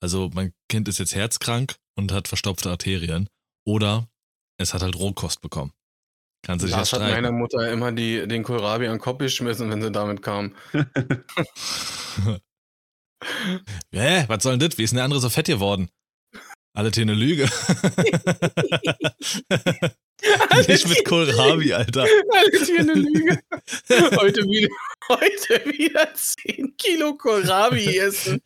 [0.00, 3.28] Also mein Kind ist jetzt herzkrank und hat verstopfte Arterien.
[3.66, 4.08] Oder
[4.58, 5.72] es hat halt Rohkost bekommen.
[6.42, 7.38] Kannst du dich Das hat meiner streiten.
[7.38, 10.54] Mutter immer die, den Kohlrabi an den Kopf geschmissen, wenn sie damit kam.
[13.92, 14.78] Hä, was soll denn das?
[14.78, 15.90] Wie ist denn der andere so fett geworden?
[16.72, 17.44] Alle Tiere eine Lüge.
[20.68, 22.06] Nicht mit Kohlrabi, Alter.
[22.32, 23.38] Alles hier eine Lüge.
[24.16, 24.68] Heute wieder,
[25.08, 28.40] heute wieder 10 Kilo Kohlrabi essen.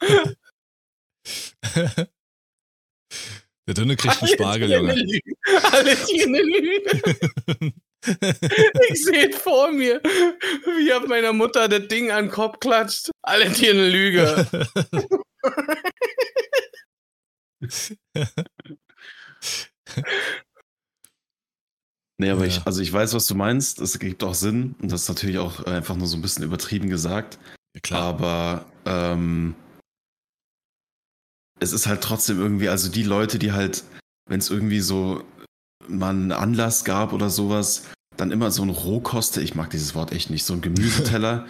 [3.66, 5.02] Der Dünne kriegt einen Alles Spargel, hier eine Junge.
[5.02, 5.34] Lüge.
[5.72, 7.72] Alles hier eine Lüge.
[8.90, 13.10] Ich sehe es vor mir, wie auf meiner Mutter das Ding an den Kopf klatscht.
[13.22, 14.46] Alles hier eine Lüge.
[22.18, 22.46] Nee, aber Ja.
[22.46, 23.80] ich, also ich weiß, was du meinst.
[23.80, 24.76] Es gibt auch Sinn.
[24.80, 27.38] Und das ist natürlich auch einfach nur so ein bisschen übertrieben gesagt.
[27.74, 28.02] Ja, Klar.
[28.02, 29.54] Aber ähm,
[31.60, 33.84] es ist halt trotzdem irgendwie, also die Leute, die halt,
[34.28, 35.24] wenn es irgendwie so
[35.88, 37.84] mal einen Anlass gab oder sowas,
[38.16, 41.46] dann immer so ein Rohkoste, ich mag dieses Wort echt nicht, so ein Gemüseteller.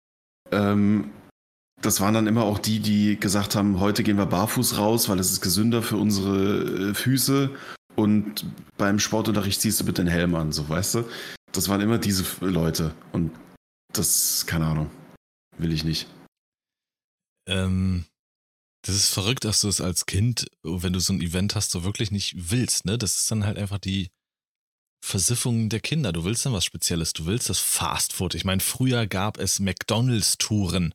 [0.52, 1.10] ähm,
[1.80, 5.20] das waren dann immer auch die, die gesagt haben, heute gehen wir barfuß raus, weil
[5.20, 7.50] es ist gesünder für unsere äh, Füße.
[7.94, 11.04] Und beim Sportunterricht ziehst du bitte den Helm an, so weißt du?
[11.52, 12.94] Das waren immer diese Leute.
[13.12, 13.32] Und
[13.92, 14.90] das, keine Ahnung,
[15.56, 16.08] will ich nicht.
[17.48, 18.04] Ähm,
[18.88, 21.84] das ist verrückt, dass du es als Kind, wenn du so ein Event hast, so
[21.84, 22.96] wirklich nicht willst, ne?
[22.96, 24.08] Das ist dann halt einfach die
[25.04, 26.10] Versiffung der Kinder.
[26.10, 27.12] Du willst dann was Spezielles.
[27.12, 28.34] Du willst das Fast Food.
[28.34, 30.94] Ich meine, früher gab es McDonalds-Touren.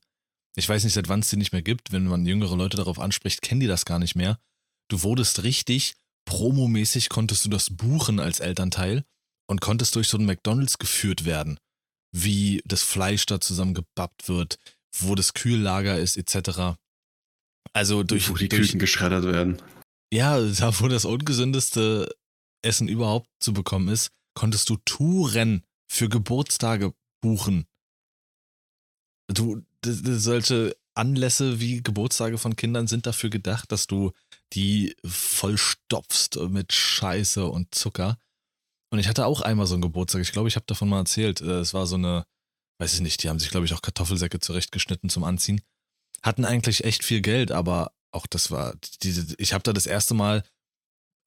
[0.55, 1.91] Ich weiß nicht, seit wann es die nicht mehr gibt.
[1.91, 4.39] Wenn man jüngere Leute darauf anspricht, kennen die das gar nicht mehr.
[4.87, 5.93] Du wurdest richtig,
[6.25, 9.05] promomäßig konntest du das buchen als Elternteil
[9.45, 11.59] und konntest durch so einen McDonalds geführt werden.
[12.11, 14.57] Wie das Fleisch da zusammengebappt wird,
[14.97, 16.75] wo das Kühllager ist, etc.
[17.71, 19.61] Also durch, wo die durch Küken geschreddert werden.
[20.13, 22.13] ja, da wo das ungesündeste
[22.61, 27.65] Essen überhaupt zu bekommen ist, konntest du Touren für Geburtstage buchen.
[29.27, 34.11] Du, solche Anlässe wie Geburtstage von Kindern sind dafür gedacht, dass du
[34.53, 38.17] die vollstopfst mit Scheiße und Zucker.
[38.91, 40.21] Und ich hatte auch einmal so einen Geburtstag.
[40.21, 41.41] Ich glaube, ich habe davon mal erzählt.
[41.41, 42.25] Äh, Es war so eine,
[42.79, 45.61] weiß ich nicht, die haben sich, glaube ich, auch Kartoffelsäcke zurechtgeschnitten zum Anziehen.
[46.23, 50.13] Hatten eigentlich echt viel Geld, aber auch das war, diese, ich habe da das erste
[50.13, 50.43] Mal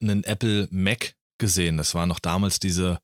[0.01, 1.77] einen Apple Mac gesehen.
[1.77, 2.99] Das waren noch damals diese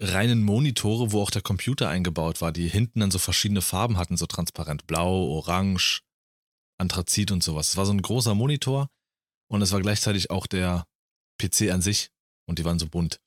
[0.00, 4.16] reinen Monitore, wo auch der Computer eingebaut war, die hinten dann so verschiedene Farben hatten,
[4.16, 4.86] so transparent.
[4.86, 6.02] Blau, Orange,
[6.78, 7.70] Anthrazit und sowas.
[7.70, 8.88] Es war so ein großer Monitor
[9.50, 10.86] und es war gleichzeitig auch der
[11.40, 12.10] PC an sich
[12.46, 13.20] und die waren so bunt.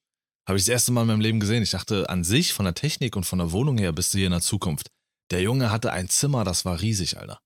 [0.48, 1.64] Habe ich das erste Mal in meinem Leben gesehen.
[1.64, 4.28] Ich dachte, an sich, von der Technik und von der Wohnung her, bist du hier
[4.28, 4.90] in der Zukunft.
[5.32, 7.40] Der Junge hatte ein Zimmer, das war riesig, Alter.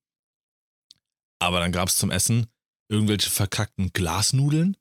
[1.40, 2.48] Aber dann gab es zum Essen
[2.90, 4.76] irgendwelche verkackten Glasnudeln.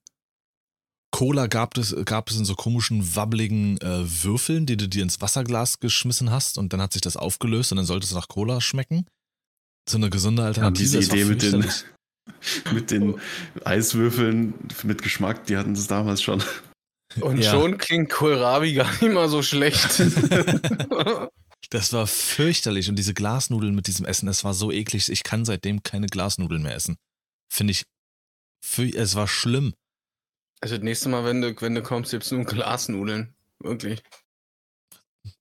[1.11, 5.21] Cola gab es, gab es in so komischen, wabbeligen äh, Würfeln, die du dir ins
[5.21, 8.61] Wasserglas geschmissen hast und dann hat sich das aufgelöst und dann sollte es nach Cola
[8.61, 9.07] schmecken.
[9.89, 10.83] So eine gesunde Ja, Alternative.
[10.83, 11.71] diese das war Idee mit den,
[12.75, 13.21] mit den
[13.65, 16.43] Eiswürfeln mit Geschmack, die hatten das damals schon.
[17.21, 17.51] Und Ja.
[17.53, 20.01] schon klingt Kohlrabi gar nicht mal so schlecht.
[21.71, 25.09] Das war fürchterlich und diese Glasnudeln mit diesem Essen, es war so eklig.
[25.09, 26.97] Ich kann seitdem keine Glasnudeln mehr essen.
[27.49, 27.85] Finde ich,
[28.95, 29.75] es war schlimm.
[30.61, 33.35] also das nächste Mal, wenn du, wenn du kommst, gibt's nur Glasnudeln.
[33.61, 34.03] Wirklich.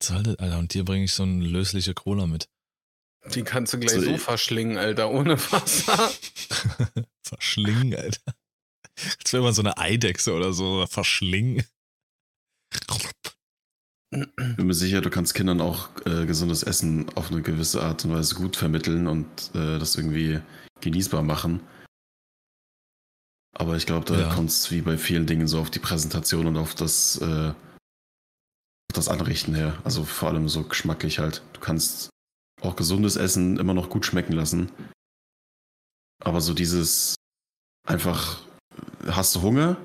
[0.09, 2.47] Alter, und dir bringe ich so eine lösliche Cola mit.
[3.33, 6.11] Die kannst du gleich So, so verschlingen, Alter, ohne Wasser.
[7.23, 8.33] Verschlingen, Alter.
[9.19, 10.85] Als wäre man so eine Eidechse oder so.
[10.87, 11.65] Verschlingen.
[14.38, 18.11] Bin mir sicher, du kannst Kindern auch äh, gesundes Essen auf eine gewisse Art und
[18.11, 20.40] Weise gut vermitteln und äh, das irgendwie
[20.81, 21.61] genießbar machen.
[23.56, 24.34] Aber ich glaube, da Ja.
[24.34, 28.94] kommt es wie bei vielen Dingen so auf die Präsentation und auf das, äh, auf
[28.94, 29.77] das Anrichten her.
[29.84, 31.41] Also vor allem so geschmacklich halt.
[31.53, 32.10] Du kannst
[32.61, 34.72] auch gesundes Essen immer noch gut schmecken lassen.
[36.23, 37.15] Aber so dieses
[37.88, 38.41] einfach,
[39.07, 39.77] hast du Hunger?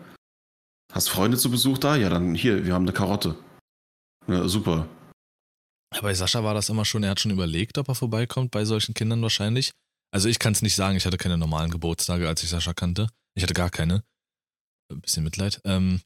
[0.92, 1.96] Hast Freunde zu Besuch da?
[1.96, 3.36] Ja, dann hier, wir haben eine Karotte.
[4.28, 4.88] Ja, super.
[5.94, 8.64] Ja, Bei Sascha war das immer schon, er hat schon überlegt, ob er vorbeikommt, bei
[8.64, 9.72] solchen Kindern wahrscheinlich.
[10.12, 13.08] Also ich kann es nicht sagen, ich hatte keine normalen Geburtstage, als ich Sascha kannte.
[13.34, 14.04] Ich hatte gar keine.
[14.90, 15.60] Ein bisschen Mitleid.
[15.64, 16.00] Ähm,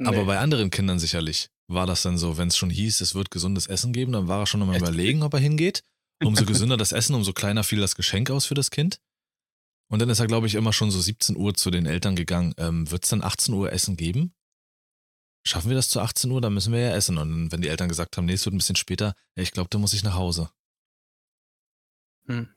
[0.00, 0.24] Aber Nee.
[0.24, 3.66] bei anderen Kindern sicherlich war das dann so, wenn es schon hieß, es wird gesundes
[3.66, 5.82] Essen geben, dann war er schon am überlegen, ob er hingeht.
[6.22, 9.00] Umso gesünder das Essen, umso kleiner fiel das Geschenk aus für das Kind.
[9.90, 12.54] Und dann ist er, glaube ich, immer schon so 17 Uhr zu den Eltern gegangen.
[12.58, 14.32] Ähm, wird es dann 18 Uhr Essen geben?
[15.46, 16.40] Schaffen wir das zu 18 Uhr?
[16.40, 17.18] Dann müssen wir ja essen.
[17.18, 19.70] Und wenn die Eltern gesagt haben, nee, es wird ein bisschen später, ja, ich glaube,
[19.70, 20.50] da muss ich nach Hause.
[22.26, 22.48] Hm.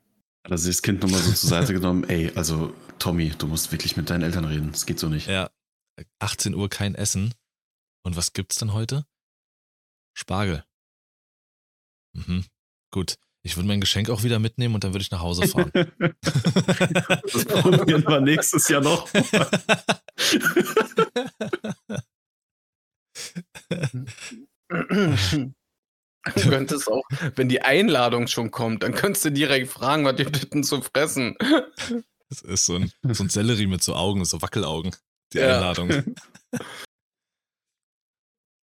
[0.44, 3.72] Hat er sich das Kind nochmal so zur Seite genommen, ey, also Tommy, du musst
[3.72, 4.72] wirklich mit deinen Eltern reden.
[4.72, 5.26] Das geht so nicht.
[5.26, 5.50] Ja,
[6.18, 7.34] 18 Uhr kein Essen.
[8.02, 9.06] Und was gibt's dann heute?
[10.12, 10.64] Spargel.
[12.12, 12.44] Mhm.
[12.90, 13.16] Gut.
[13.42, 15.70] Ich würde mein Geschenk auch wieder mitnehmen und dann würde ich nach Hause fahren.
[16.00, 19.08] das probieren wir nächstes Jahr noch.
[24.68, 27.02] Du könntest auch,
[27.36, 31.36] wenn die Einladung schon kommt, dann könntest du direkt fragen, was es denn zu fressen?
[32.30, 34.96] Das ist so ein, so ein Sellerie mit so Augen, so Wackelaugen.
[35.32, 35.56] Die Ja.
[35.56, 35.90] Einladung.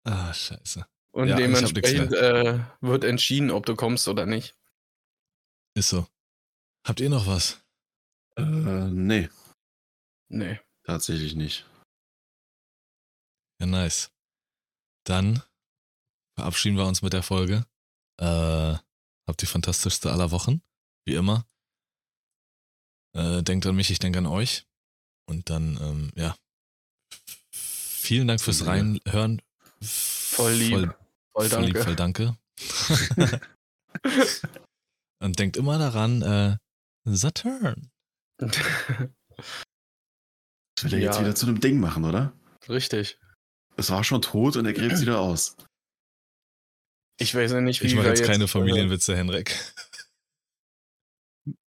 [0.04, 0.86] Ah, scheiße.
[1.12, 4.56] Und Ja, dementsprechend äh, wird entschieden, ob du kommst oder nicht.
[5.74, 6.06] Ist so.
[6.86, 7.60] Habt ihr noch was?
[8.38, 9.28] äh, nee,
[10.30, 10.60] Nee.
[10.84, 11.66] tatsächlich nicht.
[13.60, 14.10] Ja, nice.
[15.08, 15.42] Dann
[16.38, 17.64] verabschieden wir uns mit der Folge.
[18.20, 18.76] Äh,
[19.26, 20.60] habt die fantastischste aller Wochen,
[21.06, 21.46] wie immer.
[23.14, 24.66] Äh, denkt an mich, ich denke an euch.
[25.26, 26.36] Und dann, ähm, ja.
[27.52, 28.66] Vielen Dank fürs.
[28.66, 29.40] Reinhören.
[29.82, 30.72] Voll lieb.
[30.72, 30.96] Voll,
[31.32, 32.36] Voll voll lieb, danke.
[32.56, 33.40] voll danke.
[35.20, 36.56] Und denkt immer daran, äh,
[37.04, 37.90] Saturn.
[40.80, 41.22] Das will er jetzt Ja.
[41.22, 42.32] wieder zu einem Ding machen, oder?
[42.68, 43.18] Richtig.
[43.78, 45.56] Es war schon tot und er gräbt es wieder aus.
[47.20, 49.56] Ich weiß ja nicht, wie Ich mache jetzt keine äh, Familienwitze, Henrik.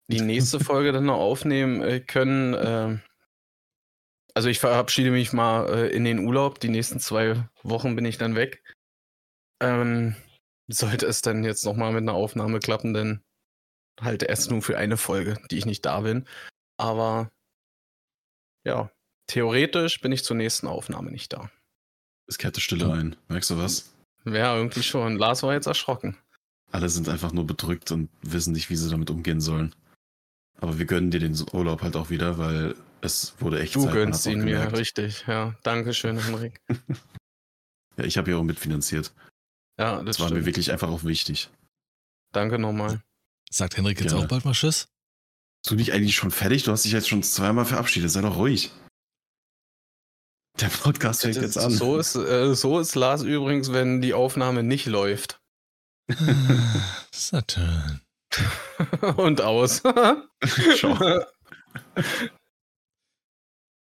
[0.08, 2.56] die nächste Folge dann noch aufnehmen äh, können.
[2.60, 3.02] ähm,
[4.34, 6.60] also ich verabschiede mich mal äh, in den Urlaub.
[6.60, 8.64] Die nächsten zwei Wochen bin ich dann weg.
[9.62, 10.16] Ähm,
[10.68, 13.24] sollte es dann jetzt nochmal mit einer Aufnahme klappen, dann
[14.00, 16.28] halt erst nur für eine Folge, die ich nicht da bin.
[16.78, 17.32] Aber
[18.66, 18.92] ja,
[19.28, 21.52] theoretisch bin ich zur nächsten Aufnahme nicht da.
[22.28, 23.16] Es kehrte Stille ein.
[23.28, 23.92] Merkst du was?
[24.26, 25.18] Ja, irgendwie schon.
[25.18, 26.18] Lars war jetzt erschrocken.
[26.72, 29.76] Alle sind einfach nur bedrückt und wissen nicht, wie sie damit umgehen sollen.
[30.60, 33.94] Aber wir gönnen dir den Urlaub halt auch wieder, weil es wurde echt Du Zeit,
[33.94, 35.26] gönnst ihn mir, richtig.
[35.28, 36.62] Ja, Dankeschön, Henrik.
[37.98, 39.12] Ja, ich habe ja auch mitfinanziert.
[39.78, 40.46] Ja, das Das war mir stimmt.
[40.46, 41.50] wirklich einfach auch wichtig.
[42.32, 43.02] Danke nochmal.
[43.52, 44.24] Sagt Henrik jetzt Gerne.
[44.26, 44.88] auch bald mal Tschüss?
[45.62, 46.64] Bist du nicht eigentlich schon fertig?
[46.64, 48.10] Du hast dich jetzt schon zweimal verabschiedet.
[48.10, 48.72] Sei doch ruhig.
[50.60, 51.72] Der Podcast fängt jetzt an.
[51.72, 55.40] So ist, äh, so ist Lars übrigens, wenn die Aufnahme nicht läuft.
[57.12, 58.02] Saturn.
[59.18, 59.82] Und aus.
[60.76, 61.26] Ciao.